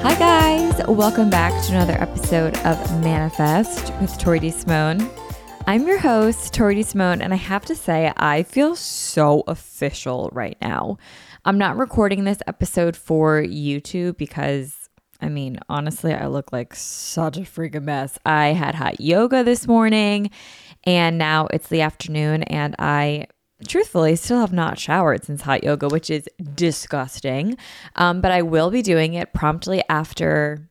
Hi, 0.00 0.14
guys. 0.16 0.86
Welcome 0.86 1.28
back 1.28 1.52
to 1.64 1.72
another 1.72 1.94
episode 1.94 2.56
of 2.58 3.02
Manifest 3.02 3.92
with 4.00 4.16
Tori 4.16 4.38
DeSimone. 4.38 5.10
I'm 5.66 5.88
your 5.88 5.98
host, 5.98 6.54
Tori 6.54 6.76
DeSimone, 6.76 7.20
and 7.20 7.34
I 7.34 7.36
have 7.36 7.64
to 7.64 7.74
say, 7.74 8.12
I 8.16 8.44
feel 8.44 8.76
so 8.76 9.42
official 9.48 10.30
right 10.32 10.56
now. 10.62 10.98
I'm 11.44 11.58
not 11.58 11.76
recording 11.76 12.22
this 12.22 12.38
episode 12.46 12.96
for 12.96 13.42
YouTube 13.42 14.18
because, 14.18 14.88
I 15.20 15.28
mean, 15.28 15.58
honestly, 15.68 16.14
I 16.14 16.28
look 16.28 16.52
like 16.52 16.76
such 16.76 17.36
a 17.36 17.40
freaking 17.40 17.82
mess. 17.82 18.20
I 18.24 18.48
had 18.48 18.76
hot 18.76 19.00
yoga 19.00 19.42
this 19.42 19.66
morning, 19.66 20.30
and 20.84 21.18
now 21.18 21.48
it's 21.52 21.68
the 21.68 21.80
afternoon, 21.80 22.44
and 22.44 22.76
I 22.78 23.26
truthfully 23.66 24.12
I 24.12 24.14
still 24.14 24.40
have 24.40 24.52
not 24.52 24.78
showered 24.78 25.24
since 25.24 25.42
hot 25.42 25.64
yoga 25.64 25.88
which 25.88 26.10
is 26.10 26.28
disgusting. 26.54 27.56
Um, 27.96 28.20
but 28.20 28.30
i 28.30 28.42
will 28.42 28.70
be 28.70 28.82
doing 28.82 29.14
it 29.14 29.32
promptly 29.32 29.82
after 29.88 30.68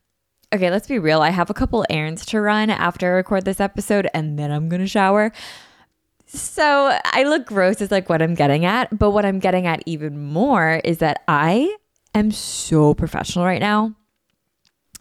okay 0.54 0.72
let's 0.72 0.88
be 0.88 1.00
real. 1.00 1.22
I 1.22 1.32
have 1.32 1.50
a 1.50 1.54
couple 1.54 1.86
errands 1.90 2.26
to 2.28 2.42
run 2.42 2.70
after 2.70 3.08
i 3.08 3.16
record 3.16 3.46
this 3.46 3.60
episode 3.60 4.08
and 4.14 4.38
then 4.40 4.52
i'm 4.52 4.70
gonna 4.70 4.88
shower. 4.88 5.32
So 6.26 6.98
i 7.06 7.24
look 7.24 7.46
gross 7.46 7.82
is 7.82 7.92
like 7.92 8.10
what 8.10 8.22
i'm 8.22 8.36
getting 8.36 8.66
at. 8.66 8.98
But 8.98 9.12
what 9.12 9.26
i'm 9.26 9.40
getting 9.40 9.68
at 9.68 9.84
even 9.86 10.18
more 10.18 10.82
is 10.84 11.00
that 11.00 11.24
i 11.28 11.76
am 12.16 12.32
so 12.32 12.94
professional 12.94 13.46
right 13.46 13.62
now 13.62 13.94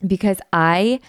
because 0.07 0.39
i 0.53 1.01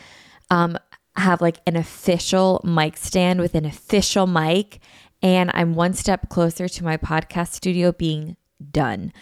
um, 0.50 0.78
have 1.18 1.42
like 1.42 1.60
an 1.66 1.76
official 1.76 2.62
mic 2.64 2.96
stand 2.96 3.40
with 3.40 3.56
an 3.56 3.66
official 3.66 4.28
mic 4.28 4.80
and 5.22 5.52
I'm 5.54 5.74
one 5.74 5.94
step 5.94 6.30
closer 6.30 6.68
to 6.68 6.84
my 6.84 6.98
podcast 6.98 7.54
studio 7.54 7.92
being 7.92 8.38
done. 8.72 9.14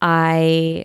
I 0.00 0.84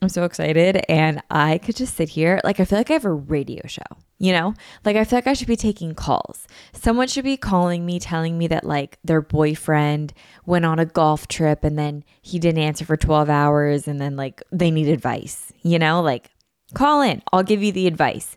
I'm 0.00 0.08
so 0.08 0.24
excited 0.24 0.84
and 0.88 1.20
I 1.28 1.58
could 1.58 1.74
just 1.74 1.96
sit 1.96 2.10
here 2.10 2.40
like 2.44 2.60
I 2.60 2.64
feel 2.64 2.78
like 2.78 2.90
I 2.90 2.94
have 2.94 3.04
a 3.04 3.12
radio 3.12 3.62
show. 3.66 3.82
You 4.20 4.32
know? 4.32 4.54
Like 4.84 4.96
I 4.96 5.04
feel 5.04 5.16
like 5.16 5.26
I 5.26 5.32
should 5.32 5.48
be 5.48 5.56
taking 5.56 5.94
calls. 5.94 6.46
Someone 6.72 7.08
should 7.08 7.24
be 7.24 7.36
calling 7.36 7.86
me 7.86 7.98
telling 7.98 8.36
me 8.36 8.46
that 8.48 8.64
like 8.64 8.98
their 9.04 9.22
boyfriend 9.22 10.12
went 10.46 10.64
on 10.64 10.78
a 10.78 10.86
golf 10.86 11.28
trip 11.28 11.64
and 11.64 11.78
then 11.78 12.04
he 12.22 12.38
didn't 12.38 12.62
answer 12.62 12.84
for 12.84 12.96
12 12.96 13.28
hours 13.28 13.88
and 13.88 14.00
then 14.00 14.16
like 14.16 14.42
they 14.52 14.70
need 14.70 14.88
advice. 14.88 15.52
You 15.62 15.78
know? 15.78 16.00
Like 16.02 16.30
call 16.74 17.00
in. 17.02 17.22
I'll 17.32 17.42
give 17.42 17.62
you 17.62 17.72
the 17.72 17.86
advice. 17.86 18.36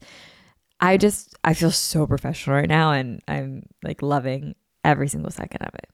I 0.80 0.98
just 0.98 1.36
I 1.44 1.54
feel 1.54 1.72
so 1.72 2.08
professional 2.08 2.56
right 2.56 2.70
now 2.70 2.92
and 2.92 3.22
I'm 3.28 3.68
like 3.84 4.02
loving 4.02 4.56
every 4.84 5.08
single 5.08 5.32
second 5.32 5.62
of 5.64 5.74
it. 5.76 5.90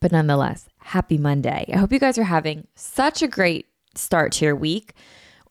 But 0.00 0.12
nonetheless, 0.12 0.68
happy 0.78 1.18
Monday. 1.18 1.70
I 1.72 1.78
hope 1.78 1.92
you 1.92 1.98
guys 1.98 2.18
are 2.18 2.24
having 2.24 2.66
such 2.74 3.22
a 3.22 3.28
great 3.28 3.66
start 3.94 4.32
to 4.32 4.44
your 4.44 4.56
week, 4.56 4.92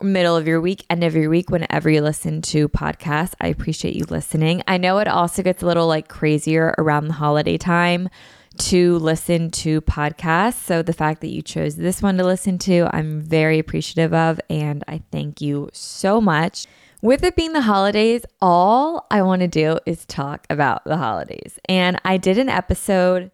middle 0.01 0.35
of 0.35 0.47
your 0.47 0.61
week, 0.61 0.85
end 0.89 1.03
of 1.03 1.15
your 1.15 1.29
week, 1.29 1.49
whenever 1.49 1.89
you 1.89 2.01
listen 2.01 2.41
to 2.43 2.69
podcasts. 2.69 3.33
I 3.41 3.47
appreciate 3.47 3.95
you 3.95 4.05
listening. 4.09 4.61
I 4.67 4.77
know 4.77 4.99
it 4.99 5.07
also 5.07 5.41
gets 5.41 5.63
a 5.63 5.65
little 5.65 5.87
like 5.87 6.07
crazier 6.07 6.75
around 6.77 7.07
the 7.07 7.13
holiday 7.13 7.57
time 7.57 8.09
to 8.57 8.97
listen 8.99 9.51
to 9.51 9.81
podcasts. 9.81 10.63
So 10.63 10.81
the 10.81 10.93
fact 10.93 11.21
that 11.21 11.29
you 11.29 11.41
chose 11.41 11.75
this 11.75 12.01
one 12.01 12.17
to 12.17 12.23
listen 12.23 12.57
to, 12.59 12.89
I'm 12.93 13.21
very 13.21 13.59
appreciative 13.59 14.13
of, 14.13 14.39
and 14.49 14.83
I 14.87 15.01
thank 15.11 15.41
you 15.41 15.69
so 15.73 16.21
much. 16.21 16.67
With 17.01 17.23
it 17.23 17.35
being 17.35 17.53
the 17.53 17.61
holidays, 17.61 18.25
all 18.41 19.05
I 19.11 19.21
want 19.21 19.41
to 19.41 19.47
do 19.47 19.77
is 19.85 20.05
talk 20.05 20.45
about 20.49 20.83
the 20.85 20.97
holidays. 20.97 21.59
And 21.67 21.99
I 22.03 22.17
did 22.17 22.37
an 22.37 22.49
episode 22.49 23.31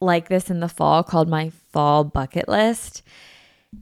like 0.00 0.28
this 0.28 0.50
in 0.50 0.60
the 0.60 0.68
fall 0.68 1.02
called 1.02 1.28
my 1.28 1.50
fall 1.72 2.04
bucket 2.04 2.48
list. 2.48 3.02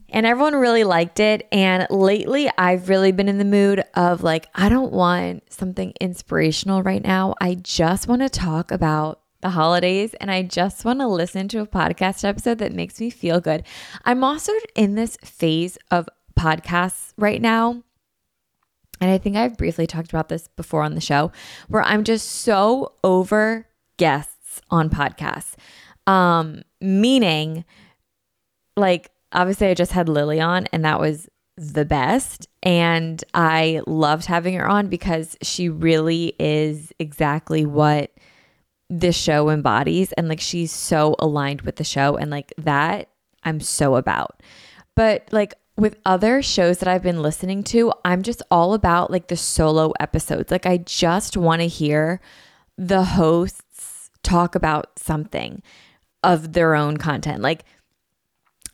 And 0.08 0.26
everyone 0.26 0.54
really 0.54 0.84
liked 0.84 1.20
it. 1.20 1.46
And 1.52 1.86
lately, 1.90 2.50
I've 2.58 2.88
really 2.88 3.12
been 3.12 3.28
in 3.28 3.38
the 3.38 3.44
mood 3.44 3.84
of 3.94 4.22
like, 4.22 4.46
I 4.54 4.68
don't 4.68 4.92
want 4.92 5.52
something 5.52 5.92
inspirational 6.00 6.82
right 6.82 7.02
now. 7.02 7.34
I 7.40 7.54
just 7.54 8.08
want 8.08 8.22
to 8.22 8.28
talk 8.28 8.70
about 8.70 9.20
the 9.40 9.50
holidays 9.50 10.14
and 10.14 10.30
I 10.30 10.42
just 10.42 10.86
want 10.86 11.00
to 11.00 11.06
listen 11.06 11.48
to 11.48 11.60
a 11.60 11.66
podcast 11.66 12.24
episode 12.24 12.58
that 12.58 12.72
makes 12.72 12.98
me 12.98 13.10
feel 13.10 13.40
good. 13.40 13.62
I'm 14.04 14.24
also 14.24 14.52
in 14.74 14.94
this 14.94 15.18
phase 15.22 15.76
of 15.90 16.08
podcasts 16.34 17.12
right 17.18 17.42
now 17.42 17.82
and 19.04 19.12
I 19.12 19.18
think 19.18 19.36
I've 19.36 19.58
briefly 19.58 19.86
talked 19.86 20.08
about 20.08 20.30
this 20.30 20.48
before 20.56 20.82
on 20.82 20.94
the 20.94 21.00
show, 21.00 21.30
where 21.68 21.82
I'm 21.82 22.04
just 22.04 22.26
so 22.26 22.94
over 23.04 23.68
guests 23.98 24.62
on 24.70 24.88
podcasts. 24.88 25.56
Um, 26.06 26.62
meaning, 26.80 27.66
like, 28.78 29.10
obviously, 29.30 29.66
I 29.66 29.74
just 29.74 29.92
had 29.92 30.08
Lily 30.08 30.40
on, 30.40 30.68
and 30.72 30.86
that 30.86 31.00
was 31.00 31.28
the 31.58 31.84
best. 31.84 32.48
And 32.62 33.22
I 33.34 33.82
loved 33.86 34.24
having 34.24 34.54
her 34.54 34.66
on 34.66 34.88
because 34.88 35.36
she 35.42 35.68
really 35.68 36.34
is 36.38 36.90
exactly 36.98 37.66
what 37.66 38.10
this 38.88 39.16
show 39.16 39.50
embodies. 39.50 40.12
And 40.12 40.28
like, 40.28 40.40
she's 40.40 40.72
so 40.72 41.14
aligned 41.18 41.60
with 41.60 41.76
the 41.76 41.84
show. 41.84 42.16
And 42.16 42.30
like, 42.30 42.54
that 42.56 43.10
I'm 43.42 43.60
so 43.60 43.96
about. 43.96 44.42
But 44.96 45.28
like, 45.30 45.52
with 45.76 45.96
other 46.04 46.42
shows 46.42 46.78
that 46.78 46.88
I've 46.88 47.02
been 47.02 47.22
listening 47.22 47.64
to, 47.64 47.92
I'm 48.04 48.22
just 48.22 48.42
all 48.50 48.74
about 48.74 49.10
like 49.10 49.28
the 49.28 49.36
solo 49.36 49.92
episodes. 49.98 50.50
Like, 50.50 50.66
I 50.66 50.78
just 50.78 51.36
want 51.36 51.62
to 51.62 51.68
hear 51.68 52.20
the 52.78 53.04
hosts 53.04 54.10
talk 54.22 54.54
about 54.54 54.98
something 54.98 55.62
of 56.22 56.52
their 56.52 56.74
own 56.74 56.96
content. 56.96 57.42
Like, 57.42 57.64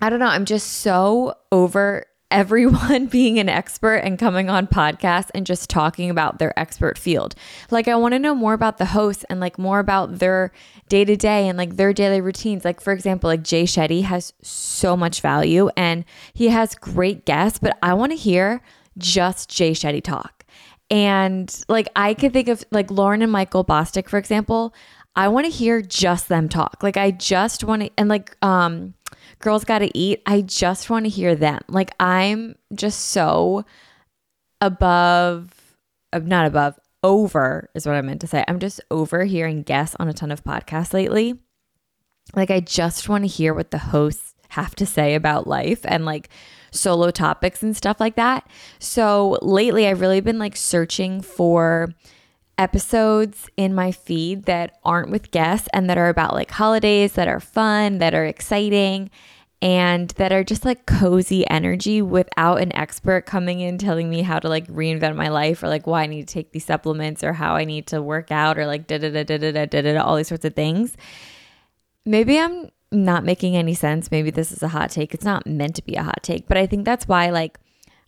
I 0.01 0.11
don't 0.11 0.21
know. 0.21 0.27
I'm 0.27 0.45
just 0.45 0.69
so 0.69 1.35
over 1.53 2.05
everyone 2.31 3.07
being 3.11 3.39
an 3.39 3.49
expert 3.49 3.97
and 3.97 4.19
coming 4.19 4.49
on 4.49 4.67
podcasts 4.67 5.31
and 5.35 5.47
just 5.47 5.71
talking 5.71 6.11
about 6.11 6.39
their 6.39 6.59
expert 6.59 6.99
field. 6.99 7.35
Like 7.71 7.89
I 7.89 7.97
want 7.97 8.13
to 8.13 8.19
know 8.19 8.35
more 8.35 8.55
about 8.55 8.79
the 8.79 8.87
hosts 8.87 9.25
and 9.29 9.41
like 9.41 9.59
more 9.59 9.79
about 9.79 10.19
their 10.19 10.53
day 10.89 11.05
to 11.05 11.17
day 11.17 11.49
and 11.49 11.59
like 11.59 11.77
their 11.77 11.93
daily 11.93 12.21
routines. 12.21 12.65
Like 12.65 12.81
for 12.81 12.93
example, 12.93 13.29
like 13.29 13.43
Jay 13.43 13.65
Shetty 13.65 14.03
has 14.03 14.33
so 14.43 14.97
much 14.97 15.21
value 15.21 15.71
and 15.77 16.05
he 16.33 16.49
has 16.49 16.75
great 16.75 17.25
guests, 17.25 17.59
but 17.59 17.79
I 17.83 17.95
want 17.95 18.13
to 18.13 18.17
hear 18.17 18.63
just 18.99 19.49
Jay 19.51 19.73
Shetty 19.73 20.03
talk. 20.03 20.45
And 20.91 21.55
like 21.69 21.89
I 21.95 22.15
could 22.15 22.33
think 22.33 22.49
of 22.49 22.65
like 22.71 22.91
Lauren 22.91 23.23
and 23.23 23.31
Michael 23.31 23.65
Bosstick, 23.65 24.09
for 24.09 24.19
example. 24.19 24.75
I 25.17 25.29
want 25.29 25.45
to 25.45 25.51
hear 25.51 25.83
just 25.83 26.29
them 26.29 26.49
talk. 26.49 26.83
Like 26.83 26.97
I 26.97 27.11
just 27.11 27.65
want 27.65 27.83
to 27.83 27.91
and 27.99 28.09
like 28.09 28.37
um 28.43 28.95
Girls 29.41 29.65
Gotta 29.65 29.91
Eat, 29.95 30.23
I 30.27 30.43
just 30.43 30.91
want 30.91 31.07
to 31.07 31.11
hear 31.11 31.35
them. 31.35 31.61
Like 31.69 31.93
I'm 31.99 32.55
just 32.75 33.09
so 33.09 33.65
above, 34.61 35.77
uh, 36.13 36.21
not 36.21 36.47
above, 36.47 36.79
over 37.03 37.71
is 37.75 37.87
what 37.87 37.97
I 37.97 38.03
meant 38.03 38.21
to 38.21 38.27
say. 38.27 38.45
I'm 38.47 38.59
just 38.59 38.81
over 38.91 39.25
hearing 39.25 39.63
guests 39.63 39.97
on 39.99 40.09
a 40.09 40.13
ton 40.13 40.31
of 40.31 40.45
podcasts 40.45 40.93
lately. 40.93 41.39
Like 42.37 42.51
I 42.51 42.61
just 42.61 43.09
want 43.09 43.25
to 43.25 43.29
hear 43.29 43.55
what 43.55 43.71
the 43.71 43.79
hosts 43.79 44.35
have 44.51 44.75
to 44.77 44.87
say 44.87 45.15
about 45.15 45.47
life 45.47 45.81
and 45.85 46.05
like 46.05 46.29
solo 46.71 47.11
topics 47.11 47.63
and 47.63 47.77
stuff 47.77 47.99
like 48.01 48.17
that. 48.17 48.47
So 48.79 49.39
lately 49.41 49.87
I've 49.89 50.01
really 50.01 50.21
been 50.21 50.39
like 50.39 50.57
searching 50.57 51.23
for 51.23 51.95
episodes 52.61 53.49
in 53.57 53.75
my 53.75 53.91
feed 53.91 54.45
that 54.45 54.79
aren't 54.85 55.11
with 55.11 55.31
guests 55.31 55.69
and 55.73 55.89
that 55.89 55.97
are 55.97 56.11
about 56.11 56.35
like 56.35 56.51
holidays 56.51 57.15
that 57.15 57.27
are 57.27 57.41
fun, 57.41 57.99
that 57.99 58.15
are 58.15 58.27
exciting, 58.27 59.11
and 59.63 60.11
that 60.11 60.31
are 60.31 60.45
just 60.45 60.65
like 60.65 60.85
cozy 60.85 61.49
energy 61.49 62.03
without 62.03 62.61
an 62.61 62.75
expert 62.77 63.25
coming 63.25 63.61
in 63.61 63.79
telling 63.79 64.11
me 64.11 64.21
how 64.21 64.39
to 64.39 64.49
like 64.49 64.67
reinvent 64.69 65.17
my 65.17 65.29
life 65.29 65.63
or 65.63 65.69
like 65.69 65.87
why 65.87 66.03
I 66.03 66.07
need 66.07 66.29
to 66.29 66.35
take 66.35 66.53
these 66.53 66.65
supplements 66.65 67.25
or 67.25 67.33
how 67.33 67.57
I 67.57 67.65
need 67.65 67.87
to 67.89 68.03
work 68.03 68.31
out 68.31 68.59
or 68.59 68.67
like 68.67 68.87
da 68.87 68.99
da 68.99 69.11
da 69.11 69.25
da 69.25 69.39
da 69.39 69.67
da 69.67 69.81
da 69.81 70.03
all 70.03 70.17
these 70.17 70.29
sorts 70.29 70.45
of 70.45 70.55
things. 70.55 70.97
Maybe 72.05 72.39
I'm 72.39 72.71
not 72.93 73.25
making 73.25 73.57
any 73.57 73.75
sense. 73.75 74.11
Maybe 74.11 74.31
this 74.31 74.53
is 74.53 74.63
a 74.63 74.69
hot 74.69 74.91
take. 74.91 75.15
It's 75.15 75.25
not 75.25 75.47
meant 75.47 75.77
to 75.77 75.85
be 75.85 75.95
a 75.95 76.03
hot 76.03 76.23
take, 76.23 76.47
but 76.47 76.59
I 76.59 76.67
think 76.67 76.85
that's 76.85 77.09
why 77.09 77.31
like 77.31 77.59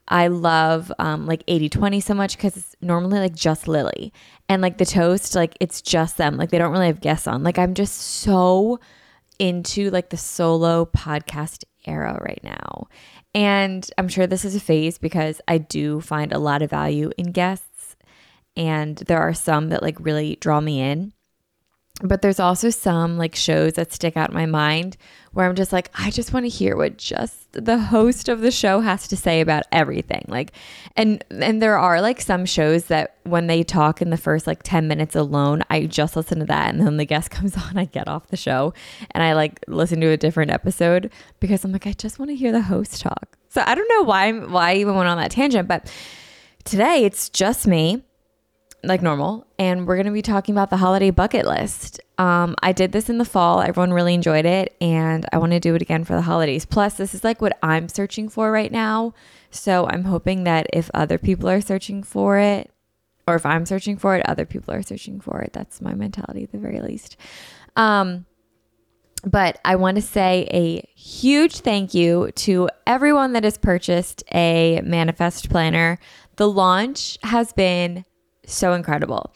I 0.08 0.28
love 0.28 0.92
um, 0.98 1.26
like 1.26 1.44
80 1.46 1.68
20 1.68 2.00
so 2.00 2.14
much 2.14 2.36
because 2.36 2.56
it's 2.56 2.76
normally 2.80 3.18
like 3.18 3.34
just 3.34 3.68
Lily. 3.68 4.12
And 4.52 4.60
like 4.60 4.76
the 4.76 4.84
toast, 4.84 5.34
like 5.34 5.56
it's 5.60 5.80
just 5.80 6.18
them. 6.18 6.36
Like 6.36 6.50
they 6.50 6.58
don't 6.58 6.72
really 6.72 6.88
have 6.88 7.00
guests 7.00 7.26
on. 7.26 7.42
Like 7.42 7.58
I'm 7.58 7.72
just 7.72 7.94
so 7.94 8.80
into 9.38 9.88
like 9.88 10.10
the 10.10 10.18
solo 10.18 10.84
podcast 10.84 11.64
era 11.86 12.18
right 12.20 12.40
now. 12.42 12.86
And 13.34 13.90
I'm 13.96 14.08
sure 14.08 14.26
this 14.26 14.44
is 14.44 14.54
a 14.54 14.60
phase 14.60 14.98
because 14.98 15.40
I 15.48 15.56
do 15.56 16.02
find 16.02 16.34
a 16.34 16.38
lot 16.38 16.60
of 16.60 16.68
value 16.68 17.10
in 17.16 17.32
guests. 17.32 17.96
And 18.54 18.98
there 18.98 19.20
are 19.20 19.32
some 19.32 19.70
that 19.70 19.82
like 19.82 19.96
really 19.98 20.36
draw 20.36 20.60
me 20.60 20.82
in. 20.82 21.14
But 22.00 22.22
there's 22.22 22.40
also 22.40 22.70
some 22.70 23.18
like 23.18 23.36
shows 23.36 23.74
that 23.74 23.92
stick 23.92 24.16
out 24.16 24.30
in 24.30 24.34
my 24.34 24.46
mind 24.46 24.96
where 25.32 25.46
I'm 25.46 25.54
just 25.54 25.72
like, 25.72 25.90
I 25.94 26.10
just 26.10 26.32
want 26.32 26.44
to 26.46 26.48
hear 26.48 26.76
what 26.76 26.96
just 26.96 27.52
the 27.52 27.78
host 27.78 28.28
of 28.28 28.40
the 28.40 28.50
show 28.50 28.80
has 28.80 29.06
to 29.08 29.16
say 29.16 29.40
about 29.40 29.64
everything. 29.70 30.24
Like, 30.26 30.52
and 30.96 31.22
and 31.30 31.60
there 31.60 31.78
are 31.78 32.00
like 32.00 32.20
some 32.20 32.46
shows 32.46 32.86
that 32.86 33.16
when 33.24 33.46
they 33.46 33.62
talk 33.62 34.00
in 34.00 34.10
the 34.10 34.16
first 34.16 34.46
like 34.46 34.62
10 34.62 34.88
minutes 34.88 35.14
alone, 35.14 35.62
I 35.68 35.84
just 35.84 36.16
listen 36.16 36.38
to 36.40 36.46
that. 36.46 36.74
And 36.74 36.84
then 36.84 36.96
the 36.96 37.04
guest 37.04 37.30
comes 37.30 37.56
on, 37.56 37.76
I 37.76 37.84
get 37.84 38.08
off 38.08 38.28
the 38.28 38.36
show 38.36 38.72
and 39.10 39.22
I 39.22 39.34
like 39.34 39.60
listen 39.68 40.00
to 40.00 40.08
a 40.08 40.16
different 40.16 40.50
episode 40.50 41.12
because 41.40 41.62
I'm 41.62 41.72
like, 41.72 41.86
I 41.86 41.92
just 41.92 42.18
want 42.18 42.30
to 42.30 42.36
hear 42.36 42.52
the 42.52 42.62
host 42.62 43.00
talk. 43.00 43.36
So 43.50 43.62
I 43.64 43.74
don't 43.74 43.88
know 43.88 44.02
why 44.02 44.32
why 44.32 44.70
I 44.70 44.74
even 44.76 44.94
went 44.94 45.08
on 45.08 45.18
that 45.18 45.30
tangent, 45.30 45.68
but 45.68 45.92
today 46.64 47.04
it's 47.04 47.28
just 47.28 47.66
me 47.66 48.02
like 48.84 49.02
normal, 49.02 49.46
and 49.58 49.86
we're 49.86 49.96
going 49.96 50.06
to 50.06 50.12
be 50.12 50.22
talking 50.22 50.54
about 50.54 50.70
the 50.70 50.76
holiday 50.76 51.10
bucket 51.10 51.46
list. 51.46 52.00
Um, 52.18 52.56
I 52.62 52.72
did 52.72 52.92
this 52.92 53.08
in 53.08 53.18
the 53.18 53.24
fall. 53.24 53.60
Everyone 53.60 53.92
really 53.92 54.14
enjoyed 54.14 54.44
it, 54.44 54.76
and 54.80 55.24
I 55.32 55.38
want 55.38 55.52
to 55.52 55.60
do 55.60 55.74
it 55.74 55.82
again 55.82 56.04
for 56.04 56.14
the 56.14 56.22
holidays. 56.22 56.64
Plus, 56.64 56.94
this 56.94 57.14
is 57.14 57.22
like 57.22 57.40
what 57.40 57.58
I'm 57.62 57.88
searching 57.88 58.28
for 58.28 58.50
right 58.50 58.72
now. 58.72 59.14
So 59.50 59.86
I'm 59.86 60.04
hoping 60.04 60.44
that 60.44 60.66
if 60.72 60.90
other 60.94 61.18
people 61.18 61.48
are 61.48 61.60
searching 61.60 62.02
for 62.02 62.38
it, 62.38 62.70
or 63.28 63.36
if 63.36 63.46
I'm 63.46 63.66
searching 63.66 63.96
for 63.96 64.16
it, 64.16 64.28
other 64.28 64.46
people 64.46 64.74
are 64.74 64.82
searching 64.82 65.20
for 65.20 65.40
it. 65.42 65.52
That's 65.52 65.80
my 65.80 65.94
mentality 65.94 66.42
at 66.42 66.52
the 66.52 66.58
very 66.58 66.80
least. 66.80 67.16
Um, 67.76 68.26
but 69.24 69.60
I 69.64 69.76
want 69.76 69.94
to 69.96 70.02
say 70.02 70.48
a 70.52 70.88
huge 70.98 71.58
thank 71.58 71.94
you 71.94 72.32
to 72.32 72.68
everyone 72.86 73.34
that 73.34 73.44
has 73.44 73.56
purchased 73.56 74.24
a 74.34 74.80
manifest 74.82 75.48
planner. 75.48 75.98
The 76.36 76.48
launch 76.48 77.18
has 77.22 77.52
been 77.52 78.04
so 78.46 78.72
incredible. 78.72 79.32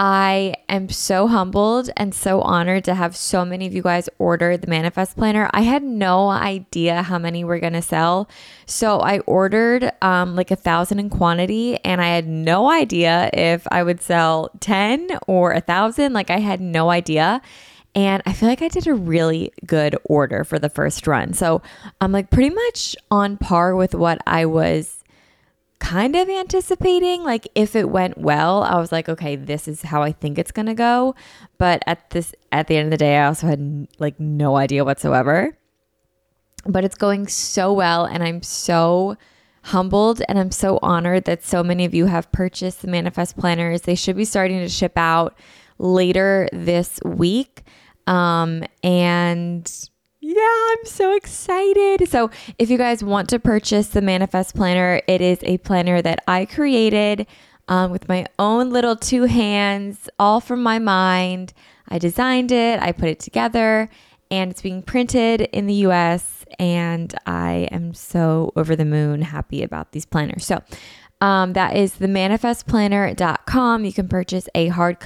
I 0.00 0.54
am 0.68 0.88
so 0.90 1.26
humbled 1.26 1.90
and 1.96 2.14
so 2.14 2.40
honored 2.40 2.84
to 2.84 2.94
have 2.94 3.16
so 3.16 3.44
many 3.44 3.66
of 3.66 3.74
you 3.74 3.82
guys 3.82 4.08
order 4.20 4.56
the 4.56 4.68
Manifest 4.68 5.16
Planner. 5.16 5.50
I 5.52 5.62
had 5.62 5.82
no 5.82 6.28
idea 6.30 7.02
how 7.02 7.18
many 7.18 7.42
we're 7.42 7.58
to 7.58 7.82
sell. 7.82 8.28
So 8.64 9.00
I 9.00 9.18
ordered 9.20 9.90
um, 10.00 10.36
like 10.36 10.52
a 10.52 10.56
thousand 10.56 11.00
in 11.00 11.10
quantity 11.10 11.78
and 11.84 12.00
I 12.00 12.14
had 12.14 12.28
no 12.28 12.70
idea 12.70 13.28
if 13.32 13.66
I 13.72 13.82
would 13.82 14.00
sell 14.00 14.50
10 14.60 15.18
or 15.26 15.50
a 15.52 15.60
thousand. 15.60 16.12
Like 16.12 16.30
I 16.30 16.38
had 16.38 16.60
no 16.60 16.90
idea. 16.90 17.42
And 17.96 18.22
I 18.24 18.34
feel 18.34 18.48
like 18.48 18.62
I 18.62 18.68
did 18.68 18.86
a 18.86 18.94
really 18.94 19.52
good 19.66 19.96
order 20.04 20.44
for 20.44 20.60
the 20.60 20.70
first 20.70 21.08
run. 21.08 21.32
So 21.32 21.60
I'm 22.00 22.12
like 22.12 22.30
pretty 22.30 22.50
much 22.50 22.94
on 23.10 23.36
par 23.36 23.74
with 23.74 23.96
what 23.96 24.20
I 24.28 24.46
was 24.46 24.97
kind 25.80 26.16
of 26.16 26.28
anticipating 26.28 27.22
like 27.22 27.46
if 27.54 27.76
it 27.76 27.88
went 27.88 28.18
well 28.18 28.62
i 28.64 28.76
was 28.78 28.90
like 28.90 29.08
okay 29.08 29.36
this 29.36 29.68
is 29.68 29.82
how 29.82 30.02
i 30.02 30.12
think 30.12 30.38
it's 30.38 30.52
to 30.52 30.74
go. 30.74 31.14
But 31.56 31.82
at 31.86 32.10
this 32.10 32.34
at 32.52 32.66
the 32.66 32.76
end 32.76 32.86
of 32.86 32.90
the 32.90 32.96
day 32.96 33.16
i 33.16 33.26
also 33.26 33.46
had 33.46 33.86
like 33.98 34.18
no 34.18 34.56
idea 34.56 34.84
whatsoever. 34.84 35.56
But 36.66 36.84
it's 36.84 36.96
going 36.96 37.28
so 37.28 37.72
well 37.72 38.04
and 38.04 38.22
i'm 38.22 38.42
so 38.42 39.16
humbled 39.62 40.22
and 40.28 40.38
i'm 40.38 40.50
so 40.50 40.78
honored 40.82 41.24
that 41.24 41.44
so 41.44 41.62
many 41.62 41.84
of 41.84 41.94
you 41.94 42.06
have 42.06 42.30
purchased 42.32 42.82
the 42.82 42.88
manifest 42.88 43.36
planners. 43.36 43.82
They 43.82 43.94
should 43.94 44.16
be 44.16 44.24
starting 44.24 44.58
to 44.60 44.68
ship 44.68 44.92
out 44.96 45.38
later 45.78 46.48
this 46.52 46.98
week. 47.04 47.62
Um 48.06 48.64
and 48.82 49.88
yeah, 50.28 50.66
I'm 50.72 50.84
so 50.84 51.16
excited. 51.16 52.06
So, 52.06 52.30
if 52.58 52.68
you 52.68 52.76
guys 52.76 53.02
want 53.02 53.30
to 53.30 53.38
purchase 53.38 53.88
the 53.88 54.02
Manifest 54.02 54.54
Planner, 54.54 55.00
it 55.06 55.22
is 55.22 55.38
a 55.42 55.56
planner 55.56 56.02
that 56.02 56.22
I 56.28 56.44
created 56.44 57.26
um, 57.66 57.90
with 57.90 58.10
my 58.10 58.26
own 58.38 58.68
little 58.68 58.94
two 58.94 59.24
hands, 59.24 60.10
all 60.18 60.42
from 60.42 60.62
my 60.62 60.78
mind. 60.78 61.54
I 61.88 61.98
designed 61.98 62.52
it, 62.52 62.78
I 62.78 62.92
put 62.92 63.08
it 63.08 63.20
together, 63.20 63.88
and 64.30 64.50
it's 64.50 64.60
being 64.60 64.82
printed 64.82 65.40
in 65.40 65.66
the 65.66 65.86
US. 65.86 66.44
And 66.58 67.14
I 67.24 67.68
am 67.72 67.94
so 67.94 68.52
over 68.54 68.76
the 68.76 68.84
moon 68.84 69.22
happy 69.22 69.62
about 69.62 69.92
these 69.92 70.04
planners. 70.04 70.44
So, 70.44 70.62
um, 71.22 71.54
that 71.54 71.74
is 71.74 71.94
the 71.94 72.06
manifestplanner.com. 72.06 73.82
You 73.82 73.92
can 73.94 74.08
purchase 74.08 74.46
a 74.54 74.68
hard 74.68 75.00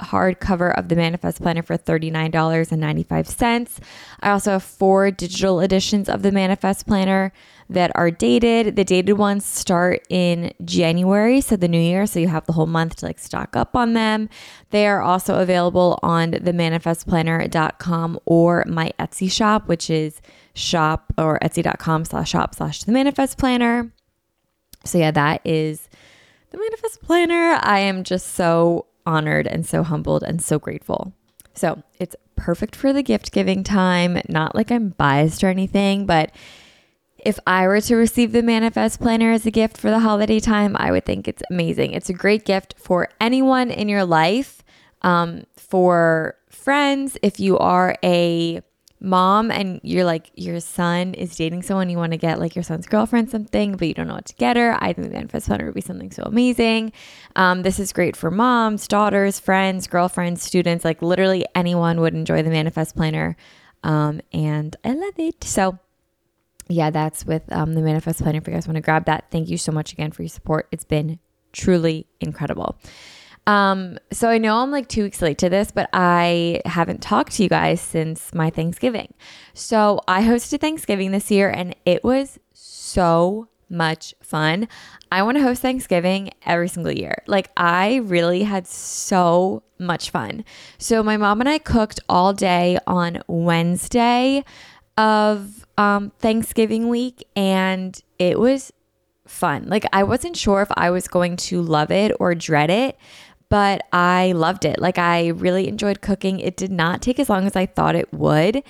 hardcover 0.00 0.76
of 0.78 0.88
the 0.88 0.96
Manifest 0.96 1.42
Planner 1.42 1.62
for 1.62 1.76
$39.95. 1.76 3.78
I 4.20 4.30
also 4.30 4.52
have 4.52 4.62
four 4.62 5.10
digital 5.10 5.60
editions 5.60 6.08
of 6.08 6.22
the 6.22 6.32
Manifest 6.32 6.86
Planner 6.86 7.32
that 7.68 7.90
are 7.94 8.10
dated. 8.10 8.76
The 8.76 8.84
dated 8.84 9.18
ones 9.18 9.44
start 9.44 10.04
in 10.08 10.52
January, 10.64 11.40
so 11.40 11.56
the 11.56 11.68
new 11.68 11.80
year, 11.80 12.06
so 12.06 12.20
you 12.20 12.28
have 12.28 12.46
the 12.46 12.52
whole 12.52 12.66
month 12.66 12.96
to 12.96 13.06
like 13.06 13.18
stock 13.18 13.56
up 13.56 13.76
on 13.76 13.94
them. 13.94 14.28
They 14.70 14.86
are 14.86 15.02
also 15.02 15.40
available 15.40 15.98
on 16.02 16.30
the 16.30 16.52
manifestplanner.com 16.52 18.20
or 18.24 18.64
my 18.66 18.92
Etsy 18.98 19.30
shop, 19.30 19.68
which 19.68 19.90
is 19.90 20.20
shop 20.54 21.12
or 21.18 21.38
etsy.com 21.40 22.04
slash 22.04 22.30
shop 22.30 22.54
slash 22.54 22.82
the 22.82 22.92
manifest 22.92 23.38
planner. 23.38 23.92
So 24.84 24.98
yeah, 24.98 25.10
that 25.10 25.40
is 25.44 25.88
the 26.50 26.58
manifest 26.58 27.02
planner. 27.02 27.58
I 27.62 27.80
am 27.80 28.04
just 28.04 28.34
so 28.34 28.86
honored 29.08 29.46
and 29.46 29.66
so 29.66 29.82
humbled 29.82 30.22
and 30.22 30.42
so 30.42 30.58
grateful. 30.58 31.14
So 31.54 31.82
it's 31.98 32.14
perfect 32.36 32.76
for 32.76 32.92
the 32.92 33.02
gift 33.02 33.32
giving 33.32 33.64
time. 33.64 34.20
Not 34.28 34.54
like 34.54 34.70
I'm 34.70 34.90
biased 34.90 35.42
or 35.42 35.48
anything, 35.48 36.06
but 36.06 36.30
if 37.18 37.38
I 37.46 37.66
were 37.66 37.80
to 37.80 37.96
receive 37.96 38.30
the 38.30 38.42
Manifest 38.42 39.00
Planner 39.00 39.32
as 39.32 39.44
a 39.44 39.50
gift 39.50 39.76
for 39.76 39.90
the 39.90 39.98
holiday 39.98 40.38
time, 40.38 40.76
I 40.78 40.92
would 40.92 41.04
think 41.04 41.26
it's 41.26 41.42
amazing. 41.50 41.92
It's 41.92 42.08
a 42.08 42.12
great 42.14 42.44
gift 42.44 42.74
for 42.78 43.08
anyone 43.20 43.70
in 43.70 43.88
your 43.88 44.04
life, 44.04 44.62
um, 45.02 45.44
for 45.56 46.36
friends. 46.48 47.18
If 47.22 47.40
you 47.40 47.58
are 47.58 47.96
a 48.04 48.62
mom 49.00 49.50
and 49.50 49.80
you're 49.82 50.04
like 50.04 50.30
your 50.34 50.58
son 50.60 51.14
is 51.14 51.36
dating 51.36 51.62
someone 51.62 51.88
you 51.88 51.96
want 51.96 52.12
to 52.12 52.18
get 52.18 52.38
like 52.38 52.56
your 52.56 52.62
son's 52.62 52.86
girlfriend 52.86 53.30
something 53.30 53.76
but 53.76 53.86
you 53.86 53.94
don't 53.94 54.08
know 54.08 54.14
what 54.14 54.26
to 54.26 54.34
get 54.34 54.56
her 54.56 54.76
i 54.82 54.92
think 54.92 55.06
the 55.06 55.12
manifest 55.12 55.46
planner 55.46 55.64
would 55.64 55.74
be 55.74 55.80
something 55.80 56.10
so 56.10 56.22
amazing 56.24 56.92
um, 57.36 57.62
this 57.62 57.78
is 57.78 57.92
great 57.92 58.16
for 58.16 58.30
moms 58.30 58.88
daughters 58.88 59.38
friends 59.38 59.86
girlfriends 59.86 60.42
students 60.42 60.84
like 60.84 61.00
literally 61.02 61.46
anyone 61.54 62.00
would 62.00 62.14
enjoy 62.14 62.42
the 62.42 62.50
manifest 62.50 62.96
planner 62.96 63.36
um, 63.84 64.20
and 64.32 64.76
i 64.84 64.92
love 64.92 65.18
it 65.18 65.44
so 65.44 65.78
yeah, 66.68 66.90
that's 66.90 67.24
with 67.24 67.50
um, 67.50 67.74
the 67.74 67.80
Manifest 67.80 68.22
Planner. 68.22 68.38
If 68.38 68.46
you 68.46 68.52
guys 68.52 68.68
want 68.68 68.76
to 68.76 68.82
grab 68.82 69.06
that, 69.06 69.30
thank 69.30 69.48
you 69.48 69.56
so 69.56 69.72
much 69.72 69.92
again 69.92 70.12
for 70.12 70.22
your 70.22 70.28
support. 70.28 70.68
It's 70.70 70.84
been 70.84 71.18
truly 71.52 72.06
incredible. 72.20 72.78
Um, 73.48 73.98
so 74.12 74.28
I 74.28 74.36
know 74.36 74.58
I'm 74.58 74.70
like 74.70 74.88
two 74.88 75.04
weeks 75.04 75.22
late 75.22 75.38
to 75.38 75.48
this, 75.48 75.70
but 75.70 75.88
I 75.94 76.60
haven't 76.66 77.00
talked 77.00 77.32
to 77.32 77.42
you 77.42 77.48
guys 77.48 77.80
since 77.80 78.34
my 78.34 78.50
Thanksgiving. 78.50 79.14
So 79.54 80.02
I 80.06 80.22
hosted 80.22 80.60
Thanksgiving 80.60 81.12
this 81.12 81.30
year 81.30 81.48
and 81.48 81.74
it 81.86 82.04
was 82.04 82.38
so 82.52 83.48
much 83.70 84.14
fun. 84.22 84.68
I 85.10 85.22
want 85.22 85.38
to 85.38 85.42
host 85.42 85.62
Thanksgiving 85.62 86.30
every 86.44 86.68
single 86.68 86.92
year. 86.92 87.22
Like, 87.26 87.50
I 87.56 87.96
really 87.96 88.42
had 88.42 88.66
so 88.66 89.62
much 89.78 90.10
fun. 90.10 90.44
So, 90.76 91.02
my 91.02 91.16
mom 91.16 91.40
and 91.40 91.48
I 91.48 91.58
cooked 91.58 92.00
all 92.08 92.32
day 92.32 92.78
on 92.86 93.22
Wednesday 93.26 94.44
of 94.96 95.66
um, 95.76 96.12
Thanksgiving 96.18 96.88
week, 96.88 97.26
and 97.36 97.98
it 98.18 98.38
was 98.38 98.72
fun. 99.26 99.68
Like, 99.68 99.86
I 99.92 100.02
wasn't 100.02 100.36
sure 100.36 100.62
if 100.62 100.68
I 100.76 100.90
was 100.90 101.08
going 101.08 101.36
to 101.36 101.62
love 101.62 101.90
it 101.90 102.12
or 102.18 102.34
dread 102.34 102.70
it, 102.70 102.98
but 103.48 103.82
I 103.92 104.32
loved 104.32 104.64
it. 104.64 104.78
Like, 104.78 104.98
I 104.98 105.28
really 105.28 105.68
enjoyed 105.68 106.00
cooking. 106.00 106.40
It 106.40 106.56
did 106.56 106.70
not 106.70 107.02
take 107.02 107.18
as 107.18 107.28
long 107.28 107.46
as 107.46 107.56
I 107.56 107.66
thought 107.66 107.96
it 107.96 108.12
would. 108.12 108.62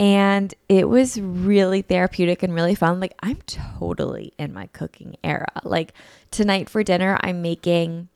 And 0.00 0.52
it 0.68 0.88
was 0.88 1.20
really 1.20 1.82
therapeutic 1.82 2.42
and 2.42 2.52
really 2.52 2.74
fun. 2.74 2.98
Like, 2.98 3.14
I'm 3.22 3.38
totally 3.46 4.32
in 4.38 4.52
my 4.52 4.66
cooking 4.68 5.16
era. 5.22 5.52
Like, 5.62 5.92
tonight 6.30 6.68
for 6.68 6.82
dinner, 6.82 7.18
I'm 7.22 7.42
making 7.42 8.08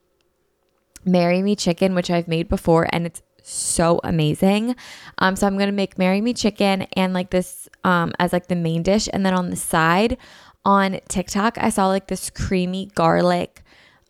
Marry 1.05 1.43
Me 1.43 1.55
Chicken, 1.55 1.95
which 1.95 2.11
I've 2.11 2.29
made 2.29 2.49
before, 2.49 2.89
and 2.93 3.07
it's 3.07 3.23
so 3.43 4.01
amazing. 4.05 4.77
Um, 5.19 5.37
so 5.37 5.47
I'm 5.47 5.57
gonna 5.57 5.73
make 5.73 5.99
Marry 5.99 6.21
Me 6.21 6.35
Chicken 6.35 6.83
and 6.95 7.15
like 7.15 7.31
this 7.31 7.69
um 7.85 8.13
as 8.19 8.33
like 8.33 8.49
the 8.49 8.57
main 8.57 8.83
dish, 8.83 9.09
and 9.13 9.25
then 9.25 9.35
on 9.35 9.51
the 9.51 9.57
side 9.57 10.19
on 10.65 11.01
TikTok, 11.09 11.57
I 11.59 11.71
saw 11.71 11.87
like 11.87 12.09
this 12.09 12.31
creamy 12.31 12.87
garlic 12.95 13.63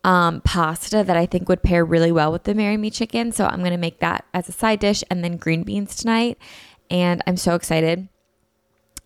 um, 0.04 0.40
pasta 0.42 1.02
that 1.04 1.16
I 1.16 1.26
think 1.26 1.48
would 1.48 1.62
pair 1.62 1.84
really 1.84 2.12
well 2.12 2.32
with 2.32 2.44
the 2.44 2.54
Marry 2.54 2.76
Me 2.76 2.90
Chicken. 2.90 3.32
So 3.32 3.46
I'm 3.46 3.62
gonna 3.62 3.78
make 3.78 4.00
that 4.00 4.24
as 4.32 4.48
a 4.48 4.52
side 4.52 4.80
dish, 4.80 5.02
and 5.10 5.22
then 5.24 5.36
green 5.36 5.62
beans 5.62 5.96
tonight 5.96 6.38
and 6.90 7.22
I'm 7.26 7.36
so 7.36 7.54
excited. 7.54 8.08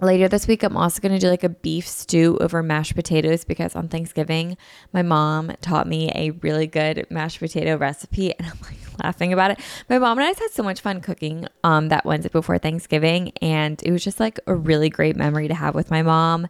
Later 0.01 0.27
this 0.27 0.49
week, 0.49 0.65
I'm 0.65 0.77
also 0.77 1.01
going 1.01 1.13
to 1.13 1.19
do 1.19 1.29
like 1.29 1.45
a 1.45 1.49
beef 1.49 1.87
stew 1.87 2.37
over 2.41 2.61
mashed 2.61 2.97
potatoes 2.97 3.45
because 3.45 3.77
on 3.77 3.89
Thanksgiving, 3.89 4.57
my 4.93 5.03
mom 5.03 5.53
taught 5.61 5.87
me 5.87 6.11
a 6.15 6.31
really 6.31 6.67
good 6.67 7.07
mashed 7.09 7.39
potato 7.39 7.77
recipe, 7.77 8.37
and 8.37 8.47
I'm 8.53 8.59
like 8.63 9.05
laughing 9.05 9.33
about 9.33 9.53
it. 9.53 9.61
My 9.89 9.99
mom 9.99 10.19
and 10.19 10.25
I 10.25 10.29
had 10.29 10.51
so 10.51 10.65
much 10.65 10.81
fun 10.81 11.03
cooking 11.03 11.47
um, 11.63 11.89
that 11.91 12.05
Wednesday 12.05 12.31
before 12.31 12.59
Thanksgiving, 12.59 13.33
and 13.41 13.81
it 13.85 13.93
was 13.93 14.03
just 14.03 14.19
like 14.19 14.41
a 14.49 14.57
really 14.57 14.89
great 14.89 15.15
memory 15.15 15.47
to 15.47 15.55
have 15.55 15.77
with 15.77 15.91
my 15.91 16.03
mom. 16.03 16.49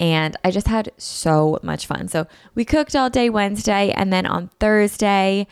And 0.00 0.36
I 0.44 0.50
just 0.50 0.68
had 0.68 0.92
so 0.96 1.58
much 1.62 1.86
fun. 1.86 2.08
So 2.08 2.26
we 2.54 2.64
cooked 2.64 2.94
all 2.94 3.10
day 3.10 3.30
Wednesday, 3.30 3.90
and 3.90 4.12
then 4.12 4.26
on 4.26 4.50
Thursday, 4.60 5.46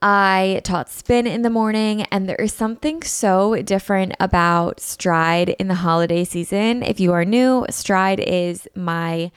I 0.00 0.60
taught 0.64 0.88
spin 0.88 1.26
in 1.26 1.42
the 1.42 1.50
morning, 1.50 2.02
and 2.04 2.28
there 2.28 2.36
is 2.36 2.52
something 2.52 3.02
so 3.02 3.60
different 3.62 4.14
about 4.20 4.80
Stride 4.80 5.50
in 5.50 5.68
the 5.68 5.74
holiday 5.74 6.24
season. 6.24 6.82
If 6.82 6.98
you 7.00 7.12
are 7.12 7.24
new, 7.24 7.66
Stride 7.70 8.20
is 8.20 8.68
my 8.74 9.30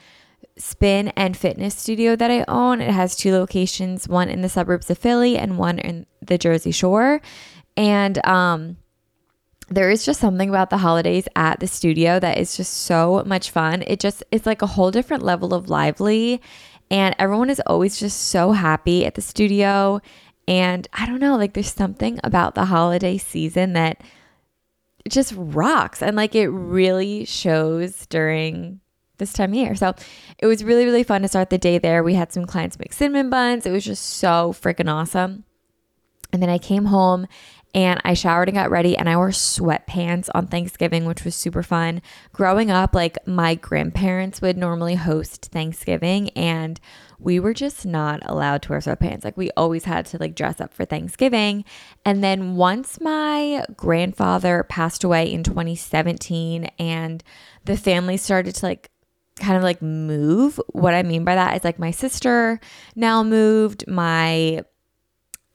spin 0.56 1.08
and 1.08 1.36
fitness 1.36 1.74
studio 1.74 2.14
that 2.16 2.30
I 2.30 2.44
own. 2.48 2.80
It 2.80 2.90
has 2.90 3.16
two 3.16 3.32
locations, 3.32 4.08
one 4.08 4.28
in 4.28 4.42
the 4.42 4.48
suburbs 4.48 4.90
of 4.90 4.98
Philly 4.98 5.36
and 5.38 5.58
one 5.58 5.78
in 5.78 6.06
the 6.20 6.38
Jersey 6.38 6.72
Shore. 6.72 7.20
And 7.76 8.24
um 8.26 8.76
there 9.72 9.90
is 9.90 10.04
just 10.04 10.20
something 10.20 10.48
about 10.48 10.70
the 10.70 10.78
holidays 10.78 11.26
at 11.34 11.60
the 11.60 11.66
studio 11.66 12.20
that 12.20 12.38
is 12.38 12.56
just 12.56 12.72
so 12.72 13.22
much 13.26 13.50
fun. 13.50 13.82
It 13.86 14.00
just 14.00 14.22
it's 14.30 14.46
like 14.46 14.62
a 14.62 14.66
whole 14.66 14.90
different 14.90 15.22
level 15.22 15.54
of 15.54 15.68
lively 15.68 16.40
and 16.90 17.14
everyone 17.18 17.50
is 17.50 17.60
always 17.66 17.98
just 17.98 18.28
so 18.28 18.52
happy 18.52 19.06
at 19.06 19.14
the 19.14 19.22
studio 19.22 20.00
and 20.46 20.86
I 20.92 21.06
don't 21.06 21.20
know, 21.20 21.36
like 21.36 21.54
there's 21.54 21.72
something 21.72 22.20
about 22.24 22.54
the 22.54 22.66
holiday 22.66 23.16
season 23.16 23.72
that 23.74 24.02
just 25.08 25.32
rocks 25.36 26.02
and 26.02 26.16
like 26.16 26.34
it 26.34 26.48
really 26.48 27.24
shows 27.24 28.06
during 28.06 28.80
this 29.18 29.32
time 29.32 29.50
of 29.50 29.56
year. 29.56 29.74
So 29.74 29.94
it 30.38 30.46
was 30.46 30.64
really, 30.64 30.84
really 30.84 31.04
fun 31.04 31.22
to 31.22 31.28
start 31.28 31.50
the 31.50 31.58
day 31.58 31.78
there. 31.78 32.02
We 32.02 32.14
had 32.14 32.32
some 32.32 32.44
clients 32.44 32.78
make 32.78 32.92
cinnamon 32.92 33.30
buns. 33.30 33.66
It 33.66 33.70
was 33.70 33.84
just 33.84 34.04
so 34.04 34.52
freaking 34.52 34.92
awesome. 34.92 35.44
And 36.32 36.42
then 36.42 36.50
I 36.50 36.58
came 36.58 36.86
home 36.86 37.26
and 37.74 38.00
I 38.04 38.14
showered 38.14 38.48
and 38.48 38.56
got 38.56 38.70
ready 38.70 38.96
and 38.96 39.08
I 39.08 39.16
wore 39.16 39.30
sweatpants 39.30 40.28
on 40.34 40.46
Thanksgiving, 40.46 41.06
which 41.06 41.24
was 41.24 41.34
super 41.34 41.62
fun. 41.62 42.02
Growing 42.32 42.70
up, 42.70 42.94
like 42.94 43.16
my 43.26 43.54
grandparents 43.54 44.42
would 44.42 44.58
normally 44.58 44.96
host 44.96 45.46
Thanksgiving 45.46 46.30
and 46.30 46.78
we 47.18 47.40
were 47.40 47.54
just 47.54 47.86
not 47.86 48.20
allowed 48.26 48.62
to 48.62 48.70
wear 48.70 48.80
sweatpants. 48.80 49.24
Like 49.24 49.36
we 49.36 49.50
always 49.56 49.84
had 49.84 50.06
to 50.06 50.18
like 50.18 50.34
dress 50.34 50.60
up 50.60 50.74
for 50.74 50.84
Thanksgiving. 50.84 51.64
And 52.04 52.22
then 52.22 52.56
once 52.56 53.00
my 53.00 53.64
grandfather 53.76 54.64
passed 54.64 55.02
away 55.02 55.32
in 55.32 55.42
2017 55.42 56.64
and 56.78 57.24
the 57.64 57.76
family 57.76 58.18
started 58.18 58.54
to 58.56 58.66
like 58.66 58.90
kind 59.36 59.56
of 59.56 59.62
like 59.62 59.80
move, 59.80 60.60
what 60.68 60.92
I 60.92 61.02
mean 61.04 61.24
by 61.24 61.36
that 61.36 61.56
is 61.56 61.64
like 61.64 61.78
my 61.78 61.90
sister 61.90 62.60
now 62.94 63.22
moved, 63.22 63.86
my 63.88 64.64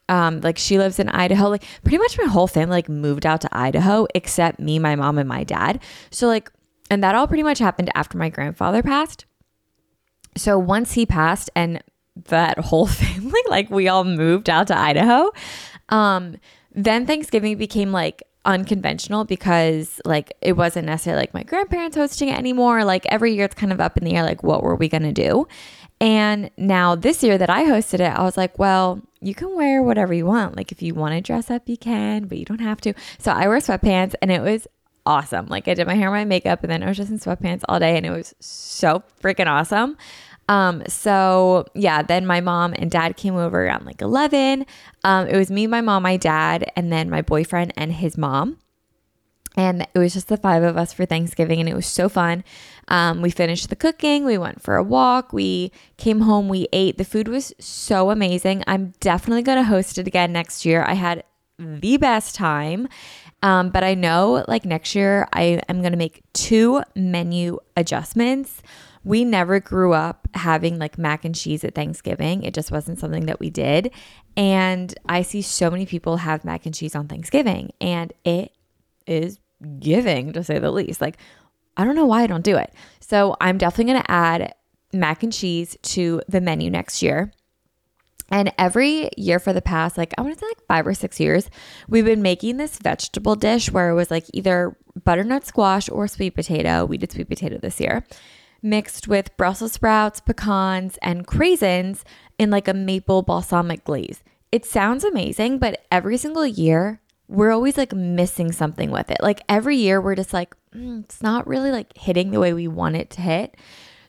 um 0.10 0.42
like 0.42 0.58
she 0.58 0.78
lives 0.78 1.00
in 1.00 1.10
Idaho. 1.10 1.50
Like 1.50 1.64
pretty 1.84 1.98
much 1.98 2.18
my 2.18 2.26
whole 2.26 2.48
family 2.48 2.78
like 2.78 2.90
moved 2.90 3.26
out 3.26 3.42
to 3.42 3.50
Idaho 3.52 4.08
except 4.16 4.60
me, 4.60 4.80
my 4.80 4.96
mom 4.96 5.18
and 5.18 5.28
my 5.30 5.44
dad. 5.44 5.82
So 6.12 6.28
like 6.28 6.52
and 6.90 7.04
that 7.04 7.16
all 7.16 7.28
pretty 7.28 7.44
much 7.44 7.60
happened 7.60 7.92
after 7.96 8.18
my 8.18 8.30
grandfather 8.30 8.82
passed. 8.82 9.26
So 10.36 10.58
once 10.58 10.94
he 10.94 11.06
passed 11.06 11.50
and 11.56 11.84
that 12.26 12.58
whole 12.66 12.88
family, 12.88 13.42
like 13.50 13.70
we 13.70 13.88
all 13.88 14.04
moved 14.04 14.50
out 14.50 14.68
to 14.68 14.78
Idaho, 14.78 15.32
um, 15.90 16.38
then 16.74 17.06
Thanksgiving 17.06 17.58
became 17.58 17.92
like 17.92 18.24
unconventional 18.46 19.26
because 19.26 20.00
like 20.06 20.32
it 20.42 20.54
wasn't 20.54 20.86
necessarily 20.86 21.22
like 21.22 21.34
my 21.34 21.44
grandparents 21.44 21.98
hosting 21.98 22.30
it 22.30 22.38
anymore. 22.38 22.86
Like 22.86 23.06
every 23.08 23.34
year 23.36 23.46
it's 23.46 23.56
kind 23.56 23.74
of 23.74 23.82
up 23.82 23.98
in 23.98 24.06
the 24.06 24.16
air, 24.16 24.24
like 24.24 24.44
what 24.44 24.64
were 24.64 24.76
we 24.76 24.88
gonna 24.88 25.12
do? 25.12 25.48
And 26.00 26.50
now 26.58 26.96
this 26.96 27.24
year 27.24 27.38
that 27.38 27.50
I 27.50 27.66
hosted 27.66 27.96
it, 27.96 28.14
I 28.14 28.22
was 28.22 28.38
like, 28.38 28.58
well, 28.60 29.02
you 29.22 29.34
can 29.34 29.56
wear 29.56 29.82
whatever 29.82 30.14
you 30.14 30.26
want. 30.26 30.56
Like 30.56 30.72
if 30.72 30.82
you 30.82 30.94
want 30.94 31.14
to 31.16 31.22
dress 31.22 31.50
up, 31.50 31.68
you 31.68 31.78
can, 31.78 32.26
but 32.26 32.38
you 32.38 32.46
don't 32.46 32.62
have 32.62 32.82
to. 32.82 32.94
So 33.20 33.32
I 33.32 33.48
wear 33.48 33.60
sweatpants 33.60 34.16
and 34.22 34.32
it 34.32 34.42
was 34.42 34.68
awesome. 35.06 35.48
Like 35.48 35.68
I 35.68 35.74
did 35.74 35.88
my 35.88 35.96
hair, 35.96 36.08
and 36.08 36.16
my 36.16 36.26
makeup, 36.26 36.64
and 36.64 36.72
then 36.72 36.84
I 36.84 36.88
was 36.88 36.98
just 36.98 37.10
in 37.10 37.20
sweatpants 37.20 37.64
all 37.68 37.80
day 37.80 37.98
and 37.98 38.06
it 38.06 38.12
was 38.12 38.36
so 38.40 39.04
freaking 39.22 39.48
awesome. 39.48 39.98
Um, 40.50 40.84
so 40.88 41.66
yeah, 41.74 42.02
then 42.02 42.26
my 42.26 42.42
mom 42.42 42.74
and 42.78 42.90
dad 42.90 43.18
came 43.18 43.36
over 43.36 43.66
around 43.66 43.86
like 43.86 44.02
11. 44.02 44.66
Um, 45.04 45.28
it 45.28 45.36
was 45.36 45.52
me, 45.52 45.68
my 45.68 45.82
mom, 45.82 46.04
my 46.04 46.18
dad, 46.18 46.72
and 46.76 46.92
then 46.92 47.10
my 47.10 47.22
boyfriend 47.22 47.74
and 47.76 47.92
his 47.92 48.18
mom. 48.18 48.58
And 49.58 49.88
it 49.94 50.00
was 50.00 50.14
just 50.14 50.28
the 50.28 50.38
five 50.38 50.64
of 50.64 50.78
us 50.78 50.94
for 50.94 51.06
Thanksgiving, 51.06 51.60
and 51.60 51.68
it 51.68 51.76
was 51.76 51.88
so 51.88 52.08
fun. 52.08 52.44
Um, 52.88 53.22
we 53.22 53.32
finished 53.32 53.70
the 53.70 53.76
cooking, 53.76 54.24
we 54.24 54.38
went 54.38 54.62
for 54.62 54.76
a 54.76 54.84
walk, 54.84 55.34
we 55.34 55.72
came 55.98 56.22
home, 56.22 56.48
we 56.48 56.68
ate. 56.72 56.98
The 56.98 57.04
food 57.04 57.28
was 57.28 57.54
so 57.60 58.12
amazing. 58.12 58.64
I'm 58.68 58.94
definitely 59.00 59.42
going 59.42 59.58
to 59.58 59.64
host 59.64 59.98
it 59.98 60.08
again 60.08 60.32
next 60.32 60.64
year. 60.64 60.86
I 60.88 60.94
had 60.94 61.24
the 61.58 61.98
best 61.98 62.36
time. 62.36 62.88
Um, 63.44 63.70
but 63.70 63.84
I 63.84 63.94
know 63.94 64.46
like 64.48 64.66
next 64.66 64.96
year, 64.96 65.28
I 65.34 65.62
am 65.68 65.82
going 65.82 65.92
to 65.92 65.98
make 65.98 66.24
two 66.34 66.82
menu 66.96 67.60
adjustments 67.76 68.62
we 69.08 69.24
never 69.24 69.62
grew 69.62 69.94
up 69.94 70.28
having 70.34 70.78
like 70.78 70.98
mac 70.98 71.24
and 71.24 71.34
cheese 71.34 71.64
at 71.64 71.74
Thanksgiving. 71.74 72.44
It 72.44 72.54
just 72.54 72.72
wasn't 72.72 73.00
something 73.00 73.26
that 73.28 73.40
we 73.40 73.50
did. 73.50 73.92
And 74.36 74.94
I 75.08 75.22
see 75.22 75.42
so 75.42 75.72
many 75.72 75.86
people 75.86 76.18
have 76.18 76.44
mac 76.44 76.66
and 76.66 76.76
cheese 76.76 76.94
on 76.94 77.08
Thanksgiving, 77.08 77.72
and 77.80 78.12
it 78.26 78.52
is 79.08 79.40
giving 79.80 80.34
to 80.34 80.44
say 80.44 80.60
the 80.60 80.72
least. 80.72 81.02
Like, 81.02 81.18
I 81.76 81.84
don't 81.84 81.96
know 81.96 82.06
why 82.06 82.24
I 82.24 82.28
don't 82.28 82.44
do 82.44 82.58
it. 82.58 82.74
So 83.00 83.36
I'm 83.40 83.58
definitely 83.58 83.94
going 83.94 84.04
to 84.04 84.12
add 84.12 84.54
mac 84.94 85.24
and 85.24 85.34
cheese 85.34 85.78
to 85.82 86.22
the 86.28 86.42
menu 86.42 86.70
next 86.70 87.02
year. 87.02 87.32
And 88.30 88.52
every 88.58 89.10
year 89.16 89.40
for 89.40 89.54
the 89.54 89.62
past, 89.62 89.98
like, 89.98 90.14
I 90.18 90.22
want 90.22 90.34
to 90.34 90.40
say 90.40 90.48
like 90.48 90.68
five 90.68 90.86
or 90.86 90.94
six 90.94 91.20
years, 91.20 91.50
we've 91.88 92.04
been 92.04 92.22
making 92.22 92.58
this 92.58 92.78
vegetable 92.78 93.36
dish 93.36 93.72
where 93.72 93.90
it 93.90 93.96
was 93.96 94.12
like 94.12 94.26
either 94.34 94.76
butternut 95.06 95.46
squash 95.46 95.88
or 95.90 96.08
sweet 96.08 96.36
potato. 96.36 96.84
We 96.84 96.98
did 96.98 97.12
sweet 97.12 97.30
potato 97.30 97.58
this 97.58 97.80
year 97.80 98.06
mixed 98.62 99.08
with 99.08 99.36
Brussels 99.38 99.74
sprouts, 99.74 100.20
pecans, 100.20 100.98
and 101.02 101.28
craisins 101.28 102.04
in 102.38 102.50
like 102.50 102.68
a 102.68 102.74
maple 102.74 103.22
balsamic 103.22 103.84
glaze. 103.84 104.24
It 104.52 104.66
sounds 104.66 105.04
amazing, 105.04 105.60
but 105.60 105.86
every 105.92 106.18
single 106.18 106.46
year, 106.46 107.02
we're 107.28 107.52
always 107.52 107.78
like 107.78 107.94
missing 107.94 108.52
something 108.52 108.92
with 108.92 109.12
it. 109.12 109.18
Like 109.22 109.42
every 109.50 109.78
year, 109.78 110.00
we're 110.00 110.16
just 110.16 110.34
like, 110.34 110.56
mm, 110.74 111.04
it's 111.04 111.22
not 111.22 111.48
really 111.48 111.72
like 111.72 111.96
hitting 111.98 112.32
the 112.32 112.40
way 112.40 112.54
we 112.54 112.68
want 112.68 112.96
it 112.96 113.10
to 113.12 113.22
hit. 113.22 113.56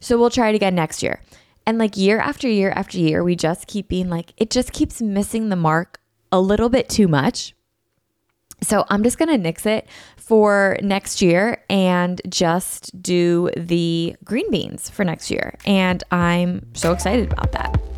So 0.00 0.18
we'll 0.18 0.30
try 0.30 0.50
it 0.50 0.54
again 0.54 0.74
next 0.74 1.02
year. 1.02 1.20
And 1.66 1.78
like 1.78 1.96
year 1.96 2.18
after 2.18 2.48
year 2.48 2.70
after 2.70 2.98
year, 2.98 3.22
we 3.22 3.36
just 3.36 3.66
keep 3.66 3.88
being 3.88 4.08
like, 4.08 4.32
it 4.36 4.50
just 4.50 4.72
keeps 4.72 5.02
missing 5.02 5.48
the 5.48 5.56
mark 5.56 6.00
a 6.32 6.40
little 6.40 6.68
bit 6.68 6.88
too 6.88 7.08
much. 7.08 7.54
So 8.62 8.84
I'm 8.88 9.02
just 9.02 9.18
going 9.18 9.28
to 9.28 9.38
nix 9.38 9.66
it 9.66 9.86
for 10.16 10.76
next 10.82 11.22
year 11.22 11.62
and 11.70 12.20
just 12.28 13.00
do 13.02 13.50
the 13.56 14.16
green 14.24 14.50
beans 14.50 14.88
for 14.88 15.04
next 15.04 15.30
year. 15.30 15.56
And 15.64 16.02
I'm 16.10 16.66
so 16.74 16.92
excited 16.92 17.32
about 17.32 17.52
that. 17.52 17.97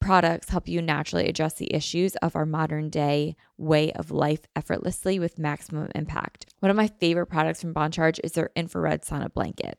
products 0.00 0.50
help 0.50 0.68
you 0.68 0.80
naturally 0.80 1.28
address 1.28 1.54
the 1.54 1.72
issues 1.74 2.16
of 2.16 2.36
our 2.36 2.46
modern 2.46 2.90
day 2.90 3.36
way 3.56 3.92
of 3.92 4.10
life 4.10 4.40
effortlessly 4.54 5.18
with 5.18 5.38
maximum 5.38 5.90
impact. 5.94 6.46
One 6.60 6.70
of 6.70 6.76
my 6.76 6.88
favorite 6.88 7.26
products 7.26 7.60
from 7.60 7.72
Bon 7.72 7.90
Charge 7.90 8.20
is 8.22 8.32
their 8.32 8.50
infrared 8.54 9.02
sauna 9.02 9.32
blanket. 9.32 9.78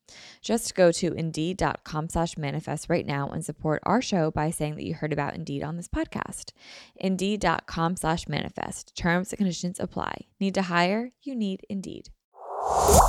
Just 0.41 0.75
go 0.75 0.91
to 0.91 1.13
indeed.com 1.13 2.09
slash 2.09 2.37
manifest 2.37 2.89
right 2.89 3.05
now 3.05 3.29
and 3.29 3.43
support 3.43 3.81
our 3.83 4.01
show 4.01 4.31
by 4.31 4.51
saying 4.51 4.75
that 4.75 4.85
you 4.85 4.93
heard 4.93 5.13
about 5.13 5.35
Indeed 5.35 5.63
on 5.63 5.77
this 5.77 5.87
podcast. 5.87 6.51
Indeed.com 6.95 7.95
slash 7.95 8.27
manifest. 8.27 8.95
Terms 8.95 9.31
and 9.31 9.37
conditions 9.37 9.79
apply. 9.79 10.25
Need 10.39 10.55
to 10.55 10.63
hire? 10.63 11.11
You 11.21 11.35
need 11.35 11.65
Indeed. 11.69 12.09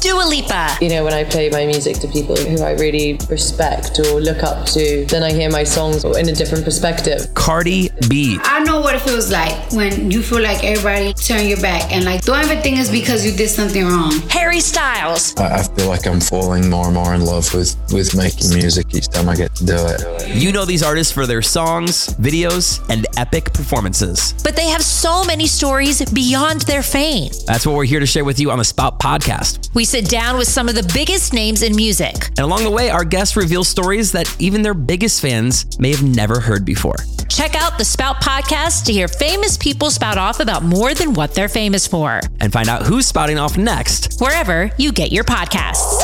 Dua 0.01 0.25
Lipa. 0.29 0.77
You 0.81 0.89
know, 0.91 1.05
when 1.05 1.15
I 1.15 1.25
play 1.25 1.49
my 1.51 1.65
music 1.67 1.99
to 1.99 2.09
people 2.09 2.37
who 2.37 2.63
I 2.63 2.73
really 2.73 3.19
respect 3.31 3.99
or 4.01 4.21
look 4.21 4.43
up 4.43 4.67
to, 4.67 5.07
then 5.07 5.23
I 5.23 5.33
hear 5.33 5.51
my 5.51 5.65
songs 5.65 6.05
in 6.05 6.29
a 6.29 6.33
different 6.33 6.65
perspective. 6.65 7.33
Cardi 7.35 7.91
B. 8.09 8.39
I 8.43 8.65
know 8.65 8.81
what 8.81 8.95
it 8.95 9.03
feels 9.03 9.31
like 9.31 9.73
when 9.73 10.11
you 10.11 10.23
feel 10.23 10.43
like 10.43 10.65
everybody 10.65 11.13
turn 11.15 11.47
your 11.47 11.61
back 11.61 11.93
and 11.93 12.05
like 12.05 12.23
don't 12.23 12.39
ever 12.39 12.61
think 12.61 12.79
it's 12.79 12.91
because 12.91 13.25
you 13.25 13.33
did 13.33 13.49
something 13.49 13.85
wrong. 13.85 14.13
Harry 14.29 14.61
Styles. 14.61 15.35
I 15.37 15.63
I 15.63 15.63
feel 15.63 15.89
like 15.89 16.07
I'm 16.07 16.21
falling 16.21 16.69
more 16.69 16.87
and 16.87 16.95
more 16.95 17.15
in 17.15 17.25
love 17.25 17.53
with, 17.55 17.77
with 17.93 18.17
making 18.17 18.53
music 18.53 18.95
each 18.95 19.09
time 19.09 19.29
I 19.29 19.37
get 19.37 19.55
to 19.57 19.65
do 19.65 19.77
it. 19.77 20.29
You 20.37 20.51
know 20.51 20.65
these 20.65 20.83
artists 20.83 21.13
for 21.13 21.27
their 21.27 21.43
songs, 21.43 22.09
videos, 22.15 22.85
and 22.91 23.07
epic 23.17 23.53
performances. 23.53 24.35
But 24.43 24.57
they 24.57 24.67
have 24.69 24.83
so 24.83 25.25
many 25.25 25.47
stories 25.47 26.05
beyond 26.11 26.63
their 26.63 26.83
fame. 26.83 27.31
That's 27.47 27.65
what 27.67 27.77
we're 27.77 27.85
here 27.85 28.01
to 28.01 28.07
share 28.07 28.25
with 28.25 28.41
you 28.41 28.51
on 28.51 28.59
the 28.59 28.65
Spout 28.65 28.99
podcast. 28.99 29.52
We 29.75 29.85
sit 29.85 30.09
down 30.09 30.37
with 30.39 30.49
some 30.49 30.69
of 30.69 30.75
the 30.75 30.89
biggest 30.95 31.33
names 31.33 31.63
in 31.63 31.75
music. 31.77 32.29
And 32.29 32.41
along 32.41 32.65
the 32.65 32.71
way, 32.71 32.91
our 32.91 33.05
guests 33.05 33.37
reveal 33.37 33.65
stories 33.65 34.13
that 34.13 34.35
even 34.41 34.63
their 34.63 34.75
biggest 34.75 35.21
fans 35.23 35.79
may 35.79 35.91
have 35.91 36.03
never 36.03 36.41
heard 36.41 36.65
before. 36.65 36.97
Check 37.29 37.55
out 37.55 37.79
the 37.79 37.85
Spout 37.85 38.17
podcast 38.17 38.85
to 38.85 38.93
hear 38.93 39.09
famous 39.09 39.57
people 39.57 39.91
spout 39.91 40.19
off 40.19 40.41
about 40.41 40.63
more 40.63 40.93
than 40.95 41.15
what 41.15 41.35
they're 41.35 41.49
famous 41.49 41.87
for, 41.87 42.21
And 42.41 42.53
find 42.53 42.69
out 42.69 42.83
who's 42.83 43.07
spouting 43.07 43.39
off 43.39 43.57
next. 43.57 44.21
wherever 44.21 44.71
you 44.77 44.93
get 44.93 45.13
your 45.13 45.25
podcasts. 45.25 46.03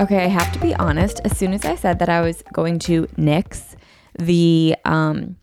Okay, 0.00 0.24
I 0.24 0.28
have 0.28 0.52
to 0.52 0.58
be 0.58 0.74
honest. 0.74 1.20
As 1.24 1.36
soon 1.36 1.52
as 1.52 1.64
I 1.64 1.76
said 1.76 1.98
that 2.00 2.08
I 2.08 2.20
was 2.22 2.42
going 2.52 2.78
to 2.80 3.06
nix 3.16 3.71
the 4.18 4.76
um, 4.84 5.36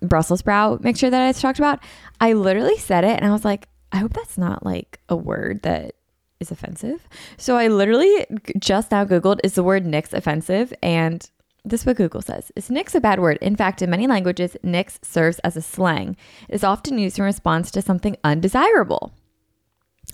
Brussels 0.00 0.40
sprout 0.40 0.82
mixture 0.82 1.10
that 1.10 1.26
I 1.26 1.32
talked 1.32 1.58
about, 1.58 1.80
I 2.20 2.32
literally 2.32 2.78
said 2.78 3.04
it 3.04 3.16
and 3.16 3.24
I 3.24 3.32
was 3.32 3.44
like, 3.44 3.68
I 3.92 3.98
hope 3.98 4.12
that's 4.12 4.38
not 4.38 4.64
like 4.64 5.00
a 5.08 5.16
word 5.16 5.62
that 5.62 5.94
is 6.40 6.50
offensive. 6.50 7.08
So 7.36 7.56
I 7.56 7.68
literally 7.68 8.26
just 8.58 8.90
now 8.90 9.04
Googled, 9.04 9.40
is 9.44 9.54
the 9.54 9.62
word 9.62 9.86
nix 9.86 10.12
offensive? 10.12 10.72
And 10.82 11.28
this 11.64 11.82
is 11.82 11.86
what 11.86 11.96
Google 11.96 12.20
says. 12.20 12.52
Is 12.56 12.70
nix 12.70 12.94
a 12.94 13.00
bad 13.00 13.20
word? 13.20 13.38
In 13.40 13.56
fact, 13.56 13.82
in 13.82 13.90
many 13.90 14.06
languages, 14.06 14.56
nix 14.62 14.98
serves 15.02 15.38
as 15.40 15.56
a 15.56 15.62
slang. 15.62 16.16
It 16.48 16.56
is 16.56 16.64
often 16.64 16.98
used 16.98 17.18
in 17.18 17.24
response 17.24 17.70
to 17.70 17.82
something 17.82 18.16
undesirable. 18.22 19.12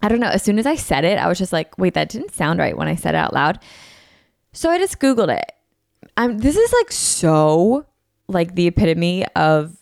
I 0.02 0.08
don't 0.08 0.20
know. 0.20 0.28
As 0.28 0.42
soon 0.42 0.58
as 0.58 0.66
I 0.66 0.76
said 0.76 1.04
it, 1.04 1.18
I 1.18 1.26
was 1.26 1.38
just 1.38 1.52
like, 1.52 1.76
wait, 1.76 1.94
that 1.94 2.08
didn't 2.08 2.32
sound 2.32 2.60
right 2.60 2.76
when 2.76 2.88
I 2.88 2.94
said 2.94 3.14
it 3.14 3.18
out 3.18 3.34
loud. 3.34 3.58
So 4.52 4.70
I 4.70 4.78
just 4.78 5.00
Googled 5.00 5.36
it. 5.36 5.52
Um, 6.16 6.38
this 6.38 6.56
is 6.56 6.72
like 6.72 6.92
so 6.92 7.86
like 8.28 8.54
the 8.54 8.66
epitome 8.66 9.26
of, 9.36 9.76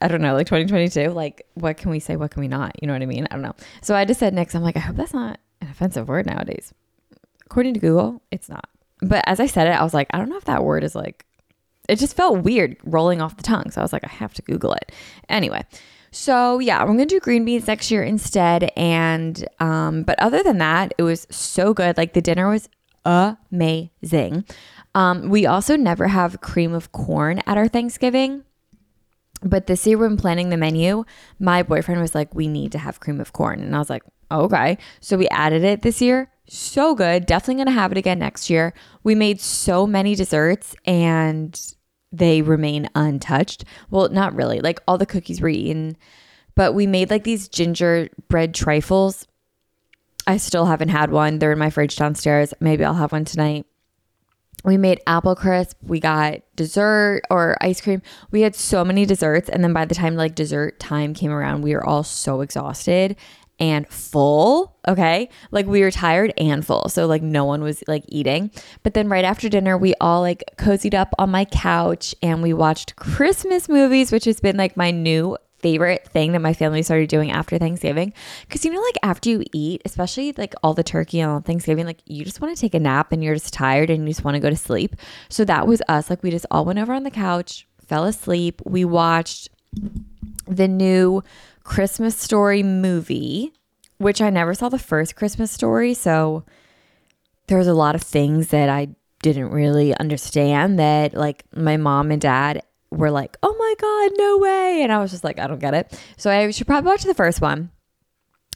I 0.00 0.08
don't 0.08 0.20
know, 0.20 0.34
like 0.34 0.46
2022. 0.46 1.10
Like, 1.10 1.46
what 1.54 1.76
can 1.76 1.90
we 1.90 1.98
say? 1.98 2.16
What 2.16 2.30
can 2.30 2.40
we 2.40 2.48
not? 2.48 2.80
You 2.80 2.86
know 2.86 2.92
what 2.92 3.02
I 3.02 3.06
mean? 3.06 3.26
I 3.30 3.34
don't 3.34 3.42
know. 3.42 3.54
So 3.82 3.94
I 3.94 4.04
just 4.04 4.20
said 4.20 4.34
next. 4.34 4.54
I'm 4.54 4.62
like, 4.62 4.76
I 4.76 4.80
hope 4.80 4.96
that's 4.96 5.14
not 5.14 5.40
an 5.60 5.68
offensive 5.68 6.08
word 6.08 6.26
nowadays. 6.26 6.72
According 7.46 7.74
to 7.74 7.80
Google, 7.80 8.22
it's 8.30 8.48
not. 8.48 8.68
But 9.00 9.24
as 9.26 9.40
I 9.40 9.46
said 9.46 9.66
it, 9.66 9.72
I 9.72 9.82
was 9.82 9.94
like, 9.94 10.08
I 10.12 10.18
don't 10.18 10.28
know 10.28 10.36
if 10.36 10.44
that 10.44 10.64
word 10.64 10.84
is 10.84 10.94
like, 10.94 11.24
it 11.88 11.98
just 11.98 12.16
felt 12.16 12.44
weird 12.44 12.76
rolling 12.84 13.22
off 13.22 13.36
the 13.36 13.42
tongue. 13.42 13.70
So 13.70 13.80
I 13.80 13.84
was 13.84 13.92
like, 13.92 14.04
I 14.04 14.08
have 14.08 14.34
to 14.34 14.42
Google 14.42 14.74
it. 14.74 14.92
Anyway, 15.28 15.64
so 16.10 16.58
yeah, 16.58 16.80
I'm 16.80 16.86
gonna 16.88 17.06
do 17.06 17.20
green 17.20 17.44
beans 17.44 17.66
next 17.66 17.90
year 17.90 18.02
instead. 18.02 18.70
And 18.76 19.46
um, 19.60 20.02
but 20.02 20.18
other 20.18 20.42
than 20.42 20.58
that, 20.58 20.92
it 20.98 21.02
was 21.02 21.26
so 21.30 21.72
good. 21.72 21.96
Like 21.96 22.12
the 22.12 22.20
dinner 22.20 22.48
was 22.48 22.68
amazing. 23.04 24.44
Um, 24.98 25.28
we 25.28 25.46
also 25.46 25.76
never 25.76 26.08
have 26.08 26.40
cream 26.40 26.74
of 26.74 26.90
corn 26.90 27.40
at 27.46 27.56
our 27.56 27.68
Thanksgiving. 27.68 28.42
But 29.44 29.68
this 29.68 29.86
year, 29.86 29.96
when 29.96 30.16
planning 30.16 30.48
the 30.48 30.56
menu, 30.56 31.04
my 31.38 31.62
boyfriend 31.62 32.00
was 32.00 32.16
like, 32.16 32.34
"We 32.34 32.48
need 32.48 32.72
to 32.72 32.78
have 32.78 32.98
cream 32.98 33.20
of 33.20 33.32
corn," 33.32 33.60
and 33.60 33.76
I 33.76 33.78
was 33.78 33.90
like, 33.90 34.02
"Okay." 34.32 34.76
So 35.00 35.16
we 35.16 35.28
added 35.28 35.62
it 35.62 35.82
this 35.82 36.02
year. 36.02 36.32
So 36.48 36.96
good. 36.96 37.26
Definitely 37.26 37.62
gonna 37.62 37.80
have 37.80 37.92
it 37.92 37.98
again 37.98 38.18
next 38.18 38.50
year. 38.50 38.74
We 39.04 39.14
made 39.14 39.40
so 39.40 39.86
many 39.86 40.16
desserts, 40.16 40.74
and 40.84 41.54
they 42.10 42.42
remain 42.42 42.88
untouched. 42.96 43.64
Well, 43.90 44.08
not 44.08 44.34
really. 44.34 44.58
Like 44.58 44.80
all 44.88 44.98
the 44.98 45.06
cookies 45.06 45.40
were 45.40 45.48
eaten, 45.48 45.96
but 46.56 46.74
we 46.74 46.88
made 46.88 47.08
like 47.08 47.22
these 47.22 47.48
gingerbread 47.48 48.52
trifles. 48.52 49.28
I 50.26 50.38
still 50.38 50.66
haven't 50.66 50.88
had 50.88 51.12
one. 51.12 51.38
They're 51.38 51.52
in 51.52 51.58
my 51.60 51.70
fridge 51.70 51.94
downstairs. 51.94 52.52
Maybe 52.58 52.84
I'll 52.84 52.94
have 52.94 53.12
one 53.12 53.24
tonight. 53.24 53.64
We 54.64 54.76
made 54.76 55.00
apple 55.06 55.36
crisp. 55.36 55.76
We 55.82 56.00
got 56.00 56.40
dessert 56.56 57.22
or 57.30 57.56
ice 57.60 57.80
cream. 57.80 58.02
We 58.30 58.42
had 58.42 58.54
so 58.54 58.84
many 58.84 59.06
desserts. 59.06 59.48
And 59.48 59.62
then 59.62 59.72
by 59.72 59.84
the 59.84 59.94
time 59.94 60.16
like 60.16 60.34
dessert 60.34 60.80
time 60.80 61.14
came 61.14 61.30
around, 61.30 61.62
we 61.62 61.74
were 61.74 61.84
all 61.84 62.02
so 62.02 62.40
exhausted 62.40 63.16
and 63.60 63.88
full. 63.88 64.76
Okay. 64.86 65.28
Like 65.50 65.66
we 65.66 65.80
were 65.80 65.90
tired 65.90 66.32
and 66.36 66.64
full. 66.64 66.88
So 66.88 67.06
like 67.06 67.22
no 67.22 67.44
one 67.44 67.62
was 67.62 67.82
like 67.86 68.04
eating. 68.08 68.50
But 68.82 68.94
then 68.94 69.08
right 69.08 69.24
after 69.24 69.48
dinner, 69.48 69.76
we 69.76 69.94
all 70.00 70.20
like 70.20 70.44
cozied 70.56 70.94
up 70.94 71.14
on 71.18 71.30
my 71.30 71.44
couch 71.44 72.14
and 72.22 72.42
we 72.42 72.52
watched 72.52 72.96
Christmas 72.96 73.68
movies, 73.68 74.12
which 74.12 74.24
has 74.24 74.40
been 74.40 74.56
like 74.56 74.76
my 74.76 74.90
new 74.90 75.36
favorite 75.60 76.06
thing 76.08 76.32
that 76.32 76.40
my 76.40 76.52
family 76.52 76.82
started 76.82 77.08
doing 77.08 77.30
after 77.30 77.58
Thanksgiving. 77.58 78.12
Cause 78.48 78.64
you 78.64 78.72
know, 78.72 78.80
like 78.80 78.98
after 79.02 79.30
you 79.30 79.44
eat, 79.52 79.82
especially 79.84 80.32
like 80.36 80.54
all 80.62 80.74
the 80.74 80.82
turkey 80.82 81.22
on 81.22 81.42
Thanksgiving, 81.42 81.86
like 81.86 82.00
you 82.06 82.24
just 82.24 82.40
want 82.40 82.56
to 82.56 82.60
take 82.60 82.74
a 82.74 82.80
nap 82.80 83.12
and 83.12 83.22
you're 83.22 83.34
just 83.34 83.52
tired 83.52 83.90
and 83.90 84.04
you 84.04 84.10
just 84.10 84.24
want 84.24 84.34
to 84.34 84.40
go 84.40 84.50
to 84.50 84.56
sleep. 84.56 84.96
So 85.28 85.44
that 85.44 85.66
was 85.66 85.82
us. 85.88 86.10
Like 86.10 86.22
we 86.22 86.30
just 86.30 86.46
all 86.50 86.64
went 86.64 86.78
over 86.78 86.92
on 86.92 87.02
the 87.02 87.10
couch, 87.10 87.66
fell 87.86 88.04
asleep. 88.04 88.62
We 88.64 88.84
watched 88.84 89.48
the 90.46 90.68
new 90.68 91.22
Christmas 91.64 92.16
Story 92.16 92.62
movie, 92.62 93.52
which 93.98 94.20
I 94.22 94.30
never 94.30 94.54
saw 94.54 94.68
the 94.68 94.78
first 94.78 95.16
Christmas 95.16 95.50
Story. 95.50 95.94
So 95.94 96.44
there 97.48 97.58
was 97.58 97.66
a 97.66 97.74
lot 97.74 97.94
of 97.94 98.02
things 98.02 98.48
that 98.48 98.68
I 98.68 98.88
didn't 99.22 99.50
really 99.50 99.96
understand 99.96 100.78
that 100.78 101.14
like 101.14 101.44
my 101.54 101.76
mom 101.76 102.10
and 102.10 102.20
dad 102.20 102.62
were 102.90 103.10
like, 103.10 103.36
oh 103.42 103.54
my 103.58 103.74
God, 103.78 104.18
no 104.18 104.38
way. 104.38 104.82
And 104.82 104.92
I 104.92 104.98
was 104.98 105.10
just 105.10 105.24
like, 105.24 105.38
I 105.38 105.46
don't 105.46 105.60
get 105.60 105.74
it. 105.74 106.00
So 106.16 106.30
I 106.30 106.50
should 106.50 106.66
probably 106.66 106.90
watch 106.90 107.04
the 107.04 107.14
first 107.14 107.40
one. 107.40 107.70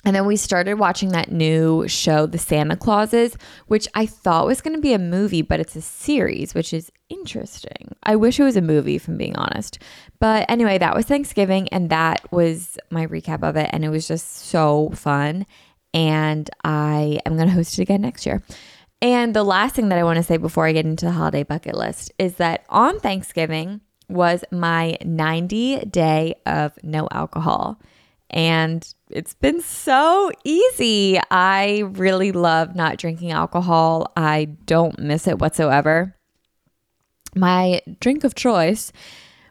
And 0.04 0.16
then 0.16 0.26
we 0.26 0.36
started 0.36 0.74
watching 0.74 1.10
that 1.10 1.30
new 1.30 1.86
show, 1.86 2.26
The 2.26 2.38
Santa 2.38 2.76
Clauses, 2.76 3.36
which 3.68 3.86
I 3.94 4.06
thought 4.06 4.46
was 4.46 4.60
going 4.60 4.74
to 4.74 4.82
be 4.82 4.94
a 4.94 4.98
movie, 4.98 5.42
but 5.42 5.60
it's 5.60 5.76
a 5.76 5.80
series, 5.80 6.54
which 6.54 6.72
is 6.72 6.90
interesting. 7.08 7.94
I 8.02 8.16
wish 8.16 8.40
it 8.40 8.44
was 8.44 8.56
a 8.56 8.62
movie, 8.62 8.96
if 8.96 9.06
I'm 9.06 9.16
being 9.16 9.36
honest. 9.36 9.78
But 10.18 10.50
anyway, 10.50 10.78
that 10.78 10.96
was 10.96 11.06
Thanksgiving, 11.06 11.68
and 11.68 11.88
that 11.90 12.32
was 12.32 12.78
my 12.90 13.06
recap 13.06 13.48
of 13.48 13.56
it. 13.56 13.70
And 13.72 13.84
it 13.84 13.90
was 13.90 14.08
just 14.08 14.46
so 14.46 14.90
fun. 14.90 15.46
And 15.94 16.50
I 16.64 17.20
am 17.24 17.36
going 17.36 17.48
to 17.48 17.54
host 17.54 17.78
it 17.78 17.82
again 17.82 18.00
next 18.00 18.26
year. 18.26 18.42
And 19.00 19.34
the 19.34 19.44
last 19.44 19.76
thing 19.76 19.88
that 19.90 19.98
I 19.98 20.04
want 20.04 20.16
to 20.16 20.22
say 20.24 20.36
before 20.36 20.66
I 20.66 20.72
get 20.72 20.86
into 20.86 21.04
the 21.04 21.12
holiday 21.12 21.44
bucket 21.44 21.76
list 21.76 22.12
is 22.18 22.36
that 22.36 22.64
on 22.68 22.98
Thanksgiving 22.98 23.82
was 24.12 24.44
my 24.50 24.96
90 25.04 25.86
day 25.86 26.34
of 26.46 26.72
no 26.82 27.08
alcohol. 27.10 27.80
And 28.30 28.86
it's 29.10 29.34
been 29.34 29.60
so 29.60 30.30
easy. 30.42 31.20
I 31.30 31.80
really 31.80 32.32
love 32.32 32.74
not 32.74 32.96
drinking 32.96 33.30
alcohol. 33.30 34.10
I 34.16 34.46
don't 34.64 34.98
miss 34.98 35.26
it 35.26 35.38
whatsoever. 35.38 36.16
My 37.34 37.82
drink 38.00 38.24
of 38.24 38.34
choice, 38.34 38.92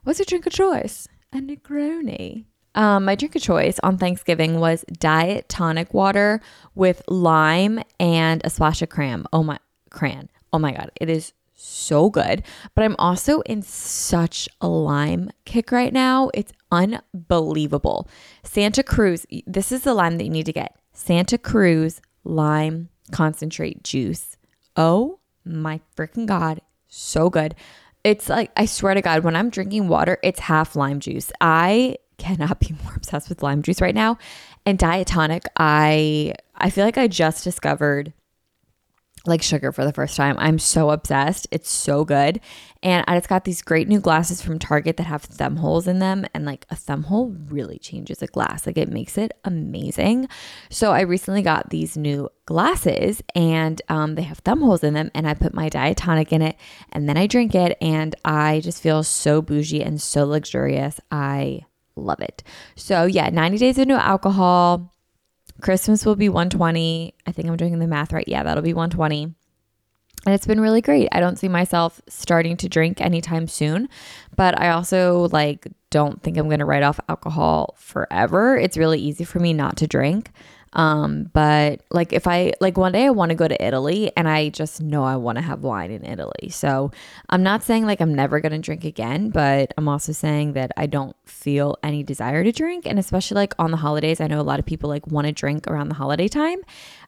what's 0.04 0.20
a 0.20 0.26
drink 0.26 0.46
of 0.48 0.54
choice? 0.54 1.08
A 1.34 1.38
Negroni. 1.38 2.46
Um, 2.74 3.06
my 3.06 3.16
drink 3.16 3.36
of 3.36 3.42
choice 3.42 3.80
on 3.84 3.98
Thanksgiving 3.98 4.60
was 4.60 4.86
diet 4.94 5.50
tonic 5.50 5.94
water 5.94 6.42
with 6.74 7.02
lime 7.08 7.82
and 8.00 8.42
a 8.46 8.50
splash 8.50 8.82
of 8.82 8.90
cran. 8.90 9.26
Oh 9.34 9.44
my 9.44 9.60
cran. 9.90 10.30
Oh 10.54 10.60
my 10.60 10.72
god, 10.72 10.92
it 11.00 11.10
is 11.10 11.34
so 11.62 12.10
good. 12.10 12.44
But 12.76 12.84
I'm 12.84 12.96
also 12.98 13.42
in 13.42 13.62
such 13.62 14.50
a 14.60 14.68
lime 14.68 15.32
kick 15.46 15.72
right 15.72 15.94
now. 15.94 16.30
It's 16.34 16.54
unbelievable. 16.72 18.08
Santa 18.44 18.84
Cruz, 18.84 19.26
this 19.46 19.72
is 19.72 19.82
the 19.82 19.94
lime 19.94 20.18
that 20.18 20.24
you 20.24 20.30
need 20.30 20.46
to 20.48 20.54
get. 20.54 20.76
Santa 20.94 21.38
Cruz 21.38 22.02
lime 22.24 22.90
concentrate 23.12 23.84
juice. 23.84 24.38
Oh 24.76 25.20
my 25.46 25.80
freaking 25.96 26.26
God. 26.26 26.62
So 26.88 27.30
good. 27.30 27.56
It's 28.04 28.30
like, 28.30 28.52
I 28.58 28.66
swear 28.66 28.94
to 28.94 29.02
God, 29.02 29.24
when 29.24 29.36
I'm 29.36 29.50
drinking 29.50 29.88
water, 29.88 30.18
it's 30.24 30.40
half 30.40 30.76
lime 30.76 31.00
juice. 31.00 31.32
I 31.40 31.98
cannot 32.18 32.60
be 32.68 32.76
more 32.84 32.94
obsessed 32.96 33.30
with 33.30 33.44
lime 33.44 33.62
juice 33.62 33.82
right 33.82 33.96
now. 33.96 34.18
And 34.66 34.78
diet 34.78 35.08
tonic, 35.08 35.44
I 35.58 36.34
I 36.56 36.70
feel 36.70 36.86
like 36.86 36.98
I 36.98 37.08
just 37.08 37.44
discovered 37.44 38.14
like 39.26 39.42
sugar 39.42 39.72
for 39.72 39.86
the 39.86 39.94
first 39.94 40.16
time. 40.16 40.36
I'm 40.40 40.58
so 40.58 40.90
obsessed. 40.90 41.48
It's 41.52 41.70
so 41.70 42.04
good. 42.04 42.40
And 42.84 43.06
I 43.08 43.18
just 43.18 43.30
got 43.30 43.44
these 43.44 43.62
great 43.62 43.88
new 43.88 44.00
glasses 44.00 44.42
from 44.42 44.58
Target 44.58 44.98
that 44.98 45.04
have 45.04 45.22
thumb 45.22 45.58
holes 45.58 45.88
in 45.88 46.00
them. 46.00 46.26
And 46.34 46.46
like 46.46 46.66
a 46.72 46.76
thumb 46.76 47.04
hole 47.04 47.36
really 47.50 47.78
changes 47.78 48.24
a 48.24 48.28
glass, 48.28 48.66
like 48.66 48.78
it 48.78 48.90
makes 48.90 49.18
it 49.18 49.32
amazing. 49.44 50.28
So 50.72 50.92
I 50.92 51.02
recently 51.02 51.44
got 51.44 51.70
these 51.70 51.96
new 51.96 52.30
glasses 52.46 53.22
and 53.36 53.80
um, 53.90 54.16
they 54.16 54.24
have 54.24 54.40
thumb 54.40 54.62
holes 54.62 54.84
in 54.84 54.96
them. 54.96 55.12
And 55.14 55.28
I 55.28 55.36
put 55.36 55.54
my 55.54 55.70
diet 55.70 55.98
tonic 55.98 56.34
in 56.34 56.42
it 56.42 56.56
and 56.92 57.08
then 57.08 57.18
I 57.18 57.28
drink 57.28 57.54
it. 57.54 57.78
And 57.80 58.16
I 58.26 58.62
just 58.62 58.82
feel 58.82 59.04
so 59.04 59.42
bougie 59.42 59.84
and 59.84 60.02
so 60.02 60.26
luxurious. 60.26 61.00
I 61.12 61.62
love 61.96 62.22
it. 62.22 62.44
So 62.76 63.06
yeah, 63.06 63.30
90 63.30 63.58
days 63.60 63.78
of 63.78 63.88
no 63.88 63.98
alcohol. 63.98 64.92
Christmas 65.62 66.06
will 66.06 66.16
be 66.16 66.30
120. 66.30 67.14
I 67.26 67.32
think 67.32 67.48
I'm 67.48 67.58
doing 67.58 67.80
the 67.80 67.88
math 67.88 68.14
right. 68.14 68.28
Yeah, 68.28 68.44
that'll 68.44 68.64
be 68.64 68.74
120. 68.74 69.34
And 70.24 70.36
it's 70.36 70.46
been 70.46 70.62
really 70.62 70.82
great. 70.82 71.10
I 71.12 71.20
don't 71.20 71.40
see 71.40 71.48
myself 71.48 72.00
starting 72.08 72.56
to 72.58 72.70
drink 72.70 73.02
anytime 73.02 73.48
soon, 73.48 73.90
but 74.36 74.60
I 74.60 74.70
also 74.70 75.30
like 75.32 75.68
don't 75.90 76.22
think 76.22 76.38
I'm 76.38 76.48
going 76.48 76.60
to 76.60 76.66
write 76.66 76.84
off 76.84 77.00
alcohol 77.10 77.76
forever. 77.78 78.56
It's 78.56 78.78
really 78.78 79.00
easy 79.00 79.24
for 79.24 79.40
me 79.40 79.54
not 79.54 79.78
to 79.78 79.88
drink. 79.88 80.32
Um, 80.74 81.30
but 81.34 81.82
like 81.92 82.14
if 82.14 82.28
I 82.28 82.54
like 82.62 82.78
one 82.78 82.92
day 82.92 83.06
I 83.06 83.10
want 83.10 83.30
to 83.30 83.36
go 83.36 83.48
to 83.48 83.66
Italy 83.66 84.12
and 84.16 84.30
I 84.30 84.50
just 84.50 84.82
know 84.82 85.04
I 85.04 85.18
want 85.18 85.38
to 85.38 85.42
have 85.42 85.64
wine 85.64 85.92
in 85.92 86.06
Italy. 86.06 86.50
So 86.50 86.92
I'm 87.30 87.44
not 87.44 87.64
saying 87.64 87.86
like 87.86 88.00
I'm 88.00 88.14
never 88.14 88.40
to 88.40 88.58
drink 88.60 88.86
again, 88.86 89.30
but 89.30 89.74
I'm 89.78 89.88
also 89.88 90.12
saying 90.12 90.54
that 90.54 90.72
I 90.78 90.86
don't 90.86 91.16
feel 91.26 91.78
any 91.84 92.04
desire 92.04 92.44
to 92.44 92.52
drink. 92.52 92.86
And 92.86 93.00
especially 93.00 93.36
like 93.36 93.54
on 93.60 93.72
the 93.72 93.78
holidays, 93.78 94.22
I 94.22 94.28
know 94.28 94.40
a 94.40 94.44
lot 94.44 94.60
of 94.60 94.66
people 94.66 94.90
like 94.90 95.08
want 95.08 95.28
to 95.28 95.34
drink 95.34 95.68
around 95.68 95.90
the 95.90 95.96
holiday 95.96 96.28
time. 96.28 96.60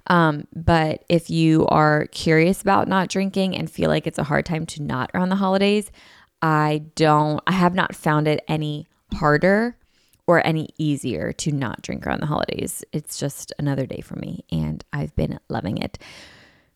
Um, 0.08 0.48
but 0.54 1.06
if 1.08 1.30
you 1.30 1.66
are 1.68 2.08
curious 2.08 2.62
about 2.62 2.88
not 2.88 3.10
drinking 3.10 3.56
and 3.56 3.70
feel 3.72 3.90
like 3.90 4.06
it's 4.08 4.20
a 4.20 4.24
hard 4.24 4.46
time 4.46 4.66
to 4.68 4.84
not 4.84 5.10
around 5.14 5.30
the 5.30 5.38
holidays, 5.38 5.92
I 6.42 6.84
don't, 6.96 7.42
I 7.48 7.54
have 7.54 7.74
not 7.74 7.96
found 7.96 8.28
it 8.28 8.44
any 8.48 8.88
harder 9.14 9.78
or 10.28 10.46
any 10.46 10.70
easier 10.78 11.34
to 11.34 11.52
not 11.52 11.82
drink 11.82 12.08
around 12.08 12.22
the 12.22 12.28
holidays. 12.28 12.84
It's 12.92 13.18
just 13.18 13.52
another 13.60 13.86
day 13.86 14.02
for 14.02 14.16
me 14.16 14.46
and 14.52 14.84
I've 14.94 15.16
been 15.16 15.40
loving 15.50 15.78
it. 15.78 15.98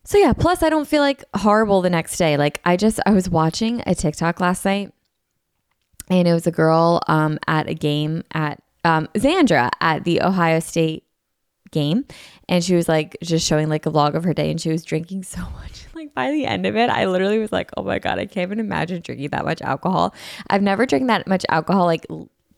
So 0.04 0.18
yeah, 0.18 0.32
plus 0.32 0.62
I 0.62 0.70
don't 0.70 0.88
feel 0.88 1.02
like 1.02 1.24
horrible 1.36 1.80
the 1.82 1.90
next 1.90 2.16
day. 2.16 2.36
Like 2.36 2.60
I 2.64 2.76
just 2.76 3.00
I 3.06 3.10
was 3.10 3.28
watching 3.28 3.82
a 3.86 3.94
TikTok 3.94 4.40
last 4.40 4.64
night 4.64 4.92
and 6.08 6.26
it 6.26 6.32
was 6.32 6.46
a 6.46 6.50
girl 6.50 7.00
um 7.08 7.38
at 7.46 7.68
a 7.68 7.74
game 7.74 8.24
at 8.32 8.62
um 8.84 9.08
Xandra 9.14 9.70
at 9.80 10.04
the 10.04 10.22
Ohio 10.22 10.60
State 10.60 11.04
game 11.70 12.04
and 12.48 12.64
she 12.64 12.74
was 12.74 12.88
like 12.88 13.16
just 13.22 13.46
showing 13.46 13.68
like 13.68 13.86
a 13.86 13.90
vlog 13.90 14.14
of 14.14 14.24
her 14.24 14.32
day 14.32 14.50
and 14.50 14.60
she 14.60 14.70
was 14.70 14.82
drinking 14.84 15.22
so 15.22 15.40
much 15.52 15.86
like 15.94 16.14
by 16.14 16.30
the 16.30 16.46
end 16.46 16.66
of 16.66 16.76
it 16.76 16.88
i 16.90 17.04
literally 17.04 17.38
was 17.38 17.52
like 17.52 17.70
oh 17.76 17.82
my 17.82 17.98
god 17.98 18.18
i 18.18 18.24
can't 18.24 18.48
even 18.48 18.60
imagine 18.60 19.00
drinking 19.02 19.28
that 19.30 19.44
much 19.44 19.60
alcohol 19.62 20.14
i've 20.48 20.62
never 20.62 20.86
drank 20.86 21.06
that 21.06 21.26
much 21.26 21.44
alcohol 21.48 21.84
like 21.84 22.06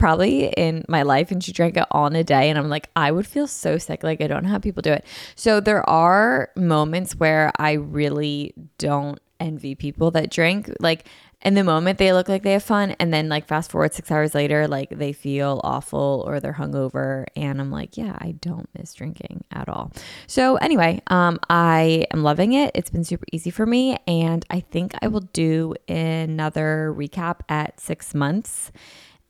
probably 0.01 0.47
in 0.47 0.85
my 0.89 1.03
life 1.03 1.31
and 1.31 1.45
she 1.45 1.53
drank 1.53 1.77
it 1.77 1.85
all 1.93 2.07
in 2.07 2.17
a 2.17 2.25
day 2.25 2.49
and 2.49 2.59
I'm 2.59 2.69
like 2.69 2.89
I 2.97 3.13
would 3.13 3.27
feel 3.27 3.47
so 3.47 3.79
sick 3.79 4.03
like 4.03 4.21
I 4.21 4.27
don't 4.27 4.43
know 4.43 4.51
how 4.51 4.59
people 4.59 4.83
do 4.83 4.93
it. 4.93 5.05
So 5.37 5.61
there 5.61 5.89
are 5.89 6.51
moments 6.57 7.15
where 7.15 7.53
I 7.59 7.73
really 7.73 8.55
don't 8.79 9.21
envy 9.39 9.75
people 9.75 10.11
that 10.11 10.31
drink 10.31 10.71
like 10.81 11.07
in 11.43 11.55
the 11.55 11.65
moment 11.65 11.99
they 11.99 12.13
look 12.13 12.29
like 12.29 12.43
they 12.43 12.53
have 12.53 12.63
fun 12.63 12.95
and 12.99 13.13
then 13.13 13.29
like 13.29 13.47
fast 13.47 13.71
forward 13.71 13.95
6 13.95 14.11
hours 14.11 14.35
later 14.35 14.69
like 14.69 14.91
they 14.91 15.13
feel 15.13 15.61
awful 15.65 16.23
or 16.27 16.41
they're 16.41 16.53
hungover 16.53 17.27
and 17.37 17.61
I'm 17.61 17.71
like 17.71 17.97
yeah 17.97 18.17
I 18.19 18.33
don't 18.33 18.69
miss 18.77 18.95
drinking 18.95 19.45
at 19.51 19.69
all. 19.69 19.93
So 20.27 20.57
anyway, 20.57 21.03
um 21.09 21.39
I 21.49 22.07
am 22.13 22.23
loving 22.23 22.55
it. 22.55 22.71
It's 22.75 22.91
been 22.91 23.05
super 23.05 23.27
easy 23.33 23.51
for 23.51 23.67
me 23.67 23.99
and 24.07 24.45
I 24.51 24.61
think 24.61 24.95
I 25.03 25.09
will 25.09 25.29
do 25.33 25.75
another 25.89 26.95
recap 26.97 27.41
at 27.49 27.81
6 27.81 28.15
months 28.15 28.73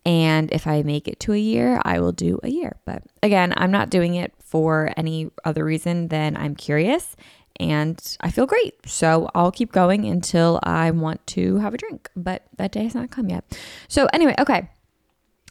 and 0.04 0.50
if 0.52 0.66
I 0.66 0.82
make 0.82 1.08
it 1.08 1.20
to 1.20 1.32
a 1.32 1.38
year, 1.38 1.80
I 1.84 2.00
will 2.00 2.12
do 2.12 2.38
a 2.42 2.48
year. 2.48 2.76
But 2.86 3.02
again, 3.22 3.52
I'm 3.56 3.70
not 3.70 3.90
doing 3.90 4.14
it 4.14 4.32
for 4.38 4.92
any 4.96 5.30
other 5.44 5.64
reason 5.64 6.08
than 6.08 6.36
I'm 6.36 6.56
curious 6.56 7.16
and 7.60 8.16
I 8.22 8.30
feel 8.30 8.46
great. 8.46 8.74
So 8.86 9.28
I'll 9.34 9.52
keep 9.52 9.70
going 9.70 10.06
until 10.06 10.58
I 10.62 10.90
want 10.90 11.24
to 11.28 11.58
have 11.58 11.74
a 11.74 11.76
drink. 11.76 12.10
But 12.16 12.46
that 12.56 12.72
day 12.72 12.84
has 12.84 12.94
not 12.94 13.10
come 13.10 13.28
yet. 13.28 13.44
So, 13.86 14.08
anyway, 14.12 14.34
okay. 14.38 14.70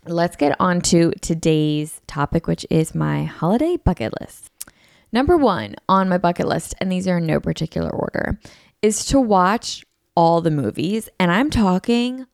Let's 0.06 0.36
get 0.36 0.56
on 0.60 0.82
to 0.82 1.12
today's 1.22 2.02
topic, 2.08 2.48
which 2.48 2.66
is 2.70 2.96
my 2.96 3.26
holiday 3.26 3.78
bucket 3.78 4.14
list. 4.20 4.50
Number 5.12 5.38
one 5.38 5.76
on 5.88 6.10
my 6.10 6.18
bucket 6.18 6.48
list, 6.48 6.74
and 6.80 6.92
these 6.92 7.08
are 7.08 7.18
in 7.18 7.28
no 7.28 7.40
particular 7.40 7.90
order, 7.90 8.40
is 8.82 9.06
to 9.06 9.20
watch 9.20 9.86
all 10.16 10.42
the 10.42 10.52
movies. 10.52 11.10
And 11.20 11.32
I'm 11.32 11.50
talking 11.50 12.26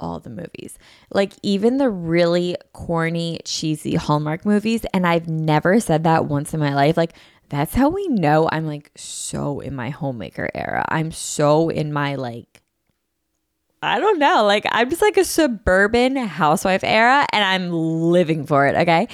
all 0.00 0.18
the 0.18 0.30
movies. 0.30 0.76
Like 1.12 1.34
even 1.42 1.76
the 1.76 1.88
really 1.88 2.56
corny, 2.72 3.38
cheesy 3.44 3.94
Hallmark 3.94 4.44
movies. 4.44 4.84
And 4.92 5.06
I've 5.06 5.28
never 5.28 5.78
said 5.78 6.04
that 6.04 6.26
once 6.26 6.52
in 6.52 6.60
my 6.60 6.74
life. 6.74 6.96
Like 6.96 7.14
that's 7.48 7.74
how 7.74 7.88
we 7.88 8.08
know 8.08 8.48
I'm 8.50 8.66
like 8.66 8.90
so 8.96 9.60
in 9.60 9.74
my 9.74 9.90
homemaker 9.90 10.50
era. 10.54 10.84
I'm 10.88 11.12
so 11.12 11.68
in 11.68 11.92
my 11.92 12.16
like 12.16 12.62
I 13.82 13.98
don't 13.98 14.18
know. 14.18 14.44
Like 14.44 14.66
I'm 14.70 14.90
just 14.90 15.02
like 15.02 15.16
a 15.16 15.24
suburban 15.24 16.16
housewife 16.16 16.84
era 16.84 17.26
and 17.32 17.44
I'm 17.44 17.70
living 17.70 18.46
for 18.46 18.66
it, 18.66 18.76
okay? 18.76 19.08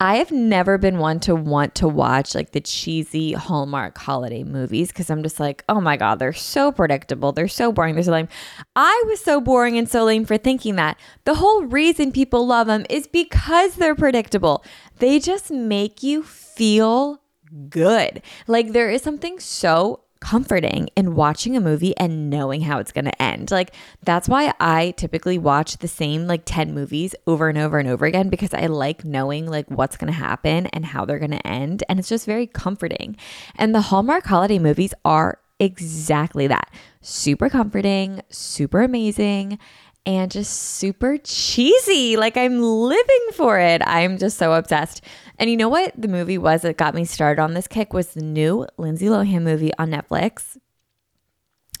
I 0.00 0.16
have 0.16 0.32
never 0.32 0.76
been 0.76 0.98
one 0.98 1.20
to 1.20 1.34
want 1.36 1.76
to 1.76 1.88
watch 1.88 2.34
like 2.34 2.50
the 2.50 2.60
cheesy 2.60 3.32
Hallmark 3.32 3.96
holiday 3.96 4.42
movies 4.42 4.88
because 4.88 5.08
I'm 5.08 5.22
just 5.22 5.38
like, 5.38 5.64
oh 5.68 5.80
my 5.80 5.96
God, 5.96 6.18
they're 6.18 6.32
so 6.32 6.72
predictable. 6.72 7.32
They're 7.32 7.48
so 7.48 7.72
boring. 7.72 7.94
They're 7.94 8.04
so 8.04 8.12
lame. 8.12 8.28
I 8.74 9.04
was 9.06 9.20
so 9.20 9.40
boring 9.40 9.78
and 9.78 9.88
so 9.88 10.04
lame 10.04 10.24
for 10.24 10.36
thinking 10.36 10.74
that. 10.76 10.98
The 11.24 11.36
whole 11.36 11.64
reason 11.64 12.12
people 12.12 12.46
love 12.46 12.66
them 12.66 12.84
is 12.90 13.06
because 13.06 13.76
they're 13.76 13.94
predictable. 13.94 14.64
They 14.98 15.20
just 15.20 15.50
make 15.50 16.02
you 16.02 16.22
feel 16.22 17.22
good. 17.68 18.20
Like 18.46 18.72
there 18.72 18.90
is 18.90 19.02
something 19.02 19.38
so 19.38 20.03
comforting 20.24 20.88
in 20.96 21.14
watching 21.14 21.54
a 21.54 21.60
movie 21.60 21.94
and 21.98 22.30
knowing 22.30 22.62
how 22.62 22.78
it's 22.78 22.92
going 22.92 23.04
to 23.04 23.22
end. 23.22 23.50
Like 23.50 23.74
that's 24.02 24.26
why 24.26 24.54
I 24.58 24.94
typically 24.96 25.36
watch 25.36 25.76
the 25.76 25.86
same 25.86 26.26
like 26.26 26.44
10 26.46 26.72
movies 26.72 27.14
over 27.26 27.50
and 27.50 27.58
over 27.58 27.78
and 27.78 27.86
over 27.86 28.06
again 28.06 28.30
because 28.30 28.54
I 28.54 28.66
like 28.66 29.04
knowing 29.04 29.46
like 29.46 29.70
what's 29.70 29.98
going 29.98 30.10
to 30.10 30.18
happen 30.18 30.66
and 30.68 30.86
how 30.86 31.04
they're 31.04 31.18
going 31.18 31.32
to 31.32 31.46
end 31.46 31.84
and 31.90 31.98
it's 31.98 32.08
just 32.08 32.24
very 32.24 32.46
comforting. 32.46 33.18
And 33.56 33.74
the 33.74 33.82
Hallmark 33.82 34.24
holiday 34.24 34.58
movies 34.58 34.94
are 35.04 35.40
exactly 35.60 36.46
that. 36.46 36.72
Super 37.02 37.50
comforting, 37.50 38.22
super 38.30 38.80
amazing 38.80 39.58
and 40.06 40.30
just 40.30 40.52
super 40.52 41.18
cheesy. 41.18 42.16
Like 42.16 42.38
I'm 42.38 42.62
living 42.62 43.28
for 43.34 43.58
it. 43.58 43.82
I'm 43.84 44.16
just 44.16 44.38
so 44.38 44.54
obsessed. 44.54 45.02
And 45.38 45.50
you 45.50 45.56
know 45.56 45.68
what 45.68 45.92
the 45.96 46.08
movie 46.08 46.38
was 46.38 46.62
that 46.62 46.76
got 46.76 46.94
me 46.94 47.04
started 47.04 47.42
on 47.42 47.54
this 47.54 47.66
kick 47.66 47.92
was 47.92 48.08
the 48.08 48.22
new 48.22 48.66
Lindsay 48.76 49.06
Lohan 49.06 49.42
movie 49.42 49.72
on 49.78 49.90
Netflix. 49.90 50.56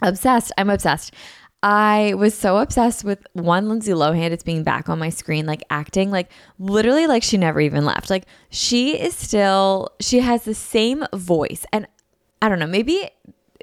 Obsessed. 0.02 0.52
I'm 0.58 0.70
obsessed. 0.70 1.14
I 1.62 2.12
was 2.18 2.34
so 2.34 2.58
obsessed 2.58 3.04
with 3.04 3.26
one 3.32 3.70
Lindsay 3.70 3.92
Lohan. 3.92 4.32
It's 4.32 4.42
being 4.42 4.64
back 4.64 4.90
on 4.90 4.98
my 4.98 5.08
screen, 5.08 5.46
like 5.46 5.62
acting, 5.70 6.10
like 6.10 6.30
literally, 6.58 7.06
like 7.06 7.22
she 7.22 7.38
never 7.38 7.58
even 7.60 7.86
left. 7.86 8.10
Like 8.10 8.26
she 8.50 9.00
is 9.00 9.14
still, 9.14 9.88
she 9.98 10.20
has 10.20 10.44
the 10.44 10.54
same 10.54 11.06
voice. 11.14 11.64
And 11.72 11.86
I 12.42 12.50
don't 12.50 12.58
know, 12.58 12.66
maybe 12.66 13.08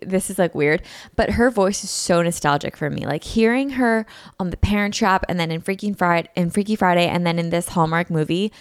this 0.04 0.32
is 0.32 0.40
like 0.40 0.56
weird, 0.56 0.82
but 1.16 1.32
her 1.32 1.52
voice 1.52 1.84
is 1.84 1.92
so 1.92 2.24
nostalgic 2.24 2.76
for 2.76 2.90
me. 2.90 3.06
Like 3.06 3.24
hearing 3.24 3.72
her 3.72 4.08
on 4.40 4.50
The 4.50 4.58
Parent 4.58 4.96
Trap 4.96 5.26
and 5.30 5.40
then 5.40 5.52
in 5.52 5.62
Freaking 5.62 5.96
Friday, 5.96 6.28
in 6.36 6.50
Freaky 6.50 6.76
Friday, 6.76 7.08
and 7.08 7.28
then 7.28 7.38
in 7.38 7.52
this 7.52 7.70
Hallmark 7.70 8.10
movie 8.10 8.52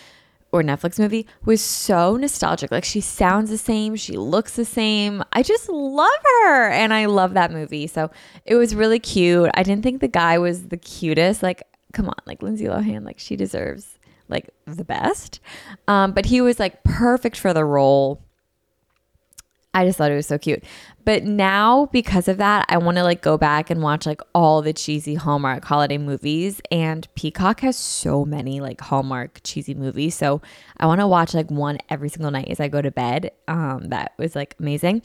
or 0.52 0.62
Netflix 0.62 0.98
movie 0.98 1.26
was 1.44 1.60
so 1.60 2.16
nostalgic. 2.16 2.70
Like 2.70 2.84
she 2.84 3.00
sounds 3.00 3.50
the 3.50 3.58
same, 3.58 3.96
she 3.96 4.16
looks 4.16 4.56
the 4.56 4.64
same. 4.64 5.22
I 5.32 5.42
just 5.42 5.68
love 5.68 6.08
her, 6.44 6.70
and 6.70 6.92
I 6.92 7.06
love 7.06 7.34
that 7.34 7.52
movie. 7.52 7.86
So 7.86 8.10
it 8.44 8.56
was 8.56 8.74
really 8.74 8.98
cute. 8.98 9.50
I 9.54 9.62
didn't 9.62 9.82
think 9.82 10.00
the 10.00 10.08
guy 10.08 10.38
was 10.38 10.68
the 10.68 10.76
cutest. 10.76 11.42
Like, 11.42 11.62
come 11.92 12.06
on, 12.08 12.16
like 12.26 12.42
Lindsay 12.42 12.66
Lohan, 12.66 13.04
like 13.04 13.18
she 13.18 13.36
deserves 13.36 13.98
like 14.28 14.50
the 14.66 14.84
best. 14.84 15.40
Um, 15.88 16.12
but 16.12 16.26
he 16.26 16.40
was 16.40 16.58
like 16.58 16.82
perfect 16.84 17.36
for 17.36 17.52
the 17.52 17.64
role. 17.64 18.22
I 19.72 19.84
just 19.84 19.98
thought 19.98 20.10
it 20.10 20.16
was 20.16 20.26
so 20.26 20.38
cute. 20.38 20.64
But 21.10 21.24
now 21.24 21.86
because 21.86 22.28
of 22.28 22.36
that, 22.36 22.66
I 22.68 22.78
want 22.78 22.96
to 22.96 23.02
like 23.02 23.20
go 23.20 23.36
back 23.36 23.68
and 23.68 23.82
watch 23.82 24.06
like 24.06 24.20
all 24.32 24.62
the 24.62 24.72
cheesy 24.72 25.16
Hallmark 25.16 25.64
holiday 25.64 25.98
movies 25.98 26.60
and 26.70 27.12
Peacock 27.16 27.62
has 27.62 27.76
so 27.76 28.24
many 28.24 28.60
like 28.60 28.80
Hallmark 28.80 29.40
cheesy 29.42 29.74
movies. 29.74 30.14
So 30.14 30.40
I 30.76 30.86
want 30.86 31.00
to 31.00 31.08
watch 31.08 31.34
like 31.34 31.50
one 31.50 31.78
every 31.88 32.10
single 32.10 32.30
night 32.30 32.46
as 32.46 32.60
I 32.60 32.68
go 32.68 32.80
to 32.80 32.92
bed. 32.92 33.32
Um 33.48 33.88
that 33.88 34.12
was 34.18 34.36
like 34.36 34.54
amazing. 34.60 35.02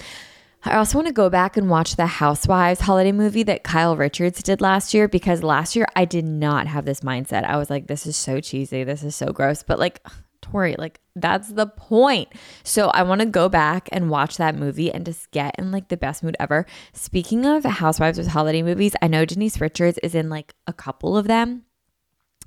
I 0.63 0.75
also 0.75 0.99
want 0.99 1.07
to 1.07 1.13
go 1.13 1.27
back 1.27 1.57
and 1.57 1.71
watch 1.71 1.95
the 1.95 2.05
Housewives 2.05 2.81
holiday 2.81 3.11
movie 3.11 3.41
that 3.41 3.63
Kyle 3.63 3.97
Richards 3.97 4.43
did 4.43 4.61
last 4.61 4.93
year 4.93 5.07
because 5.07 5.41
last 5.41 5.75
year 5.75 5.87
I 5.95 6.05
did 6.05 6.25
not 6.25 6.67
have 6.67 6.85
this 6.85 6.99
mindset. 6.99 7.45
I 7.45 7.57
was 7.57 7.71
like, 7.71 7.87
this 7.87 8.05
is 8.05 8.15
so 8.15 8.39
cheesy. 8.39 8.83
This 8.83 9.01
is 9.01 9.15
so 9.15 9.33
gross. 9.33 9.63
But 9.63 9.79
like 9.79 10.05
Tori. 10.45 10.75
Like 10.77 10.99
that's 11.15 11.49
the 11.53 11.67
point. 11.67 12.29
So 12.63 12.89
I 12.89 13.03
want 13.03 13.21
to 13.21 13.25
go 13.25 13.49
back 13.49 13.89
and 13.91 14.09
watch 14.09 14.37
that 14.37 14.55
movie 14.55 14.91
and 14.91 15.05
just 15.05 15.31
get 15.31 15.55
in 15.57 15.71
like 15.71 15.87
the 15.87 15.97
best 15.97 16.23
mood 16.23 16.35
ever. 16.39 16.65
Speaking 16.93 17.45
of 17.45 17.63
Housewives 17.63 18.17
with 18.17 18.27
holiday 18.27 18.61
movies, 18.61 18.95
I 19.01 19.07
know 19.07 19.25
Denise 19.25 19.59
Richards 19.59 19.97
is 20.03 20.13
in 20.13 20.29
like 20.29 20.53
a 20.67 20.73
couple 20.73 21.17
of 21.17 21.27
them. 21.27 21.63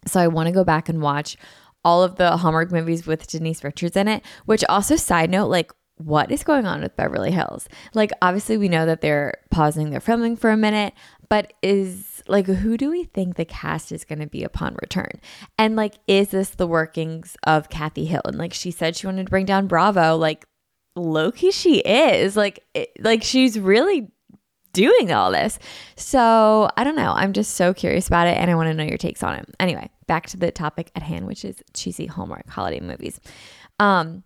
So 0.06 0.20
I 0.20 0.28
want 0.28 0.46
to 0.46 0.52
go 0.52 0.64
back 0.64 0.88
and 0.88 1.02
watch 1.02 1.36
all 1.84 2.02
of 2.02 2.16
the 2.16 2.36
Hallmark 2.36 2.70
movies 2.70 3.06
with 3.06 3.26
Denise 3.26 3.64
Richards 3.64 3.96
in 3.96 4.08
it, 4.08 4.22
which 4.46 4.64
also 4.68 4.96
side 4.96 5.30
note 5.30 5.48
like 5.48 5.72
what 5.96 6.30
is 6.30 6.44
going 6.44 6.64
on 6.64 6.80
with 6.80 6.96
Beverly 6.96 7.32
Hills? 7.32 7.68
Like 7.94 8.12
obviously 8.22 8.56
we 8.56 8.68
know 8.68 8.86
that 8.86 9.00
they're 9.00 9.34
pausing 9.50 9.90
their 9.90 10.00
filming 10.00 10.36
for 10.36 10.50
a 10.50 10.56
minute, 10.56 10.94
but 11.28 11.52
is 11.62 12.22
like 12.28 12.46
who 12.46 12.76
do 12.76 12.90
we 12.90 13.04
think 13.04 13.36
the 13.36 13.44
cast 13.44 13.92
is 13.92 14.04
going 14.04 14.18
to 14.20 14.26
be 14.26 14.44
upon 14.44 14.76
return? 14.80 15.20
And 15.58 15.76
like 15.76 15.94
is 16.06 16.28
this 16.28 16.50
the 16.50 16.66
workings 16.66 17.36
of 17.44 17.68
Kathy 17.68 18.04
Hilton? 18.04 18.38
Like 18.38 18.54
she 18.54 18.70
said 18.70 18.96
she 18.96 19.06
wanted 19.06 19.26
to 19.26 19.30
bring 19.30 19.46
down 19.46 19.66
Bravo, 19.66 20.16
like 20.16 20.46
Loki 20.96 21.50
she 21.50 21.78
is. 21.80 22.36
Like 22.36 22.64
it, 22.74 22.90
like 23.00 23.22
she's 23.22 23.58
really 23.58 24.08
doing 24.72 25.12
all 25.12 25.32
this. 25.32 25.58
So 25.96 26.70
I 26.76 26.84
don't 26.84 26.96
know. 26.96 27.12
I'm 27.12 27.32
just 27.32 27.54
so 27.54 27.74
curious 27.74 28.06
about 28.06 28.26
it 28.26 28.36
and 28.36 28.50
I 28.50 28.54
want 28.54 28.68
to 28.68 28.74
know 28.74 28.84
your 28.84 28.98
takes 28.98 29.22
on 29.22 29.34
it. 29.36 29.46
Anyway, 29.58 29.90
back 30.06 30.26
to 30.28 30.36
the 30.36 30.50
topic 30.50 30.90
at 30.94 31.02
hand, 31.02 31.26
which 31.26 31.44
is 31.44 31.56
cheesy 31.74 32.06
Hallmark 32.06 32.48
holiday 32.48 32.80
movies. 32.80 33.20
Um, 33.78 34.24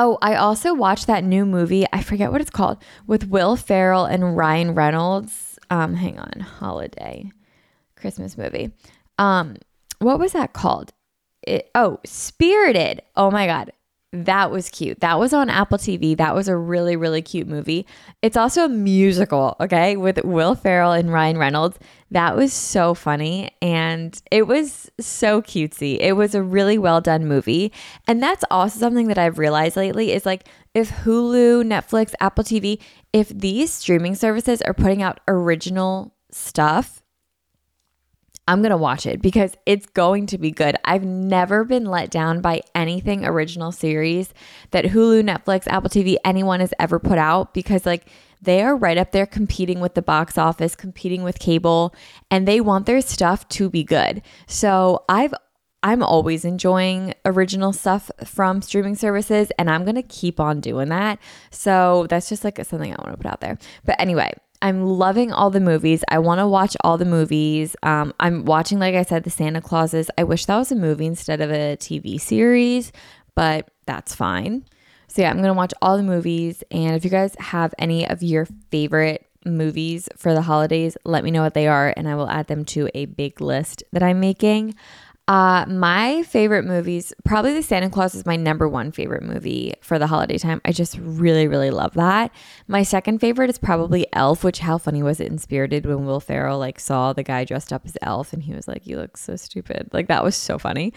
Oh, 0.00 0.16
I 0.22 0.36
also 0.36 0.74
watched 0.74 1.08
that 1.08 1.24
new 1.24 1.44
movie. 1.44 1.84
I 1.92 2.04
forget 2.04 2.30
what 2.30 2.40
it's 2.40 2.50
called 2.50 2.78
with 3.08 3.28
Will 3.28 3.56
Ferrell 3.56 4.04
and 4.04 4.36
Ryan 4.36 4.72
Reynolds. 4.72 5.47
Um, 5.70 5.94
hang 5.94 6.18
on, 6.18 6.40
holiday 6.40 7.30
Christmas 7.96 8.38
movie. 8.38 8.70
Um, 9.18 9.56
what 9.98 10.18
was 10.18 10.32
that 10.32 10.52
called? 10.52 10.92
It, 11.42 11.70
oh, 11.74 11.98
Spirited. 12.04 13.02
Oh 13.16 13.30
my 13.30 13.46
god, 13.46 13.72
that 14.12 14.50
was 14.50 14.70
cute. 14.70 15.00
That 15.00 15.18
was 15.18 15.34
on 15.34 15.50
Apple 15.50 15.76
TV. 15.76 16.16
That 16.16 16.34
was 16.34 16.48
a 16.48 16.56
really, 16.56 16.96
really 16.96 17.20
cute 17.20 17.46
movie. 17.46 17.86
It's 18.22 18.38
also 18.38 18.64
a 18.64 18.68
musical, 18.68 19.54
okay, 19.60 19.96
with 19.96 20.24
Will 20.24 20.54
Ferrell 20.54 20.92
and 20.92 21.12
Ryan 21.12 21.36
Reynolds. 21.36 21.78
That 22.10 22.34
was 22.34 22.54
so 22.54 22.94
funny 22.94 23.50
and 23.60 24.20
it 24.30 24.46
was 24.46 24.90
so 24.98 25.42
cutesy. 25.42 25.98
It 26.00 26.14
was 26.14 26.34
a 26.34 26.42
really 26.42 26.78
well 26.78 27.02
done 27.02 27.26
movie. 27.26 27.70
And 28.06 28.22
that's 28.22 28.44
also 28.50 28.78
something 28.78 29.08
that 29.08 29.18
I've 29.18 29.38
realized 29.38 29.76
lately 29.76 30.12
is 30.12 30.24
like 30.24 30.48
if 30.72 30.90
Hulu, 30.90 31.64
Netflix, 31.64 32.14
Apple 32.20 32.44
TV, 32.44 32.80
if 33.12 33.28
these 33.28 33.72
streaming 33.72 34.14
services 34.14 34.62
are 34.62 34.74
putting 34.74 35.02
out 35.02 35.20
original 35.28 36.14
stuff, 36.30 37.02
I'm 38.48 38.62
going 38.62 38.70
to 38.70 38.78
watch 38.78 39.04
it 39.04 39.20
because 39.20 39.52
it's 39.66 39.86
going 39.86 40.26
to 40.28 40.38
be 40.38 40.50
good. 40.50 40.74
I've 40.82 41.04
never 41.04 41.64
been 41.64 41.84
let 41.84 42.10
down 42.10 42.40
by 42.40 42.62
anything 42.74 43.26
original 43.26 43.72
series 43.72 44.32
that 44.70 44.86
Hulu, 44.86 45.22
Netflix, 45.22 45.66
Apple 45.66 45.90
TV, 45.90 46.16
anyone 46.24 46.60
has 46.60 46.72
ever 46.78 46.98
put 46.98 47.18
out 47.18 47.52
because, 47.52 47.84
like, 47.84 48.08
they 48.40 48.62
are 48.62 48.74
right 48.74 48.96
up 48.96 49.12
there 49.12 49.26
competing 49.26 49.80
with 49.80 49.94
the 49.94 50.00
box 50.00 50.38
office, 50.38 50.74
competing 50.74 51.22
with 51.22 51.38
cable, 51.38 51.94
and 52.30 52.48
they 52.48 52.58
want 52.58 52.86
their 52.86 53.02
stuff 53.02 53.46
to 53.50 53.68
be 53.68 53.84
good. 53.84 54.22
So 54.46 55.04
I've 55.10 55.34
I'm 55.82 56.02
always 56.02 56.44
enjoying 56.44 57.14
original 57.24 57.72
stuff 57.72 58.10
from 58.24 58.62
streaming 58.62 58.96
services 58.96 59.52
and 59.58 59.70
I'm 59.70 59.84
to 59.86 60.02
keep 60.02 60.40
on 60.40 60.60
doing 60.60 60.88
that. 60.88 61.20
So 61.50 62.08
that's 62.10 62.28
just 62.28 62.42
like 62.42 62.56
something 62.64 62.92
I 62.92 62.96
want 62.96 63.12
to 63.12 63.16
put 63.16 63.26
out 63.26 63.40
there. 63.40 63.58
But 63.84 64.00
anyway, 64.00 64.32
I'm 64.60 64.84
loving 64.84 65.32
all 65.32 65.50
the 65.50 65.60
movies. 65.60 66.02
I 66.08 66.18
want 66.18 66.40
to 66.40 66.48
watch 66.48 66.76
all 66.82 66.98
the 66.98 67.04
movies. 67.04 67.76
Um, 67.82 68.12
I'm 68.18 68.44
watching, 68.44 68.78
like 68.78 68.94
I 68.94 69.02
said, 69.02 69.24
the 69.24 69.30
Santa 69.30 69.60
Clauses. 69.60 70.10
I 70.18 70.24
wish 70.24 70.46
that 70.46 70.56
was 70.56 70.72
a 70.72 70.76
movie 70.76 71.06
instead 71.06 71.40
of 71.40 71.50
a 71.50 71.76
TV 71.76 72.20
series, 72.20 72.92
but 73.34 73.70
that's 73.86 74.14
fine. 74.14 74.64
So, 75.06 75.22
yeah, 75.22 75.30
I'm 75.30 75.36
going 75.36 75.46
to 75.48 75.54
watch 75.54 75.72
all 75.80 75.96
the 75.96 76.02
movies. 76.02 76.62
And 76.70 76.96
if 76.96 77.04
you 77.04 77.10
guys 77.10 77.34
have 77.38 77.72
any 77.78 78.08
of 78.08 78.22
your 78.22 78.46
favorite 78.70 79.26
movies 79.44 80.08
for 80.16 80.34
the 80.34 80.42
holidays, 80.42 80.96
let 81.04 81.24
me 81.24 81.30
know 81.30 81.42
what 81.42 81.54
they 81.54 81.68
are, 81.68 81.94
and 81.96 82.08
I 82.08 82.14
will 82.14 82.28
add 82.28 82.48
them 82.48 82.64
to 82.66 82.88
a 82.94 83.06
big 83.06 83.40
list 83.40 83.82
that 83.92 84.02
I'm 84.02 84.20
making. 84.20 84.74
Uh, 85.28 85.66
my 85.68 86.22
favorite 86.22 86.64
movies, 86.64 87.12
probably 87.22 87.52
The 87.52 87.62
Santa 87.62 87.90
Claus 87.90 88.14
is 88.14 88.24
my 88.24 88.36
number 88.36 88.66
one 88.66 88.90
favorite 88.90 89.22
movie 89.22 89.74
for 89.82 89.98
the 89.98 90.06
holiday 90.06 90.38
time. 90.38 90.62
I 90.64 90.72
just 90.72 90.96
really, 90.98 91.46
really 91.46 91.70
love 91.70 91.92
that. 91.94 92.32
My 92.66 92.82
second 92.82 93.18
favorite 93.18 93.50
is 93.50 93.58
probably 93.58 94.06
Elf, 94.14 94.42
which 94.42 94.60
how 94.60 94.78
funny 94.78 95.02
was 95.02 95.20
it 95.20 95.30
in 95.30 95.36
Spirited 95.36 95.84
when 95.84 96.06
Will 96.06 96.20
Ferrell 96.20 96.58
like 96.58 96.80
saw 96.80 97.12
the 97.12 97.22
guy 97.22 97.44
dressed 97.44 97.74
up 97.74 97.82
as 97.84 97.94
Elf 98.00 98.32
and 98.32 98.42
he 98.42 98.54
was 98.54 98.66
like, 98.66 98.86
"You 98.86 98.96
look 98.96 99.18
so 99.18 99.36
stupid." 99.36 99.90
Like 99.92 100.08
that 100.08 100.24
was 100.24 100.34
so 100.34 100.58
funny. 100.58 100.94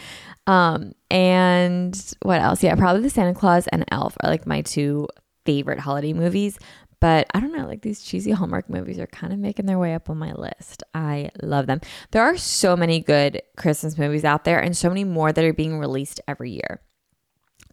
Um, 0.48 0.94
and 1.10 2.16
what 2.22 2.40
else? 2.40 2.64
Yeah, 2.64 2.76
probably 2.76 3.02
The 3.02 3.10
Santa 3.10 3.34
Claus 3.34 3.68
and 3.68 3.84
Elf 3.92 4.16
are 4.24 4.30
like 4.30 4.48
my 4.48 4.62
two 4.62 5.10
favorite 5.46 5.80
holiday 5.80 6.14
movies. 6.14 6.58
But 7.02 7.28
I 7.34 7.40
don't 7.40 7.52
know, 7.52 7.66
like 7.66 7.82
these 7.82 8.02
cheesy 8.02 8.30
Hallmark 8.30 8.70
movies 8.70 9.00
are 9.00 9.08
kind 9.08 9.34
of 9.34 9.40
making 9.40 9.66
their 9.66 9.80
way 9.80 9.96
up 9.96 10.10
on 10.10 10.18
my 10.20 10.34
list. 10.34 10.84
I 10.94 11.32
love 11.42 11.66
them. 11.66 11.82
There 12.12 12.22
are 12.22 12.38
so 12.38 12.78
many 12.78 13.00
good 13.00 13.42
Christmas 13.58 13.98
movies 13.98 14.24
out 14.24 14.46
there 14.46 14.60
and 14.60 14.78
so 14.78 14.88
many 14.88 15.04
more 15.04 15.34
that 15.34 15.44
are 15.44 15.52
being 15.52 15.80
released 15.80 16.22
every 16.28 16.52
year. 16.52 16.80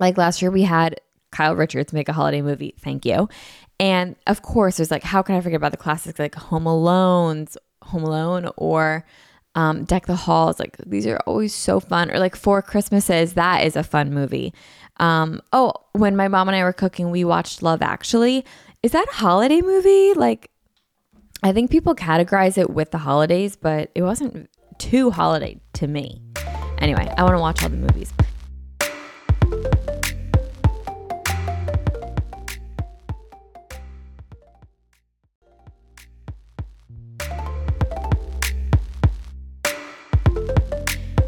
Like 0.00 0.16
last 0.16 0.40
year, 0.40 0.50
we 0.50 0.62
had 0.62 1.00
Kyle 1.30 1.54
Richards 1.54 1.92
make 1.92 2.08
a 2.08 2.14
holiday 2.14 2.40
movie. 2.40 2.74
Thank 2.80 3.04
you. 3.04 3.28
And 3.78 4.16
of 4.26 4.40
course, 4.40 4.78
there's 4.78 4.90
like, 4.90 5.04
how 5.04 5.20
can 5.20 5.36
I 5.36 5.42
forget 5.42 5.58
about 5.58 5.72
the 5.72 5.76
classics 5.76 6.18
like 6.18 6.34
Home 6.34 6.66
Alone's 6.66 7.58
Home 7.82 8.04
Alone 8.04 8.50
or 8.56 9.04
um, 9.54 9.84
Deck 9.84 10.06
the 10.06 10.16
Halls? 10.16 10.58
Like 10.58 10.78
these 10.86 11.06
are 11.06 11.18
always 11.26 11.54
so 11.54 11.80
fun. 11.80 12.10
Or 12.10 12.18
like 12.18 12.34
Four 12.34 12.62
Christmases. 12.62 13.34
That 13.34 13.66
is 13.66 13.76
a 13.76 13.82
fun 13.82 14.14
movie. 14.14 14.54
Um, 14.98 15.40
oh, 15.52 15.72
when 15.92 16.16
my 16.16 16.28
mom 16.28 16.48
and 16.48 16.56
I 16.56 16.64
were 16.64 16.72
cooking, 16.72 17.11
we 17.11 17.24
watched 17.24 17.62
Love 17.62 17.82
Actually 17.82 18.44
is 18.82 18.92
that 18.92 19.06
a 19.08 19.14
holiday 19.14 19.61
movie? 19.61 20.14
Like, 20.14 20.50
I 21.42 21.52
think 21.52 21.70
people 21.70 21.94
categorize 21.94 22.58
it 22.58 22.70
with 22.70 22.90
the 22.90 22.98
holidays, 22.98 23.56
but 23.56 23.90
it 23.94 24.02
wasn't 24.02 24.48
too 24.78 25.11
holiday 25.11 25.61
to 25.74 25.87
me. 25.87 26.22
Anyway, 26.78 27.12
I 27.16 27.22
want 27.22 27.34
to 27.34 27.40
watch 27.40 27.62
all 27.62 27.70
the 27.70 27.76
movies. 27.76 28.12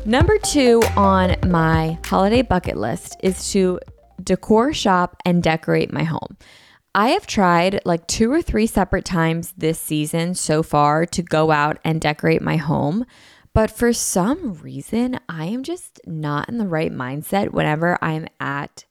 Number 0.07 0.39
two 0.39 0.83
on 0.97 1.37
my 1.47 1.99
holiday 2.07 2.43
bucket 2.43 2.77
list 2.77 3.17
is 3.23 3.53
to 3.53 3.79
decor 4.23 4.73
shop 4.73 5.17
and 5.25 5.43
decorate 5.43 5.93
my 5.93 6.05
home. 6.05 6.37
I 6.95 7.11
have 7.11 7.27
tried 7.27 7.81
like 7.85 8.07
two 8.07 8.33
or 8.33 8.43
three 8.43 8.67
separate 8.67 9.05
times 9.05 9.53
this 9.57 9.79
season 9.79 10.35
so 10.35 10.63
far 10.63 11.07
to 11.07 11.23
go 11.23 11.51
out 11.51 11.79
and 11.85 12.01
decorate 12.01 12.43
my 12.43 12.57
home. 12.57 13.05
But 13.53 13.71
for 13.71 13.93
some 13.93 14.55
reason, 14.55 15.21
I 15.29 15.47
am 15.47 15.63
just 15.63 16.01
not 16.07 16.49
in 16.49 16.59
the 16.59 16.67
right 16.67 16.93
mindset 16.93 17.51
whenever 17.51 17.99
I'm 18.03 18.27
at 18.41 18.87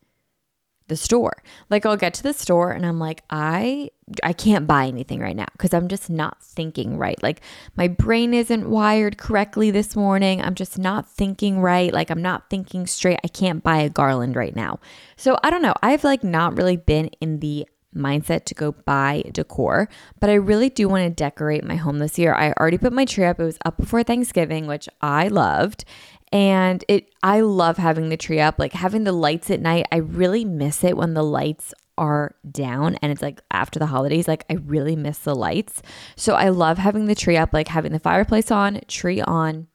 the 0.88 0.96
store. 0.96 1.42
Like 1.70 1.86
I'll 1.86 1.98
get 1.98 2.14
to 2.16 2.24
the 2.24 2.34
store 2.34 2.72
and 2.72 2.86
I'm 2.86 3.00
like, 3.00 3.24
I 3.30 3.90
I 4.24 4.34
can't 4.34 4.68
buy 4.68 4.88
anything 4.88 5.20
right 5.20 5.36
now 5.36 5.48
because 5.54 5.74
I'm 5.74 5.88
just 5.88 6.10
not 6.10 6.42
thinking 6.42 6.98
right. 6.98 7.22
Like 7.22 7.42
my 7.76 7.88
brain 7.88 8.34
isn't 8.34 8.70
wired 8.70 9.18
correctly 9.18 9.72
this 9.72 9.96
morning. 9.96 10.42
I'm 10.42 10.56
just 10.56 10.78
not 10.78 11.10
thinking 11.10 11.60
right. 11.62 11.94
Like 11.94 12.10
I'm 12.10 12.22
not 12.22 12.50
thinking 12.50 12.88
straight. 12.88 13.20
I 13.24 13.28
can't 13.28 13.64
buy 13.64 13.80
a 13.80 13.90
garland 13.90 14.36
right 14.36 14.56
now. 14.56 14.80
So 15.16 15.38
I 15.44 15.50
don't 15.50 15.62
know. 15.62 15.76
I've 15.82 16.04
like 16.04 16.24
not 16.24 16.58
really 16.58 16.78
been 16.78 17.08
in 17.22 17.40
the 17.40 17.68
mindset 17.96 18.46
to 18.46 18.54
go 18.54 18.72
buy 18.72 19.24
decor, 19.32 19.90
but 20.20 20.30
I 20.30 20.36
really 20.36 20.70
do 20.70 20.88
want 20.88 21.04
to 21.04 21.10
decorate 21.10 21.64
my 21.64 21.76
home 21.76 22.00
this 22.00 22.20
year. 22.20 22.34
I 22.34 22.54
already 22.54 22.78
put 22.78 22.94
my 22.94 23.06
tree 23.06 23.26
up. 23.26 23.40
It 23.40 23.44
was 23.44 23.58
up 23.66 23.78
before 23.78 24.04
Thanksgiving, 24.04 24.68
which 24.68 24.88
I 25.02 25.28
loved. 25.28 25.86
And 26.32 26.86
it 26.88 27.12
I 27.24 27.42
love 27.42 27.78
having 27.78 28.10
the 28.10 28.18
tree 28.18 28.40
up, 28.40 28.60
like 28.60 28.74
having 28.74 29.04
the 29.04 29.12
lights 29.12 29.50
at 29.50 29.62
night. 29.62 29.88
I 29.92 29.98
really 29.98 30.46
miss 30.46 30.84
it 30.84 30.96
when 30.96 31.16
the 31.16 31.24
lights 31.24 31.74
are 32.00 32.36
down 32.50 32.96
and 32.96 33.12
it's 33.12 33.22
like 33.22 33.42
after 33.52 33.78
the 33.78 33.86
holidays 33.86 34.28
like 34.28 34.46
I 34.50 34.54
really 34.54 34.96
miss 34.96 35.20
the 35.20 35.36
lights. 35.36 35.84
So 36.16 36.34
I 36.34 36.50
love 36.50 36.80
having 36.80 37.06
the 37.06 37.14
tree 37.14 37.38
up, 37.38 37.54
like 37.54 37.68
having 37.68 37.92
the 37.92 38.00
fireplace 38.00 38.50
on, 38.50 38.82
tree 38.88 39.22
on, 39.22 39.68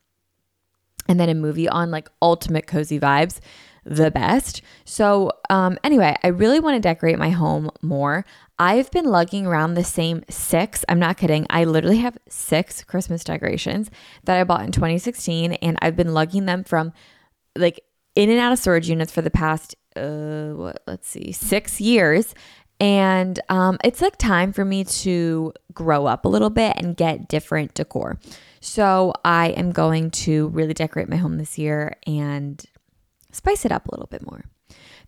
and 1.07 1.21
then 1.21 1.29
a 1.29 1.35
movie 1.35 1.69
on 1.69 1.91
like 1.91 2.09
ultimate 2.23 2.67
cozy 2.67 2.99
vibes 2.99 3.41
the 3.85 4.11
best. 4.11 4.63
So, 4.85 5.31
um, 5.51 5.79
anyway, 5.85 6.17
I 6.23 6.29
really 6.29 6.59
want 6.59 6.77
to 6.77 6.81
decorate 6.81 7.19
my 7.19 7.31
home 7.31 7.71
more. 7.83 8.25
I've 8.59 8.91
been 8.91 9.05
lugging 9.05 9.47
around 9.47 9.75
the 9.75 9.85
same 9.85 10.25
six, 10.31 10.85
I'm 10.89 10.99
not 10.99 11.19
kidding. 11.19 11.47
I 11.51 11.65
literally 11.65 11.99
have 11.99 12.17
six 12.29 12.83
Christmas 12.83 13.25
decorations 13.25 13.91
that 14.25 14.39
I 14.39 14.45
bought 14.45 14.65
in 14.65 14.73
2016, 14.73 15.55
and 15.55 15.79
I've 15.83 15.97
been 15.97 16.15
lugging 16.15 16.47
them 16.47 16.65
from 16.65 16.93
like 17.57 17.85
in 18.15 18.31
and 18.31 18.39
out 18.39 18.53
of 18.53 18.59
storage 18.59 18.89
units 18.89 19.13
for 19.13 19.23
the 19.23 19.31
past, 19.31 19.75
uh, 19.97 20.51
what, 20.51 20.83
let's 20.87 21.09
see, 21.09 21.33
six 21.33 21.81
years. 21.81 22.35
And 22.81 23.39
um, 23.49 23.79
it's 23.85 24.03
like 24.03 24.17
time 24.17 24.53
for 24.53 24.65
me 24.65 24.85
to 24.85 25.53
grow 25.73 26.07
up 26.07 26.25
a 26.25 26.29
little 26.29 26.51
bit 26.51 26.77
and 26.77 26.97
get 26.97 27.29
different 27.29 27.75
decor. 27.75 28.19
So 28.61 29.13
I 29.25 29.49
am 29.51 29.73
going 29.73 30.11
to 30.11 30.49
really 30.49 30.75
decorate 30.75 31.09
my 31.09 31.17
home 31.17 31.39
this 31.39 31.59
year 31.59 31.97
and 32.07 32.65
spice 33.31 33.65
it 33.65 33.73
up 33.73 33.87
a 33.87 33.91
little 33.91 34.09
bit 34.09 34.25
more. 34.27 34.45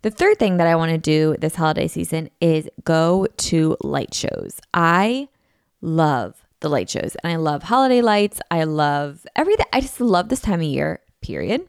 The 0.03 0.11
third 0.11 0.39
thing 0.39 0.59
that 0.59 0.67
I 0.67 0.77
want 0.77 0.91
to 0.91 0.99
do 0.99 1.37
this 1.39 1.57
holiday 1.57 1.89
season 1.89 2.31
is 2.41 2.69
go 2.85 3.27
to 3.27 3.77
light 3.83 4.15
shows. 4.15 4.61
I 4.73 5.29
love 5.81 6.47
the 6.61 6.69
light 6.69 6.91
shows 6.91 7.17
and 7.23 7.33
I 7.33 7.37
love 7.37 7.65
holiday 7.65 8.03
lights. 8.03 8.41
I 8.51 8.65
love 8.65 9.27
everything. 9.35 9.67
I 9.73 9.81
just 9.81 10.01
love 10.01 10.29
this 10.29 10.41
time 10.41 10.61
of 10.61 10.67
year, 10.67 11.01
period. 11.21 11.69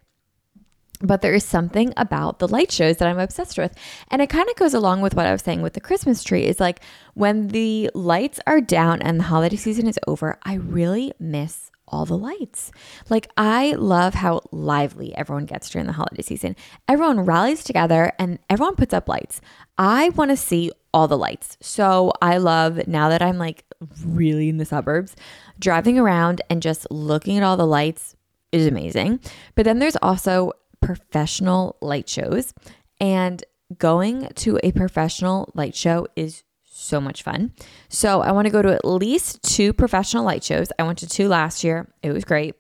But 1.02 1.22
there 1.22 1.34
is 1.34 1.44
something 1.44 1.94
about 1.98 2.40
the 2.40 2.48
light 2.48 2.72
shows 2.72 2.98
that 2.98 3.08
I'm 3.08 3.20
obsessed 3.20 3.58
with. 3.58 3.74
And 4.10 4.22
it 4.22 4.30
kind 4.30 4.50
of 4.50 4.56
goes 4.56 4.74
along 4.74 5.02
with 5.02 5.16
what 5.16 5.28
I 5.28 5.32
was 5.32 5.42
saying 5.42 5.62
with 5.62 5.74
the 5.74 5.82
Christmas 5.82 6.24
tree 6.24 6.46
is 6.46 6.60
like 6.60 6.82
when 7.14 7.50
the 7.50 7.90
lights 7.94 8.40
are 8.48 8.62
down 8.62 9.02
and 9.02 9.20
the 9.20 9.26
holiday 9.26 9.56
season 9.56 9.88
is 9.88 10.00
over, 10.08 10.38
I 10.44 10.56
really 10.56 11.14
miss 11.20 11.72
all 11.88 12.06
the 12.06 12.18
lights. 12.18 12.72
Like, 13.10 13.30
I 13.38 13.74
love 13.74 14.14
how 14.14 14.42
lively 14.52 15.16
everyone 15.16 15.46
gets 15.46 15.70
during 15.70 15.88
the 15.88 15.94
holiday 15.94 16.22
season. 16.22 16.56
Everyone 16.88 17.22
rallies 17.22 17.64
together 17.64 18.12
and 18.20 18.40
everyone 18.50 18.76
puts 18.76 18.94
up 18.94 19.08
lights. 19.08 19.40
I 19.78 20.10
want 20.10 20.32
to 20.32 20.38
see 20.38 20.72
all 20.94 21.08
the 21.08 21.18
lights. 21.18 21.58
So, 21.62 22.12
I 22.22 22.38
love 22.38 22.88
now 22.88 23.10
that 23.10 23.22
I'm 23.22 23.38
like 23.38 23.64
really 24.06 24.50
in 24.50 24.58
the 24.58 24.66
suburbs, 24.66 25.16
driving 25.60 25.98
around 25.98 26.42
and 26.50 26.62
just 26.62 26.90
looking 26.92 27.38
at 27.38 27.44
all 27.44 27.58
the 27.58 27.66
lights 27.66 28.16
is 28.52 28.68
amazing. 28.68 29.20
But 29.56 29.66
then 29.66 29.80
there's 29.80 29.98
also 30.02 30.54
professional 30.82 31.78
light 31.82 32.10
shows, 32.10 32.54
and 33.00 33.44
going 33.78 34.30
to 34.36 34.60
a 34.64 34.72
professional 34.72 35.52
light 35.54 35.76
show 35.76 36.08
is 36.16 36.44
so 36.64 37.02
much 37.02 37.24
fun. 37.24 37.52
So 37.90 38.22
I 38.22 38.32
want 38.32 38.46
to 38.46 38.52
go 38.52 38.62
to 38.62 38.74
at 38.74 38.86
least 38.86 39.42
two 39.44 39.74
professional 39.74 40.24
light 40.24 40.44
shows. 40.44 40.68
I 40.78 40.84
went 40.84 41.00
to 41.00 41.08
two 41.08 41.28
last 41.28 41.64
year. 41.64 41.92
It 42.04 42.12
was 42.12 42.24
great. 42.24 42.56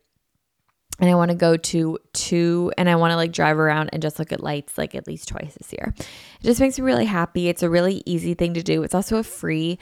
And 0.99 1.09
I 1.09 1.13
want 1.13 1.29
to 1.29 1.37
go 1.37 1.57
to 1.57 1.99
two 2.13 2.71
and 2.75 2.89
I 2.89 2.95
want 2.95 3.11
to 3.11 3.15
like 3.15 3.31
drive 3.31 3.59
around 3.59 3.91
and 3.93 4.01
just 4.01 4.17
look 4.17 4.31
at 4.31 4.41
lights 4.41 4.79
like 4.79 4.95
at 4.95 5.05
least 5.05 5.27
twice 5.27 5.53
this 5.55 5.71
year. 5.71 5.93
It 5.95 6.43
just 6.43 6.59
makes 6.59 6.79
me 6.79 6.85
really 6.85 7.05
happy. 7.05 7.49
It's 7.49 7.61
a 7.61 7.69
really 7.69 8.01
easy 8.07 8.33
thing 8.33 8.55
to 8.55 8.63
do. 8.63 8.81
It's 8.81 8.95
also 8.95 9.17
a 9.17 9.23
free 9.23 9.77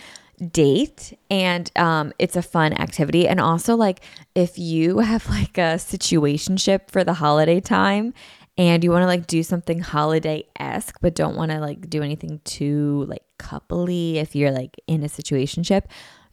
date 0.51 1.17
and 1.29 1.71
um, 1.75 2.13
it's 2.19 2.35
a 2.35 2.41
fun 2.41 2.73
activity. 2.73 3.27
And 3.27 3.39
also, 3.39 3.75
like, 3.75 4.01
if 4.33 4.57
you 4.57 4.99
have 4.99 5.29
like 5.29 5.57
a 5.57 5.77
situationship 5.77 6.89
for 6.91 7.03
the 7.03 7.13
holiday 7.13 7.59
time 7.59 8.13
and 8.57 8.83
you 8.83 8.91
want 8.91 9.03
to 9.03 9.07
like 9.07 9.27
do 9.27 9.43
something 9.43 9.79
holiday 9.79 10.43
esque, 10.59 10.97
but 11.01 11.15
don't 11.15 11.35
want 11.35 11.51
to 11.51 11.59
like 11.59 11.89
do 11.89 12.01
anything 12.01 12.39
too 12.43 13.05
like 13.07 13.23
coupley 13.39 14.15
if 14.15 14.35
you're 14.35 14.51
like 14.51 14.75
in 14.87 15.03
a 15.03 15.07
situationship, 15.07 15.83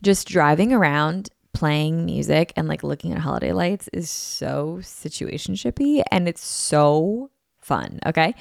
just 0.03 0.29
driving 0.29 0.73
around 0.73 1.31
playing 1.53 2.05
music 2.05 2.53
and 2.57 2.69
like 2.69 2.83
looking 2.83 3.13
at 3.13 3.19
holiday 3.19 3.53
lights 3.53 3.89
is 3.93 4.09
so 4.11 4.79
situationshipy 4.81 6.03
and 6.11 6.29
it's 6.29 6.45
so 6.45 7.31
fun. 7.61 8.01
Okay. 8.07 8.35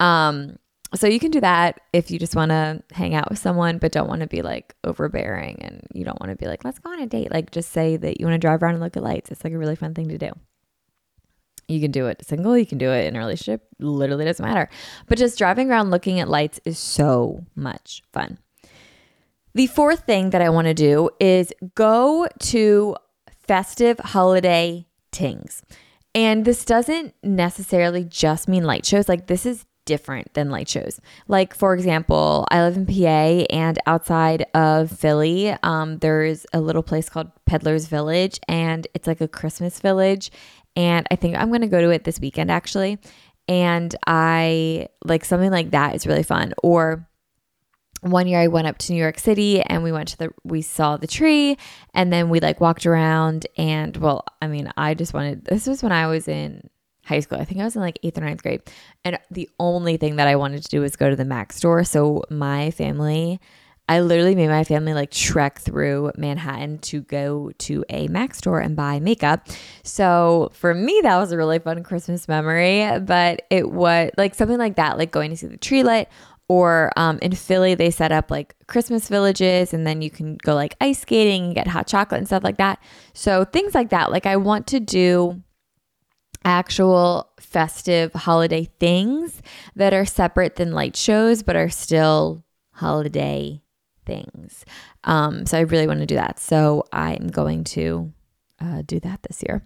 Um, 0.00 0.56
so 0.94 1.06
you 1.06 1.18
can 1.18 1.30
do 1.30 1.40
that 1.40 1.80
if 1.92 2.10
you 2.10 2.18
just 2.18 2.36
want 2.36 2.50
to 2.50 2.82
hang 2.92 3.14
out 3.14 3.28
with 3.28 3.38
someone 3.38 3.78
but 3.78 3.92
don't 3.92 4.08
want 4.08 4.20
to 4.20 4.26
be 4.26 4.42
like 4.42 4.74
overbearing 4.84 5.58
and 5.62 5.82
you 5.92 6.04
don't 6.04 6.20
want 6.20 6.30
to 6.30 6.36
be 6.36 6.46
like 6.46 6.64
let's 6.64 6.78
go 6.78 6.90
on 6.90 7.00
a 7.00 7.06
date 7.06 7.30
like 7.30 7.50
just 7.50 7.72
say 7.72 7.96
that 7.96 8.20
you 8.20 8.26
want 8.26 8.34
to 8.34 8.38
drive 8.38 8.62
around 8.62 8.74
and 8.74 8.82
look 8.82 8.96
at 8.96 9.02
lights 9.02 9.30
it's 9.30 9.44
like 9.44 9.52
a 9.52 9.58
really 9.58 9.76
fun 9.76 9.94
thing 9.94 10.08
to 10.08 10.18
do 10.18 10.30
you 11.68 11.80
can 11.80 11.90
do 11.90 12.06
it 12.06 12.24
single, 12.26 12.56
you 12.56 12.66
can 12.66 12.78
do 12.78 12.90
it 12.90 13.06
in 13.06 13.16
a 13.16 13.18
relationship, 13.18 13.66
literally 13.78 14.24
doesn't 14.24 14.44
matter. 14.44 14.68
But 15.06 15.18
just 15.18 15.38
driving 15.38 15.70
around 15.70 15.90
looking 15.90 16.20
at 16.20 16.28
lights 16.28 16.60
is 16.64 16.78
so 16.78 17.44
much 17.54 18.02
fun. 18.12 18.38
The 19.54 19.66
fourth 19.68 20.04
thing 20.04 20.30
that 20.30 20.42
I 20.42 20.50
want 20.50 20.66
to 20.66 20.74
do 20.74 21.10
is 21.20 21.52
go 21.74 22.26
to 22.40 22.96
festive 23.46 23.98
holiday 24.00 24.86
tings. 25.12 25.62
And 26.14 26.44
this 26.44 26.64
doesn't 26.64 27.14
necessarily 27.22 28.04
just 28.04 28.48
mean 28.48 28.64
light 28.64 28.84
shows. 28.86 29.08
Like, 29.08 29.26
this 29.26 29.46
is 29.46 29.64
different 29.84 30.32
than 30.34 30.50
light 30.50 30.68
shows. 30.68 31.00
Like, 31.28 31.54
for 31.54 31.74
example, 31.74 32.46
I 32.50 32.62
live 32.62 32.76
in 32.76 32.86
PA, 32.86 33.46
and 33.50 33.78
outside 33.86 34.46
of 34.54 34.90
Philly, 34.90 35.56
um, 35.62 35.98
there's 35.98 36.46
a 36.52 36.60
little 36.60 36.82
place 36.82 37.08
called 37.08 37.30
Peddler's 37.46 37.86
Village, 37.86 38.40
and 38.48 38.86
it's 38.94 39.06
like 39.06 39.20
a 39.20 39.28
Christmas 39.28 39.80
village. 39.80 40.30
And 40.76 41.06
I 41.10 41.16
think 41.16 41.36
I'm 41.36 41.48
going 41.48 41.60
to 41.60 41.68
go 41.68 41.80
to 41.80 41.90
it 41.90 42.04
this 42.04 42.20
weekend 42.20 42.50
actually. 42.50 42.98
And 43.46 43.94
I 44.06 44.88
like 45.04 45.24
something 45.24 45.50
like 45.50 45.70
that 45.70 45.94
is 45.94 46.06
really 46.06 46.22
fun. 46.22 46.54
Or 46.62 47.06
one 48.00 48.26
year 48.26 48.40
I 48.40 48.48
went 48.48 48.66
up 48.66 48.78
to 48.78 48.92
New 48.92 48.98
York 48.98 49.18
City 49.18 49.60
and 49.62 49.82
we 49.82 49.92
went 49.92 50.08
to 50.08 50.18
the 50.18 50.30
we 50.44 50.60
saw 50.62 50.96
the 50.96 51.06
tree 51.06 51.56
and 51.94 52.12
then 52.12 52.28
we 52.28 52.40
like 52.40 52.60
walked 52.60 52.86
around 52.86 53.46
and 53.56 53.96
well, 53.96 54.24
I 54.42 54.46
mean, 54.46 54.70
I 54.76 54.94
just 54.94 55.14
wanted 55.14 55.44
this 55.46 55.66
was 55.66 55.82
when 55.82 55.92
I 55.92 56.06
was 56.06 56.28
in 56.28 56.68
high 57.04 57.20
school. 57.20 57.38
I 57.38 57.44
think 57.44 57.60
I 57.60 57.64
was 57.64 57.76
in 57.76 57.82
like 57.82 57.98
eighth 58.02 58.18
or 58.18 58.22
ninth 58.22 58.42
grade. 58.42 58.62
And 59.04 59.18
the 59.30 59.48
only 59.58 59.96
thing 59.96 60.16
that 60.16 60.28
I 60.28 60.36
wanted 60.36 60.62
to 60.62 60.68
do 60.68 60.80
was 60.80 60.96
go 60.96 61.10
to 61.10 61.16
the 61.16 61.24
Mac 61.24 61.52
store. 61.52 61.84
So 61.84 62.24
my 62.30 62.70
family 62.72 63.40
I 63.86 64.00
literally 64.00 64.34
made 64.34 64.48
my 64.48 64.64
family 64.64 64.94
like 64.94 65.10
trek 65.10 65.58
through 65.58 66.12
Manhattan 66.16 66.78
to 66.78 67.02
go 67.02 67.50
to 67.58 67.84
a 67.90 68.08
Mac 68.08 68.34
store 68.34 68.60
and 68.60 68.74
buy 68.74 68.98
makeup. 68.98 69.46
So 69.82 70.50
for 70.54 70.74
me, 70.74 71.00
that 71.02 71.18
was 71.18 71.32
a 71.32 71.36
really 71.36 71.58
fun 71.58 71.82
Christmas 71.82 72.26
memory. 72.26 72.98
But 73.00 73.42
it 73.50 73.70
was 73.70 74.10
like 74.16 74.34
something 74.34 74.58
like 74.58 74.76
that, 74.76 74.96
like 74.96 75.10
going 75.10 75.30
to 75.30 75.36
see 75.36 75.48
the 75.48 75.58
tree 75.58 75.82
light. 75.82 76.08
Or 76.48 76.92
um, 76.96 77.18
in 77.22 77.32
Philly, 77.34 77.74
they 77.74 77.90
set 77.90 78.12
up 78.12 78.30
like 78.30 78.54
Christmas 78.66 79.08
villages, 79.08 79.72
and 79.72 79.86
then 79.86 80.02
you 80.02 80.10
can 80.10 80.36
go 80.36 80.54
like 80.54 80.76
ice 80.78 81.00
skating 81.00 81.46
and 81.46 81.54
get 81.54 81.66
hot 81.66 81.86
chocolate 81.86 82.18
and 82.18 82.26
stuff 82.26 82.44
like 82.44 82.58
that. 82.58 82.82
So 83.14 83.44
things 83.44 83.74
like 83.74 83.90
that. 83.90 84.10
Like 84.10 84.26
I 84.26 84.36
want 84.36 84.66
to 84.68 84.80
do 84.80 85.42
actual 86.44 87.30
festive 87.40 88.12
holiday 88.12 88.64
things 88.78 89.42
that 89.76 89.94
are 89.94 90.04
separate 90.04 90.56
than 90.56 90.72
light 90.72 90.96
shows, 90.96 91.42
but 91.42 91.56
are 91.56 91.70
still 91.70 92.44
holiday 92.72 93.62
things. 94.04 94.64
Um, 95.04 95.46
so 95.46 95.58
I 95.58 95.62
really 95.62 95.86
want 95.86 96.00
to 96.00 96.06
do 96.06 96.16
that. 96.16 96.38
So 96.38 96.84
I'm 96.92 97.28
going 97.28 97.64
to 97.64 98.12
uh, 98.60 98.82
do 98.84 99.00
that 99.00 99.22
this 99.22 99.42
year. 99.46 99.64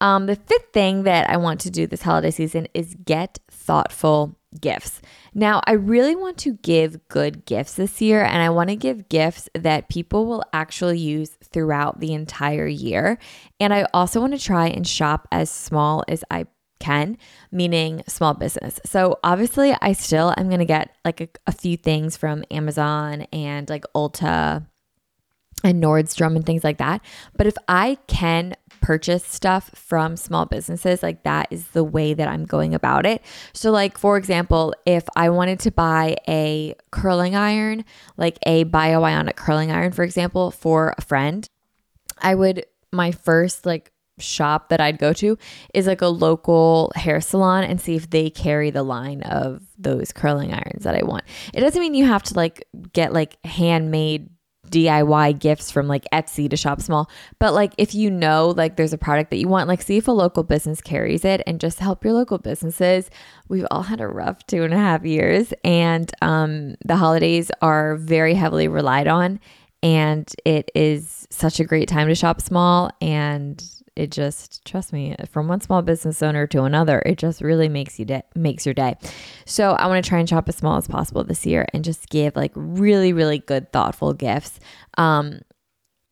Um, 0.00 0.26
the 0.26 0.36
fifth 0.36 0.72
thing 0.72 1.02
that 1.02 1.28
I 1.28 1.36
want 1.36 1.60
to 1.60 1.70
do 1.70 1.86
this 1.86 2.02
holiday 2.02 2.30
season 2.30 2.68
is 2.72 2.96
get 3.04 3.38
thoughtful 3.50 4.34
gifts. 4.58 5.00
Now, 5.34 5.60
I 5.66 5.72
really 5.72 6.16
want 6.16 6.38
to 6.38 6.54
give 6.54 7.08
good 7.08 7.44
gifts 7.44 7.74
this 7.74 8.00
year, 8.00 8.24
and 8.24 8.42
I 8.42 8.50
want 8.50 8.70
to 8.70 8.76
give 8.76 9.08
gifts 9.08 9.48
that 9.54 9.88
people 9.88 10.26
will 10.26 10.42
actually 10.52 10.98
use 10.98 11.30
throughout 11.52 12.00
the 12.00 12.12
entire 12.12 12.66
year. 12.66 13.18
And 13.58 13.72
I 13.72 13.86
also 13.94 14.20
want 14.20 14.32
to 14.32 14.44
try 14.44 14.68
and 14.68 14.86
shop 14.86 15.28
as 15.30 15.50
small 15.50 16.04
as 16.08 16.24
I 16.30 16.46
can, 16.80 17.18
meaning 17.52 18.02
small 18.08 18.34
business. 18.34 18.80
So 18.84 19.18
obviously, 19.22 19.76
I 19.80 19.92
still 19.92 20.34
am 20.36 20.48
going 20.48 20.60
to 20.60 20.64
get 20.64 20.96
like 21.04 21.20
a, 21.20 21.28
a, 21.46 21.52
few 21.52 21.76
things 21.76 22.16
from 22.16 22.42
Amazon 22.50 23.26
and 23.32 23.68
like 23.68 23.84
Ulta 23.94 24.66
and 25.62 25.82
Nordstrom 25.82 26.36
and 26.36 26.44
things 26.44 26.64
like 26.64 26.78
that. 26.78 27.02
But 27.36 27.46
if 27.46 27.54
I 27.68 27.98
can 28.06 28.54
purchase 28.80 29.24
stuff 29.24 29.70
from 29.74 30.16
small 30.16 30.46
businesses, 30.46 31.02
like 31.02 31.22
that 31.24 31.48
is 31.50 31.68
the 31.68 31.84
way 31.84 32.14
that 32.14 32.28
I'm 32.28 32.44
going 32.44 32.74
about 32.74 33.06
it. 33.06 33.22
So, 33.52 33.70
like, 33.70 33.98
for 33.98 34.16
example, 34.16 34.74
if 34.86 35.04
I 35.16 35.30
wanted 35.30 35.60
to 35.60 35.70
buy 35.70 36.16
a 36.28 36.74
curling 36.90 37.34
iron, 37.34 37.84
like 38.16 38.38
a 38.46 38.64
Bio 38.64 39.02
Ionic 39.02 39.36
curling 39.36 39.70
iron, 39.70 39.92
for 39.92 40.02
example, 40.02 40.50
for 40.50 40.94
a 40.96 41.02
friend, 41.02 41.48
I 42.18 42.34
would, 42.34 42.66
my 42.92 43.12
first 43.12 43.66
like 43.66 43.92
shop 44.18 44.68
that 44.68 44.80
I'd 44.80 44.98
go 44.98 45.12
to 45.14 45.38
is 45.74 45.86
like 45.86 46.02
a 46.02 46.08
local 46.08 46.92
hair 46.94 47.20
salon 47.20 47.64
and 47.64 47.80
see 47.80 47.96
if 47.96 48.10
they 48.10 48.30
carry 48.30 48.70
the 48.70 48.82
line 48.82 49.22
of 49.22 49.62
those 49.78 50.12
curling 50.12 50.52
irons 50.52 50.84
that 50.84 50.94
I 50.94 51.04
want. 51.04 51.24
It 51.54 51.60
doesn't 51.60 51.80
mean 51.80 51.94
you 51.94 52.06
have 52.06 52.22
to 52.24 52.34
like 52.34 52.66
get 52.92 53.12
like 53.12 53.38
handmade 53.44 54.28
DIY 54.70 55.38
gifts 55.38 55.70
from 55.70 55.88
like 55.88 56.06
Etsy 56.12 56.48
to 56.48 56.56
shop 56.56 56.80
small, 56.80 57.10
but 57.38 57.54
like 57.54 57.72
if 57.78 57.94
you 57.94 58.10
know 58.10 58.54
like 58.56 58.76
there's 58.76 58.92
a 58.92 58.98
product 58.98 59.30
that 59.30 59.38
you 59.38 59.48
want, 59.48 59.68
like 59.68 59.82
see 59.82 59.96
if 59.96 60.08
a 60.08 60.12
local 60.12 60.42
business 60.42 60.80
carries 60.80 61.24
it 61.24 61.42
and 61.46 61.60
just 61.60 61.80
help 61.80 62.04
your 62.04 62.12
local 62.12 62.38
businesses. 62.38 63.10
We've 63.48 63.66
all 63.70 63.82
had 63.82 64.00
a 64.00 64.06
rough 64.06 64.46
two 64.46 64.62
and 64.62 64.72
a 64.72 64.78
half 64.78 65.04
years, 65.04 65.52
and 65.64 66.10
um, 66.22 66.76
the 66.84 66.96
holidays 66.96 67.50
are 67.60 67.96
very 67.96 68.34
heavily 68.34 68.68
relied 68.68 69.08
on, 69.08 69.40
and 69.82 70.30
it 70.44 70.70
is 70.74 71.26
such 71.30 71.60
a 71.60 71.64
great 71.64 71.88
time 71.88 72.08
to 72.08 72.14
shop 72.14 72.40
small 72.40 72.90
and 73.00 73.64
it 74.00 74.10
just 74.10 74.64
trust 74.64 74.94
me 74.94 75.14
from 75.30 75.46
one 75.46 75.60
small 75.60 75.82
business 75.82 76.22
owner 76.22 76.46
to 76.46 76.62
another 76.62 77.02
it 77.04 77.18
just 77.18 77.42
really 77.42 77.68
makes 77.68 77.98
you 77.98 78.06
day 78.06 78.22
makes 78.34 78.64
your 78.64 78.74
day. 78.74 78.94
So 79.44 79.72
i 79.72 79.86
want 79.86 80.02
to 80.02 80.08
try 80.08 80.18
and 80.18 80.28
shop 80.28 80.48
as 80.48 80.56
small 80.56 80.78
as 80.78 80.88
possible 80.88 81.22
this 81.22 81.44
year 81.44 81.66
and 81.74 81.84
just 81.84 82.08
give 82.08 82.34
like 82.34 82.52
really 82.54 83.12
really 83.12 83.38
good 83.38 83.70
thoughtful 83.72 84.14
gifts. 84.14 84.58
Um 84.96 85.40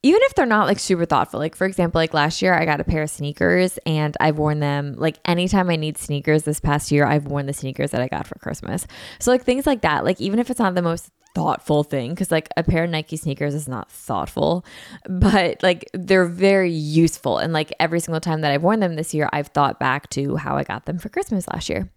even 0.05 0.21
if 0.25 0.35
they're 0.35 0.47
not 0.47 0.67
like 0.67 0.79
super 0.79 1.05
thoughtful 1.05 1.41
like 1.41 1.57
for 1.57 1.67
example 1.67 1.99
like 1.99 2.15
last 2.15 2.41
year 2.41 2.55
i 2.55 2.65
got 2.65 2.81
a 2.81 2.85
pair 2.85 3.03
of 3.03 3.11
sneakers 3.11 3.79
and 3.85 4.17
i've 4.21 4.39
worn 4.39 4.61
them 4.61 4.95
like 4.97 5.19
anytime 5.25 5.69
i 5.71 5.77
need 5.77 5.99
sneakers 5.99 6.45
this 6.45 6.61
past 6.61 6.93
year 6.93 7.05
i've 7.05 7.27
worn 7.27 7.47
the 7.47 7.53
sneakers 7.53 7.91
that 7.91 8.01
i 8.01 8.07
got 8.07 8.27
for 8.27 8.39
christmas. 8.39 8.87
So 9.19 9.33
like 9.33 9.43
things 9.45 9.67
like 9.67 9.81
that 9.81 10.05
like 10.05 10.21
even 10.21 10.39
if 10.39 10.51
it's 10.51 10.61
not 10.61 10.75
the 10.75 10.83
most 10.83 11.11
thoughtful 11.35 11.85
thing 11.85 12.11
because 12.11 12.31
like 12.31 12.49
a 12.57 12.63
pair 12.63 12.85
of 12.85 12.91
Nike 12.91 13.17
sneakers 13.17 13.55
is 13.55 13.69
not 13.69 13.91
thoughtful, 13.91 14.65
but 15.09 15.63
like 15.63 15.89
they're 15.93 16.27
very 16.27 16.73
useful. 16.73 17.39
And 17.39 17.53
like 17.53 17.73
every 17.79 18.01
single 18.01 18.21
time 18.21 18.41
that 18.41 18.51
I've 18.51 18.63
worn 18.63 18.81
them 18.81 18.97
this 18.97 19.15
year, 19.15 19.29
I've 19.33 19.49
thought 19.49 19.79
back 19.79 20.11
to 20.11 20.37
how 20.37 20.57
I 20.57 20.65
got 20.65 20.87
them 20.87 20.99
for 20.99 21.09
Christmas 21.09 21.47
last 21.49 21.69
year. 21.69 21.91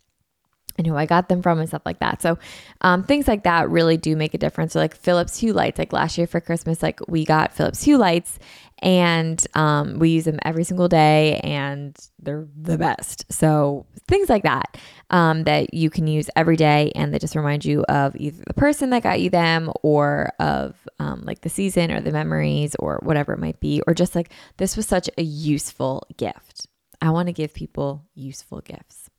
and 0.78 0.88
who 0.88 0.96
I 0.96 1.06
got 1.06 1.30
them 1.30 1.42
from 1.42 1.60
and 1.60 1.68
stuff 1.68 1.82
like 1.86 2.00
that. 2.00 2.22
So 2.22 2.38
um, 2.82 3.04
things 3.04 3.28
like 3.28 3.44
that 3.44 3.70
really 3.70 3.98
do 3.98 4.16
make 4.16 4.34
a 4.34 4.38
difference. 4.38 4.74
So 4.74 4.80
like 4.80 4.96
Philips 4.96 5.38
Hue 5.38 5.54
lights, 5.54 5.78
like 5.78 5.94
last 5.94 6.18
year 6.18 6.28
for 6.28 6.40
Christmas, 6.40 6.82
like 6.82 7.00
we 7.08 7.26
got 7.26 7.54
Philips 7.54 7.84
Hue 7.84 7.98
lights 7.98 8.40
and 8.82 9.46
um, 9.54 10.00
we 10.00 10.10
use 10.10 10.26
them 10.26 10.40
every 10.44 10.64
single 10.64 10.88
day 10.88 11.40
and 11.44 11.96
they're 12.20 12.48
the 12.60 12.78
best. 12.78 13.32
So 13.32 13.86
things 14.08 14.28
like 14.28 14.44
that 14.44 14.78
um, 15.12 15.44
that 15.44 15.74
you 15.74 15.90
can 15.90 16.08
use 16.08 16.30
every 16.36 16.56
day 16.56 16.92
and 16.96 17.14
that 17.14 17.22
just 17.22 17.36
remind 17.36 17.64
you 17.64 17.84
of 17.84 18.16
either 18.16 18.44
the 18.48 18.54
person 18.56 18.90
that 18.90 19.04
got 19.04 19.20
you 19.20 19.30
them 19.30 19.72
or 19.84 20.32
of 20.40 20.76
um, 20.98 21.22
like 21.26 21.42
the 21.42 21.50
season 21.50 21.92
or 21.92 22.02
the 22.02 22.12
memories 22.12 22.76
or 22.80 23.00
whatever 23.04 23.34
it 23.34 23.40
might 23.40 23.60
be, 23.60 23.82
or 23.86 23.94
just 23.94 24.16
like 24.16 24.32
this 24.58 24.76
was 24.76 24.88
such 24.88 25.10
a 25.18 25.22
useful 25.22 26.08
gift. 26.18 26.68
I 27.02 27.12
want 27.12 27.28
to 27.28 27.34
give 27.34 27.54
people 27.54 28.06
useful 28.16 28.62
gifts. 28.62 29.11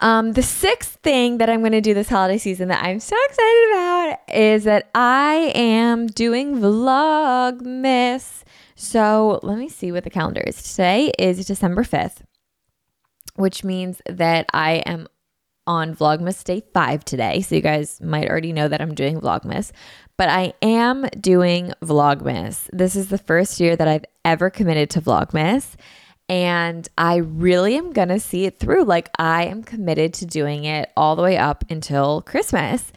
Um, 0.00 0.32
the 0.32 0.42
sixth 0.42 0.98
thing 1.02 1.38
that 1.38 1.50
I'm 1.50 1.60
going 1.60 1.72
to 1.72 1.80
do 1.80 1.94
this 1.94 2.08
holiday 2.08 2.38
season 2.38 2.68
that 2.68 2.84
I'm 2.84 3.00
so 3.00 3.16
excited 3.26 3.68
about 3.72 4.18
is 4.32 4.64
that 4.64 4.88
I 4.94 5.52
am 5.54 6.06
doing 6.06 6.58
Vlogmas. 6.58 8.44
So 8.76 9.40
let 9.42 9.58
me 9.58 9.68
see 9.68 9.90
what 9.90 10.04
the 10.04 10.10
calendar 10.10 10.42
is. 10.46 10.62
Today 10.62 11.12
is 11.18 11.44
December 11.44 11.82
5th, 11.82 12.22
which 13.34 13.64
means 13.64 14.00
that 14.08 14.46
I 14.52 14.74
am 14.86 15.08
on 15.66 15.94
Vlogmas 15.94 16.42
day 16.44 16.62
five 16.72 17.04
today. 17.04 17.42
So 17.42 17.54
you 17.54 17.60
guys 17.60 18.00
might 18.00 18.28
already 18.28 18.52
know 18.52 18.68
that 18.68 18.80
I'm 18.80 18.94
doing 18.94 19.20
Vlogmas, 19.20 19.72
but 20.16 20.28
I 20.28 20.54
am 20.62 21.06
doing 21.20 21.72
Vlogmas. 21.82 22.68
This 22.72 22.96
is 22.96 23.08
the 23.08 23.18
first 23.18 23.60
year 23.60 23.76
that 23.76 23.86
I've 23.86 24.04
ever 24.24 24.50
committed 24.50 24.90
to 24.90 25.00
Vlogmas 25.00 25.76
and 26.30 26.88
I 26.96 27.16
really 27.16 27.76
am 27.76 27.92
going 27.92 28.08
to 28.08 28.20
see 28.20 28.44
it 28.44 28.60
through. 28.60 28.84
Like, 28.84 29.10
I 29.18 29.46
am 29.46 29.64
committed 29.64 30.14
to 30.14 30.26
doing 30.26 30.64
it 30.64 30.92
all 30.96 31.16
the 31.16 31.22
way 31.22 31.36
up 31.36 31.64
until 31.68 32.22
Christmas, 32.22 32.92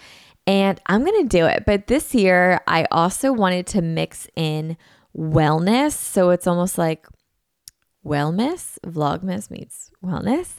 and 0.46 0.80
I'm 0.86 1.04
going 1.04 1.24
to 1.24 1.28
do 1.28 1.48
it. 1.48 1.64
But 1.66 1.88
this 1.88 2.14
year, 2.14 2.62
I 2.68 2.86
also 2.92 3.34
wanted 3.34 3.66
to 3.68 3.82
mix 3.82 4.28
in 4.36 4.78
wellness. 5.18 5.94
So 5.94 6.30
it's 6.30 6.46
almost 6.46 6.78
like 6.78 7.08
wellness, 8.06 8.78
Vlogmas 8.86 9.50
meets 9.50 9.90
wellness. 10.06 10.58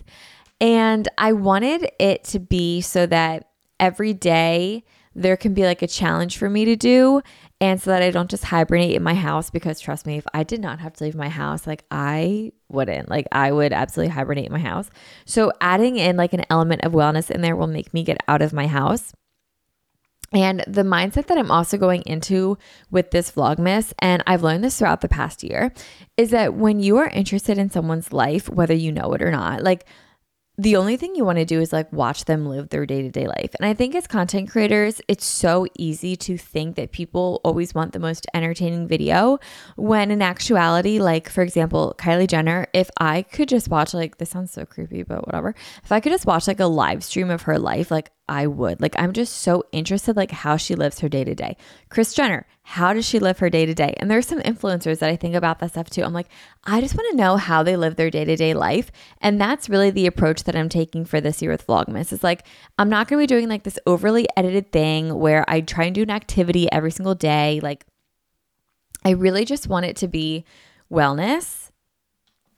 And 0.61 1.09
I 1.16 1.33
wanted 1.33 1.89
it 2.01 2.25
to 2.25 2.41
be 2.41 2.81
so 2.81 3.07
that 3.07 3.51
every 3.79 4.14
day 4.14 4.83
there 5.14 5.37
can 5.37 5.55
be 5.55 5.62
like 5.62 5.83
a 5.83 5.87
challenge 5.87 6.39
for 6.39 6.51
me 6.51 6.64
to 6.64 6.75
do 6.75 7.22
and 7.61 7.81
so 7.81 7.91
that 7.91 8.03
I 8.03 8.11
don't 8.11 8.31
just 8.31 8.45
hibernate 8.45 8.95
in 8.95 9.03
my 9.03 9.15
house 9.15 9.49
because 9.49 9.81
trust 9.81 10.07
me, 10.07 10.17
if 10.19 10.27
I 10.35 10.43
did 10.43 10.61
not 10.61 10.81
have 10.81 10.93
to 10.95 11.05
leave 11.05 11.15
my 11.15 11.29
house, 11.29 11.67
like 11.67 11.85
I 11.91 12.53
wouldn't. 12.69 13.09
Like 13.09 13.27
I 13.33 13.53
would 13.53 13.73
absolutely 13.73 14.13
hibernate 14.13 14.47
in 14.47 14.53
my 14.53 14.59
house. 14.59 14.91
So 15.25 15.53
adding 15.61 15.97
in 15.97 16.17
like 16.17 16.33
an 16.33 16.45
element 16.51 16.83
of 16.85 16.93
wellness 16.93 17.31
in 17.31 17.41
there 17.41 17.57
will 17.57 17.67
make 17.67 17.95
me 17.95 18.03
get 18.03 18.19
out 18.29 18.43
of 18.43 18.53
my 18.53 18.67
house. 18.67 19.13
And 20.33 20.65
the 20.67 20.83
mindset 20.83 21.27
that 21.27 21.39
I'm 21.39 21.53
also 21.53 21.79
going 21.79 22.03
into 22.03 22.59
with 22.91 23.13
this 23.13 23.31
Vlogmas, 23.31 23.93
and 24.01 24.23
I've 24.27 24.43
learned 24.43 24.65
this 24.65 24.77
throughout 24.77 25.01
the 25.01 25.09
past 25.09 25.45
year, 25.45 25.73
is 26.17 26.31
that 26.31 26.55
when 26.55 26.81
you 26.81 26.97
are 26.97 27.09
interested 27.09 27.57
in 27.57 27.71
someone's 27.71 28.13
life, 28.13 28.49
whether 28.49 28.75
you 28.75 28.91
know 28.91 29.13
it 29.13 29.23
or 29.23 29.31
not, 29.31 29.63
like 29.63 29.87
the 30.57 30.77
only 30.77 30.97
thing 30.97 31.17
you 31.17 31.25
want 31.25 31.39
to 31.39 31.45
do 31.45 31.61
is 31.61 31.73
like 31.73 31.93
watch 31.93 32.27
them 32.27 32.47
live 32.47 32.69
their 32.69 32.87
day 32.87 33.03
to 33.03 33.11
day 33.11 33.27
life. 33.27 33.51
And 33.59 33.67
I 33.67 33.75
think 33.75 33.95
as 33.97 34.07
content 34.07 34.51
creators, 34.51 35.01
it's 35.09 35.25
so 35.25 35.67
easy 35.77 36.15
to 36.17 36.39
think 36.39 36.77
that 36.77 36.93
people 36.93 37.41
always 37.45 37.75
want 37.75 37.93
the 37.93 37.99
most 37.99 38.27
entertaining 38.35 38.87
video 38.87 39.39
when 39.77 40.13
in 40.13 40.23
actuality, 40.23 41.01
like 41.01 41.29
for 41.29 41.43
example, 41.43 41.95
Kylie 41.99 42.29
Jenner, 42.29 42.69
if 42.73 42.89
I 42.99 43.23
could 43.23 43.49
just 43.49 43.69
watch 43.69 43.95
like 43.95 44.19
this 44.19 44.31
sounds 44.31 44.53
so 44.53 44.65
creepy, 44.65 45.03
but 45.03 45.27
whatever. 45.27 45.57
If 45.83 45.91
I 45.91 45.99
could 45.99 46.13
just 46.13 46.27
watch 46.27 46.47
like 46.47 46.61
a 46.61 46.67
live 46.67 47.03
stream 47.03 47.31
of 47.31 47.43
her 47.43 47.59
life, 47.59 47.91
like 47.91 48.13
I 48.29 48.47
would. 48.47 48.81
Like 48.81 48.95
I'm 48.99 49.12
just 49.12 49.35
so 49.35 49.64
interested 49.70 50.16
like 50.16 50.31
how 50.31 50.57
she 50.57 50.75
lives 50.75 51.01
her 51.01 51.09
day 51.09 51.25
to 51.25 51.35
day. 51.35 51.57
Kris 51.91 52.14
Jenner, 52.14 52.47
how 52.62 52.95
does 52.95 53.07
she 53.07 53.18
live 53.18 53.39
her 53.39 53.51
day 53.51 53.66
to 53.66 53.75
day? 53.75 53.95
And 53.99 54.11
there's 54.11 54.27
some 54.27 54.41
influencers 54.41 55.01
that 55.01 55.11
I 55.11 55.16
think 55.16 55.35
about 55.35 55.59
that 55.59 55.70
stuff 55.70 55.91
too. 55.91 56.03
I'm 56.03 56.14
like, 56.14 56.29
I 56.64 56.81
just 56.81 56.97
want 56.97 57.11
to 57.11 57.16
know 57.16 57.37
how 57.37 57.62
they 57.62 57.77
live 57.77 57.97
their 57.97 58.11
day 58.11 58.25
to 58.25 58.35
day 58.35 58.55
life. 58.55 58.91
And 59.20 59.39
that's 59.39 59.68
really 59.68 59.91
the 59.91 60.07
approach 60.07 60.45
that 60.45 60.57
I'm 60.57 60.70
taking 60.70 61.05
for 61.05 61.20
this 61.20 61.43
year 61.43 61.51
with 61.51 61.66
Vlogmas. 61.66 62.12
It's 62.12 62.25
like, 62.25 62.47
I'm 62.79 62.89
not 62.89 63.09
going 63.09 63.20
to 63.20 63.22
be 63.22 63.35
doing 63.35 63.49
like 63.49 63.64
this 63.64 63.79
overly 63.87 64.27
edited 64.37 64.72
thing 64.72 65.18
where 65.18 65.45
I 65.47 65.61
try 65.61 65.85
and 65.85 65.95
do 65.95 66.03
an 66.03 66.11
activity 66.11 66.70
every 66.72 66.91
single 66.91 67.14
day. 67.14 67.61
Like, 67.62 67.85
I 69.05 69.11
really 69.11 69.45
just 69.45 69.68
want 69.68 69.85
it 69.85 69.97
to 69.97 70.09
be 70.09 70.47
wellness, 70.91 71.70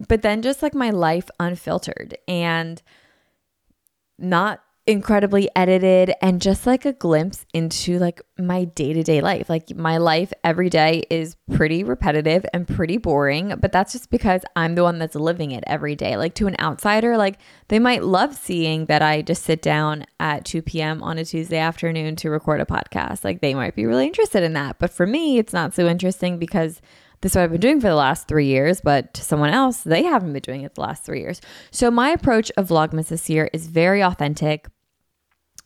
but 0.06 0.22
then 0.22 0.42
just 0.42 0.62
like 0.62 0.74
my 0.74 0.90
life 0.90 1.28
unfiltered 1.40 2.16
and 2.28 2.80
not 4.18 4.62
incredibly 4.86 5.48
edited 5.56 6.14
and 6.22 6.40
just 6.40 6.64
like 6.64 6.84
a 6.84 6.92
glimpse 6.92 7.44
into 7.52 7.98
like 7.98 8.22
my 8.38 8.64
day-to-day 8.64 9.20
life. 9.20 9.48
Like 9.48 9.74
my 9.74 9.96
life 9.96 10.32
every 10.44 10.70
day 10.70 11.02
is 11.10 11.36
pretty 11.52 11.82
repetitive 11.82 12.46
and 12.54 12.68
pretty 12.68 12.96
boring, 12.96 13.54
but 13.60 13.72
that's 13.72 13.92
just 13.92 14.10
because 14.10 14.42
I'm 14.54 14.76
the 14.76 14.84
one 14.84 14.98
that's 14.98 15.16
living 15.16 15.50
it 15.50 15.64
every 15.66 15.96
day. 15.96 16.16
Like 16.16 16.34
to 16.34 16.46
an 16.46 16.56
outsider, 16.60 17.16
like 17.16 17.38
they 17.68 17.80
might 17.80 18.04
love 18.04 18.36
seeing 18.36 18.86
that 18.86 19.02
I 19.02 19.22
just 19.22 19.42
sit 19.42 19.60
down 19.60 20.06
at 20.20 20.44
2 20.44 20.62
p.m. 20.62 21.02
on 21.02 21.18
a 21.18 21.24
Tuesday 21.24 21.58
afternoon 21.58 22.14
to 22.16 22.30
record 22.30 22.60
a 22.60 22.64
podcast. 22.64 23.24
Like 23.24 23.40
they 23.40 23.54
might 23.54 23.74
be 23.74 23.86
really 23.86 24.06
interested 24.06 24.44
in 24.44 24.52
that. 24.52 24.78
But 24.78 24.90
for 24.90 25.06
me, 25.06 25.38
it's 25.38 25.52
not 25.52 25.74
so 25.74 25.88
interesting 25.88 26.38
because 26.38 26.80
this 27.22 27.32
is 27.32 27.36
what 27.36 27.42
I've 27.42 27.50
been 27.50 27.60
doing 27.60 27.80
for 27.80 27.88
the 27.88 27.94
last 27.94 28.28
three 28.28 28.46
years, 28.46 28.80
but 28.80 29.14
to 29.14 29.22
someone 29.22 29.50
else, 29.50 29.80
they 29.80 30.04
haven't 30.04 30.32
been 30.32 30.42
doing 30.42 30.62
it 30.62 30.74
the 30.74 30.82
last 30.82 31.02
three 31.04 31.20
years. 31.20 31.40
So 31.70 31.90
my 31.90 32.10
approach 32.10 32.52
of 32.56 32.68
Vlogmas 32.68 33.08
this 33.08 33.30
year 33.30 33.48
is 33.52 33.66
very 33.66 34.02
authentic 34.02 34.66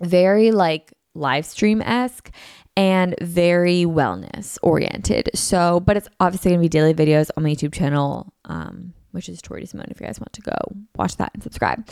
very 0.03 0.51
like 0.51 0.92
live 1.14 1.44
stream 1.44 1.82
esque 1.82 2.30
and 2.76 3.14
very 3.20 3.84
wellness 3.84 4.59
oriented. 4.62 5.30
So, 5.34 5.80
but 5.80 5.96
it's 5.96 6.09
obviously 6.20 6.53
gonna 6.53 6.62
be 6.62 6.68
daily 6.68 6.94
videos 6.94 7.30
on 7.36 7.42
my 7.42 7.51
YouTube 7.51 7.72
channel, 7.72 8.32
um, 8.44 8.94
which 9.11 9.28
is 9.28 9.42
Tori 9.42 9.62
DeSimone. 9.62 9.90
If 9.90 10.01
you 10.01 10.07
guys 10.07 10.20
want 10.20 10.32
to 10.34 10.42
go 10.42 10.57
watch 10.96 11.16
that 11.16 11.32
and 11.34 11.42
subscribe. 11.42 11.86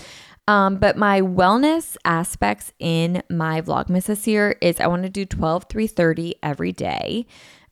Um, 0.46 0.76
but 0.76 0.96
my 0.96 1.20
wellness 1.20 1.96
aspects 2.04 2.72
in 2.78 3.22
my 3.28 3.61
Vlogmas 3.61 4.06
this 4.06 4.26
year 4.26 4.56
is 4.62 4.80
I 4.80 4.86
want 4.86 5.02
to 5.02 5.11
do 5.11 5.26
12, 5.26 5.66
330 5.68 6.36
every 6.42 6.72
day. 6.72 7.26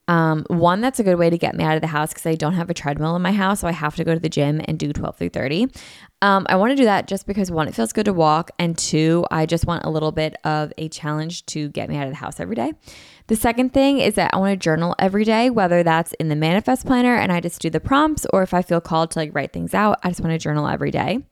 Um, 0.09 0.45
one, 0.49 0.81
that's 0.81 1.01
a 1.01 1.03
good 1.03 1.17
way 1.17 1.31
to 1.31 1.39
get 1.39 1.57
me 1.57 1.65
out 1.65 1.75
of 1.75 1.81
the 1.81 1.89
house 1.89 2.11
because 2.11 2.27
I 2.27 2.37
don't 2.37 2.55
have 2.55 2.71
a 2.71 2.75
treadmill 2.75 3.17
in 3.17 3.23
my 3.23 3.33
house, 3.33 3.61
so 3.61 3.69
I 3.69 3.73
have 3.73 3.97
to 3.97 4.05
go 4.05 4.15
to 4.15 4.21
the 4.21 4.29
gym 4.29 4.61
and 4.65 4.79
do 4.79 4.93
12 4.93 5.17
through 5.17 5.31
30. 5.31 5.69
Um, 6.23 6.47
I 6.49 6.57
want 6.57 6.71
to 6.71 6.77
do 6.77 6.85
that 6.85 7.09
just 7.09 7.27
because 7.27 7.51
one, 7.51 7.67
it 7.67 7.75
feels 7.75 7.93
good 7.93 8.05
to 8.05 8.13
walk, 8.13 8.53
and 8.59 8.79
two, 8.79 9.27
I 9.31 9.47
just 9.47 9.67
want 9.67 9.85
a 9.85 9.91
little 9.91 10.13
bit 10.13 10.37
of 10.45 10.73
a 10.79 10.89
challenge 10.89 11.45
to 11.47 11.69
get 11.71 11.89
me 11.89 11.97
out 11.97 12.05
of 12.05 12.11
the 12.11 12.17
house 12.17 12.39
every 12.39 12.55
day. 12.55 12.73
The 13.27 13.37
second 13.37 13.75
thing 13.75 13.99
is 13.99 14.15
that 14.15 14.31
I 14.33 14.39
want 14.39 14.53
to 14.53 14.57
journal 14.57 14.95
every 14.99 15.25
day, 15.25 15.51
whether 15.51 15.83
that's 15.83 16.13
in 16.15 16.29
the 16.29 16.37
manifest 16.37 16.87
planner 16.87 17.17
and 17.17 17.33
I 17.33 17.41
just 17.41 17.61
do 17.61 17.71
the 17.71 17.81
prompts, 17.81 18.27
or 18.33 18.43
if 18.43 18.55
I 18.55 18.63
feel 18.63 18.81
called 18.81 19.11
to 19.13 19.19
like 19.19 19.35
write 19.35 19.53
things 19.53 19.75
out, 19.75 19.99
I 20.05 20.11
just 20.11 20.21
want 20.21 20.33
to 20.33 20.39
journal 20.39 20.69
every 20.69 20.93
day. 20.93 21.27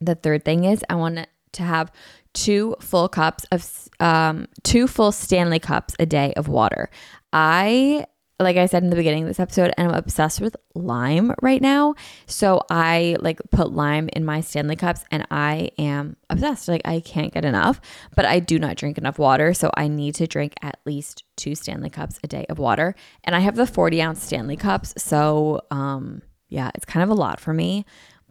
The 0.00 0.14
third 0.14 0.44
thing 0.44 0.64
is 0.64 0.82
I 0.88 0.94
want 0.94 1.26
to 1.52 1.62
have 1.62 1.92
two 2.32 2.76
full 2.80 3.08
cups 3.08 3.44
of 3.50 3.88
um, 4.00 4.46
two 4.62 4.86
full 4.86 5.12
Stanley 5.12 5.58
cups 5.58 5.94
a 5.98 6.06
day 6.06 6.32
of 6.36 6.48
water. 6.48 6.88
I 7.32 8.06
like 8.40 8.56
I 8.56 8.66
said 8.66 8.84
in 8.84 8.90
the 8.90 8.96
beginning 8.96 9.24
of 9.24 9.28
this 9.28 9.40
episode, 9.40 9.72
I'm 9.76 9.90
obsessed 9.90 10.40
with 10.40 10.56
lime 10.74 11.34
right 11.42 11.60
now. 11.60 11.94
So 12.26 12.60
I 12.70 13.16
like 13.20 13.40
put 13.50 13.72
lime 13.72 14.08
in 14.12 14.24
my 14.24 14.42
Stanley 14.42 14.76
cups 14.76 15.04
and 15.10 15.26
I 15.30 15.70
am 15.76 16.16
obsessed. 16.30 16.68
Like 16.68 16.82
I 16.84 17.00
can't 17.00 17.34
get 17.34 17.44
enough, 17.44 17.80
but 18.14 18.24
I 18.24 18.38
do 18.38 18.58
not 18.60 18.76
drink 18.76 18.96
enough 18.96 19.18
water. 19.18 19.54
So 19.54 19.72
I 19.76 19.88
need 19.88 20.14
to 20.16 20.28
drink 20.28 20.54
at 20.62 20.78
least 20.86 21.24
two 21.36 21.56
Stanley 21.56 21.90
cups 21.90 22.20
a 22.22 22.28
day 22.28 22.46
of 22.48 22.60
water. 22.60 22.94
And 23.24 23.34
I 23.34 23.40
have 23.40 23.56
the 23.56 23.66
40 23.66 24.00
ounce 24.00 24.22
Stanley 24.22 24.56
cups. 24.56 24.94
So 24.96 25.60
um 25.70 26.22
yeah, 26.48 26.70
it's 26.74 26.84
kind 26.84 27.02
of 27.02 27.10
a 27.10 27.20
lot 27.20 27.40
for 27.40 27.52
me, 27.52 27.84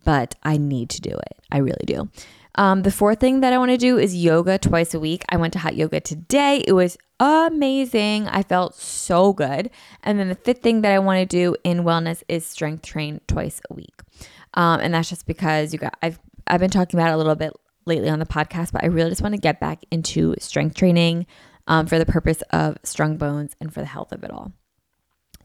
but 0.06 0.36
I 0.42 0.58
need 0.58 0.90
to 0.92 1.02
do 1.02 1.12
it. 1.12 1.38
I 1.52 1.58
really 1.58 1.86
do. 1.86 2.10
Um, 2.58 2.82
the 2.82 2.92
fourth 2.92 3.20
thing 3.20 3.42
that 3.42 3.54
I 3.54 3.58
want 3.60 3.72
to 3.72 3.78
do 3.78 4.00
is 4.00 4.16
yoga 4.16 4.58
twice 4.58 4.94
a 4.94 5.00
week. 5.00 5.24
I 5.30 5.38
went 5.38 5.54
to 5.54 5.60
hot 5.60 5.76
yoga 5.76 6.02
today. 6.02 6.64
It 6.68 6.74
was 6.74 6.98
amazing. 7.20 8.28
I 8.28 8.42
felt 8.42 8.76
so 8.76 9.32
good. 9.32 9.70
And 10.04 10.20
then 10.20 10.28
the 10.28 10.36
fifth 10.36 10.64
thing 10.64 10.82
that 10.82 10.92
I 10.92 11.00
want 11.00 11.20
to 11.20 11.26
do 11.26 11.56
in 11.64 11.84
wellness 11.84 12.24
is 12.28 12.46
strength 12.46 12.84
train 12.84 13.22
twice 13.28 13.62
a 13.70 13.74
week. 13.76 14.02
Um, 14.56 14.80
and 14.80 14.94
that's 14.94 15.10
just 15.10 15.28
because 15.28 15.72
you 15.72 15.80
got 15.80 15.96
I've 16.02 16.20
I've 16.48 16.60
been 16.60 16.72
talking 16.72 17.00
about 17.00 17.12
it 17.12 17.14
a 17.14 17.18
little 17.18 17.36
bit 17.36 17.54
lately 17.86 18.10
on 18.10 18.20
the 18.20 18.26
podcast, 18.26 18.72
but 18.72 18.84
I 18.84 18.88
really 18.88 19.12
just 19.12 19.22
want 19.22 19.36
to 19.36 19.42
get 19.42 19.60
back 19.60 19.84
into 19.92 20.34
strength 20.40 20.76
training 20.76 21.28
um, 21.68 21.86
for 21.86 22.00
the 22.00 22.06
purpose 22.06 22.42
of 22.52 22.78
strong 22.84 23.18
bones 23.18 23.56
and 23.62 23.72
for 23.74 23.82
the 23.82 23.86
health 23.86 24.12
of 24.12 24.24
it 24.24 24.32
all. 24.32 24.52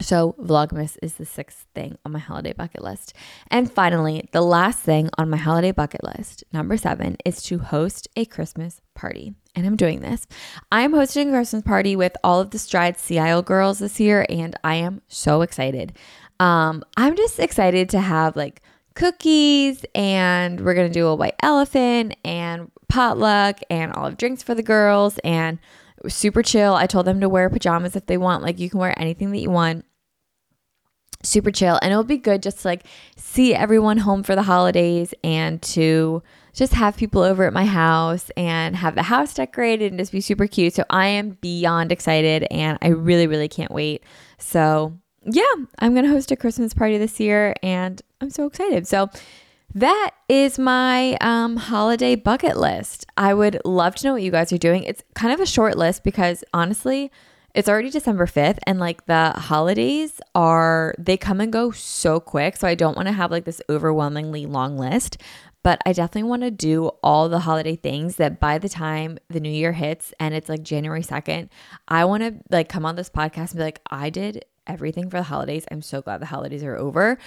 So, 0.01 0.35
Vlogmas 0.39 0.97
is 1.01 1.13
the 1.15 1.25
sixth 1.25 1.67
thing 1.73 1.97
on 2.05 2.11
my 2.11 2.19
holiday 2.19 2.53
bucket 2.53 2.83
list. 2.83 3.13
And 3.49 3.71
finally, 3.71 4.27
the 4.31 4.41
last 4.41 4.79
thing 4.79 5.09
on 5.17 5.29
my 5.29 5.37
holiday 5.37 5.71
bucket 5.71 6.03
list, 6.03 6.43
number 6.51 6.77
seven, 6.77 7.17
is 7.23 7.41
to 7.43 7.59
host 7.59 8.07
a 8.15 8.25
Christmas 8.25 8.81
party. 8.95 9.35
And 9.55 9.65
I'm 9.65 9.75
doing 9.75 10.01
this. 10.01 10.27
I 10.71 10.81
am 10.81 10.93
hosting 10.93 11.29
a 11.29 11.31
Christmas 11.31 11.63
party 11.63 11.95
with 11.95 12.17
all 12.23 12.41
of 12.41 12.49
the 12.49 12.59
Stride 12.59 12.97
CIO 12.97 13.41
girls 13.41 13.79
this 13.79 13.99
year, 13.99 14.25
and 14.29 14.55
I 14.63 14.75
am 14.75 15.01
so 15.07 15.41
excited. 15.41 15.93
Um, 16.39 16.83
I'm 16.97 17.15
just 17.15 17.39
excited 17.39 17.89
to 17.89 17.99
have 17.99 18.35
like 18.35 18.61
cookies 18.95 19.85
and 19.95 20.59
we're 20.61 20.73
to 20.75 20.89
do 20.89 21.07
a 21.07 21.15
white 21.15 21.35
elephant 21.41 22.15
and 22.23 22.71
potluck 22.89 23.59
and 23.69 23.91
I'll 23.93 24.05
have 24.05 24.17
drinks 24.17 24.43
for 24.43 24.53
the 24.53 24.61
girls 24.61 25.17
and 25.23 25.57
it 25.97 26.03
was 26.03 26.13
super 26.13 26.43
chill. 26.43 26.75
I 26.75 26.87
told 26.87 27.05
them 27.05 27.21
to 27.21 27.29
wear 27.29 27.49
pajamas 27.49 27.95
if 27.95 28.05
they 28.05 28.17
want. 28.17 28.43
Like 28.43 28.59
you 28.59 28.69
can 28.69 28.79
wear 28.79 28.97
anything 28.99 29.31
that 29.31 29.39
you 29.39 29.49
want. 29.49 29.85
Super 31.23 31.51
chill. 31.51 31.79
And 31.81 31.91
it'll 31.91 32.03
be 32.03 32.17
good 32.17 32.43
just 32.43 32.59
to 32.61 32.67
like 32.67 32.85
see 33.15 33.55
everyone 33.55 33.99
home 33.99 34.23
for 34.23 34.35
the 34.35 34.43
holidays 34.43 35.13
and 35.23 35.61
to 35.63 36.21
just 36.53 36.73
have 36.73 36.97
people 36.97 37.21
over 37.21 37.45
at 37.45 37.53
my 37.53 37.65
house 37.65 38.29
and 38.35 38.75
have 38.75 38.95
the 38.95 39.03
house 39.03 39.33
decorated 39.33 39.91
and 39.91 39.99
just 39.99 40.11
be 40.11 40.21
super 40.21 40.47
cute. 40.47 40.73
So 40.73 40.83
I 40.89 41.07
am 41.07 41.31
beyond 41.41 41.91
excited 41.91 42.45
and 42.51 42.77
I 42.81 42.89
really, 42.89 43.27
really 43.27 43.47
can't 43.47 43.71
wait. 43.71 44.03
So 44.37 44.97
yeah, 45.25 45.43
I'm 45.79 45.93
going 45.93 46.05
to 46.05 46.11
host 46.11 46.31
a 46.31 46.35
Christmas 46.35 46.73
party 46.73 46.97
this 46.97 47.19
year 47.19 47.55
and 47.63 48.01
I'm 48.19 48.29
so 48.29 48.45
excited. 48.45 48.87
So 48.87 49.09
that 49.75 50.11
is 50.29 50.59
my 50.59 51.17
um, 51.21 51.57
holiday 51.57 52.15
bucket 52.15 52.57
list. 52.57 53.05
I 53.17 53.33
would 53.33 53.59
love 53.65 53.95
to 53.95 54.07
know 54.07 54.13
what 54.13 54.21
you 54.21 54.31
guys 54.31 54.53
are 54.53 54.57
doing. 54.57 54.83
It's 54.83 55.03
kind 55.15 55.33
of 55.33 55.39
a 55.39 55.45
short 55.45 55.77
list 55.77 56.03
because 56.03 56.43
honestly, 56.53 57.11
it's 57.55 57.69
already 57.69 57.89
December 57.89 58.25
5th 58.25 58.57
and 58.65 58.79
like 58.79 59.05
the 59.05 59.31
holidays 59.31 60.19
are 60.33 60.95
they 60.97 61.17
come 61.17 61.39
and 61.39 61.53
go 61.53 61.71
so 61.71 62.19
quick. 62.19 62.57
So 62.57 62.67
I 62.67 62.75
don't 62.75 62.95
want 62.95 63.07
to 63.07 63.13
have 63.13 63.31
like 63.31 63.45
this 63.45 63.61
overwhelmingly 63.69 64.45
long 64.45 64.77
list, 64.77 65.17
but 65.61 65.79
I 65.85 65.93
definitely 65.93 66.29
want 66.29 66.41
to 66.43 66.51
do 66.51 66.87
all 67.03 67.29
the 67.29 67.39
holiday 67.39 67.75
things 67.75 68.15
that 68.17 68.39
by 68.39 68.57
the 68.57 68.69
time 68.69 69.17
the 69.29 69.39
new 69.39 69.51
year 69.51 69.71
hits 69.71 70.13
and 70.19 70.33
it's 70.33 70.49
like 70.49 70.63
January 70.63 71.03
2nd, 71.03 71.49
I 71.87 72.05
want 72.05 72.23
to 72.23 72.35
like 72.49 72.69
come 72.69 72.85
on 72.85 72.95
this 72.95 73.09
podcast 73.09 73.51
and 73.51 73.57
be 73.57 73.63
like 73.63 73.81
I 73.89 74.09
did 74.09 74.45
everything 74.65 75.09
for 75.09 75.17
the 75.17 75.23
holidays. 75.23 75.65
I'm 75.71 75.81
so 75.81 76.01
glad 76.01 76.21
the 76.21 76.27
holidays 76.27 76.63
are 76.63 76.75
over 76.75 77.17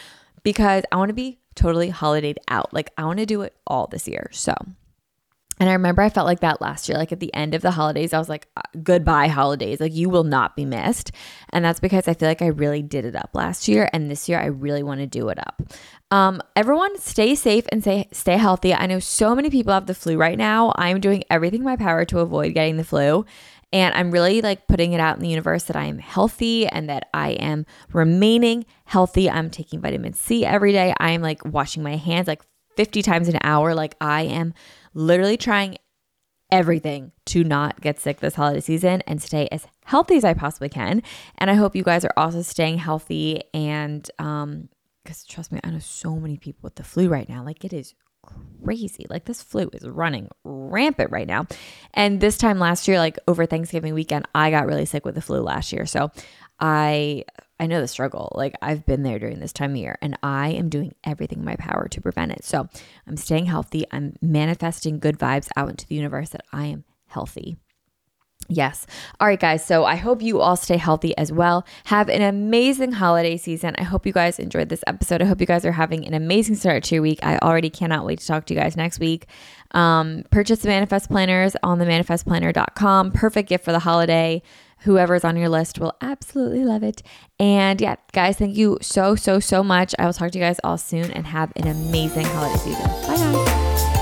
because 0.42 0.82
I 0.90 0.96
want 0.96 1.10
to 1.10 1.14
be 1.14 1.38
totally 1.56 1.90
holidayed 1.90 2.36
out. 2.48 2.72
Like 2.72 2.90
I 2.96 3.04
want 3.04 3.18
to 3.18 3.26
do 3.26 3.42
it 3.42 3.56
all 3.66 3.86
this 3.86 4.06
year. 4.06 4.28
So, 4.32 4.54
and 5.58 5.70
I 5.70 5.72
remember 5.72 6.02
I 6.02 6.10
felt 6.10 6.26
like 6.26 6.40
that 6.40 6.60
last 6.60 6.88
year. 6.88 6.98
Like 6.98 7.12
at 7.12 7.20
the 7.20 7.34
end 7.34 7.54
of 7.54 7.62
the 7.62 7.70
holidays, 7.70 8.12
I 8.12 8.18
was 8.18 8.28
like, 8.28 8.46
uh, 8.56 8.62
goodbye, 8.82 9.28
holidays. 9.28 9.80
Like 9.80 9.94
you 9.94 10.10
will 10.10 10.24
not 10.24 10.54
be 10.54 10.66
missed. 10.66 11.12
And 11.50 11.64
that's 11.64 11.80
because 11.80 12.06
I 12.08 12.14
feel 12.14 12.28
like 12.28 12.42
I 12.42 12.48
really 12.48 12.82
did 12.82 13.06
it 13.06 13.16
up 13.16 13.30
last 13.32 13.66
year. 13.66 13.88
And 13.92 14.10
this 14.10 14.28
year, 14.28 14.38
I 14.38 14.46
really 14.46 14.82
want 14.82 15.00
to 15.00 15.06
do 15.06 15.28
it 15.30 15.38
up. 15.38 15.62
Um, 16.10 16.40
everyone 16.54 16.98
stay 16.98 17.34
safe 17.34 17.64
and 17.72 17.82
stay, 17.82 18.08
stay 18.12 18.36
healthy. 18.36 18.72
I 18.72 18.86
know 18.86 19.00
so 19.00 19.34
many 19.34 19.50
people 19.50 19.72
have 19.72 19.86
the 19.86 19.94
flu 19.94 20.16
right 20.16 20.38
now. 20.38 20.72
I'm 20.76 21.00
doing 21.00 21.24
everything 21.30 21.60
in 21.60 21.64
my 21.64 21.76
power 21.76 22.04
to 22.06 22.20
avoid 22.20 22.54
getting 22.54 22.76
the 22.76 22.84
flu. 22.84 23.24
And 23.72 23.92
I'm 23.94 24.12
really 24.12 24.40
like 24.40 24.68
putting 24.68 24.92
it 24.92 25.00
out 25.00 25.16
in 25.16 25.22
the 25.22 25.28
universe 25.28 25.64
that 25.64 25.74
I 25.76 25.86
am 25.86 25.98
healthy 25.98 26.68
and 26.68 26.88
that 26.88 27.08
I 27.12 27.30
am 27.30 27.66
remaining 27.92 28.64
healthy. 28.84 29.28
I'm 29.28 29.50
taking 29.50 29.80
vitamin 29.80 30.12
C 30.12 30.44
every 30.44 30.72
day. 30.72 30.94
I 30.98 31.10
am 31.10 31.22
like 31.22 31.44
washing 31.44 31.82
my 31.82 31.96
hands 31.96 32.28
like 32.28 32.42
50 32.76 33.02
times 33.02 33.28
an 33.28 33.38
hour. 33.42 33.74
Like 33.74 33.96
I 34.00 34.22
am 34.22 34.54
literally 34.94 35.36
trying 35.36 35.78
everything 36.52 37.10
to 37.26 37.42
not 37.42 37.80
get 37.80 37.98
sick 37.98 38.20
this 38.20 38.36
holiday 38.36 38.60
season 38.60 39.02
and 39.08 39.20
stay 39.20 39.48
as 39.50 39.66
healthy 39.84 40.14
as 40.14 40.24
I 40.24 40.34
possibly 40.34 40.68
can. 40.68 41.02
And 41.38 41.50
I 41.50 41.54
hope 41.54 41.74
you 41.74 41.82
guys 41.82 42.04
are 42.04 42.14
also 42.16 42.42
staying 42.42 42.78
healthy 42.78 43.42
and 43.52 44.08
um 44.20 44.68
because 45.06 45.24
trust 45.24 45.52
me, 45.52 45.60
I 45.62 45.70
know 45.70 45.78
so 45.78 46.16
many 46.16 46.36
people 46.36 46.60
with 46.62 46.74
the 46.74 46.82
flu 46.82 47.08
right 47.08 47.28
now. 47.28 47.44
Like 47.44 47.64
it 47.64 47.72
is 47.72 47.94
crazy. 48.64 49.06
Like 49.08 49.24
this 49.24 49.40
flu 49.40 49.70
is 49.72 49.88
running 49.88 50.28
rampant 50.42 51.12
right 51.12 51.28
now. 51.28 51.46
And 51.94 52.20
this 52.20 52.36
time 52.36 52.58
last 52.58 52.88
year, 52.88 52.98
like 52.98 53.16
over 53.28 53.46
Thanksgiving 53.46 53.94
weekend, 53.94 54.26
I 54.34 54.50
got 54.50 54.66
really 54.66 54.84
sick 54.84 55.04
with 55.04 55.14
the 55.14 55.22
flu 55.22 55.40
last 55.40 55.72
year. 55.72 55.86
So 55.86 56.10
I 56.58 57.24
I 57.60 57.66
know 57.66 57.80
the 57.80 57.88
struggle. 57.88 58.32
Like 58.34 58.56
I've 58.60 58.84
been 58.84 59.04
there 59.04 59.20
during 59.20 59.38
this 59.38 59.52
time 59.52 59.70
of 59.70 59.76
year 59.76 59.96
and 60.02 60.18
I 60.24 60.48
am 60.50 60.68
doing 60.68 60.92
everything 61.04 61.38
in 61.38 61.44
my 61.44 61.56
power 61.56 61.86
to 61.88 62.00
prevent 62.00 62.32
it. 62.32 62.44
So 62.44 62.68
I'm 63.06 63.16
staying 63.16 63.46
healthy. 63.46 63.84
I'm 63.92 64.16
manifesting 64.20 64.98
good 64.98 65.18
vibes 65.18 65.48
out 65.56 65.70
into 65.70 65.86
the 65.86 65.94
universe 65.94 66.30
that 66.30 66.44
I 66.52 66.66
am 66.66 66.84
healthy. 67.06 67.56
Yes. 68.48 68.86
All 69.20 69.26
right, 69.26 69.40
guys. 69.40 69.64
So 69.64 69.84
I 69.84 69.96
hope 69.96 70.22
you 70.22 70.40
all 70.40 70.56
stay 70.56 70.76
healthy 70.76 71.16
as 71.18 71.32
well. 71.32 71.66
Have 71.84 72.08
an 72.08 72.22
amazing 72.22 72.92
holiday 72.92 73.36
season. 73.36 73.74
I 73.78 73.82
hope 73.82 74.06
you 74.06 74.12
guys 74.12 74.38
enjoyed 74.38 74.68
this 74.68 74.84
episode. 74.86 75.20
I 75.20 75.24
hope 75.24 75.40
you 75.40 75.46
guys 75.46 75.64
are 75.64 75.72
having 75.72 76.06
an 76.06 76.14
amazing 76.14 76.54
start 76.54 76.84
to 76.84 76.94
your 76.94 77.02
week. 77.02 77.18
I 77.22 77.38
already 77.38 77.70
cannot 77.70 78.04
wait 78.04 78.20
to 78.20 78.26
talk 78.26 78.46
to 78.46 78.54
you 78.54 78.60
guys 78.60 78.76
next 78.76 79.00
week. 79.00 79.26
Um, 79.72 80.24
purchase 80.30 80.60
the 80.60 80.68
manifest 80.68 81.10
planners 81.10 81.56
on 81.62 81.78
the 81.78 81.84
manifestplanner.com. 81.84 83.12
Perfect 83.12 83.48
gift 83.48 83.64
for 83.64 83.72
the 83.72 83.80
holiday. 83.80 84.42
Whoever's 84.80 85.24
on 85.24 85.36
your 85.36 85.48
list 85.48 85.78
will 85.80 85.94
absolutely 86.00 86.64
love 86.64 86.82
it. 86.82 87.02
And 87.40 87.80
yeah, 87.80 87.96
guys, 88.12 88.36
thank 88.36 88.56
you 88.56 88.78
so, 88.80 89.16
so, 89.16 89.40
so 89.40 89.64
much. 89.64 89.94
I 89.98 90.06
will 90.06 90.12
talk 90.12 90.30
to 90.30 90.38
you 90.38 90.44
guys 90.44 90.60
all 90.62 90.78
soon 90.78 91.10
and 91.10 91.26
have 91.26 91.52
an 91.56 91.66
amazing 91.66 92.26
holiday 92.26 92.58
season. 92.58 92.84
Bye, 92.84 93.16
guys. 93.16 93.95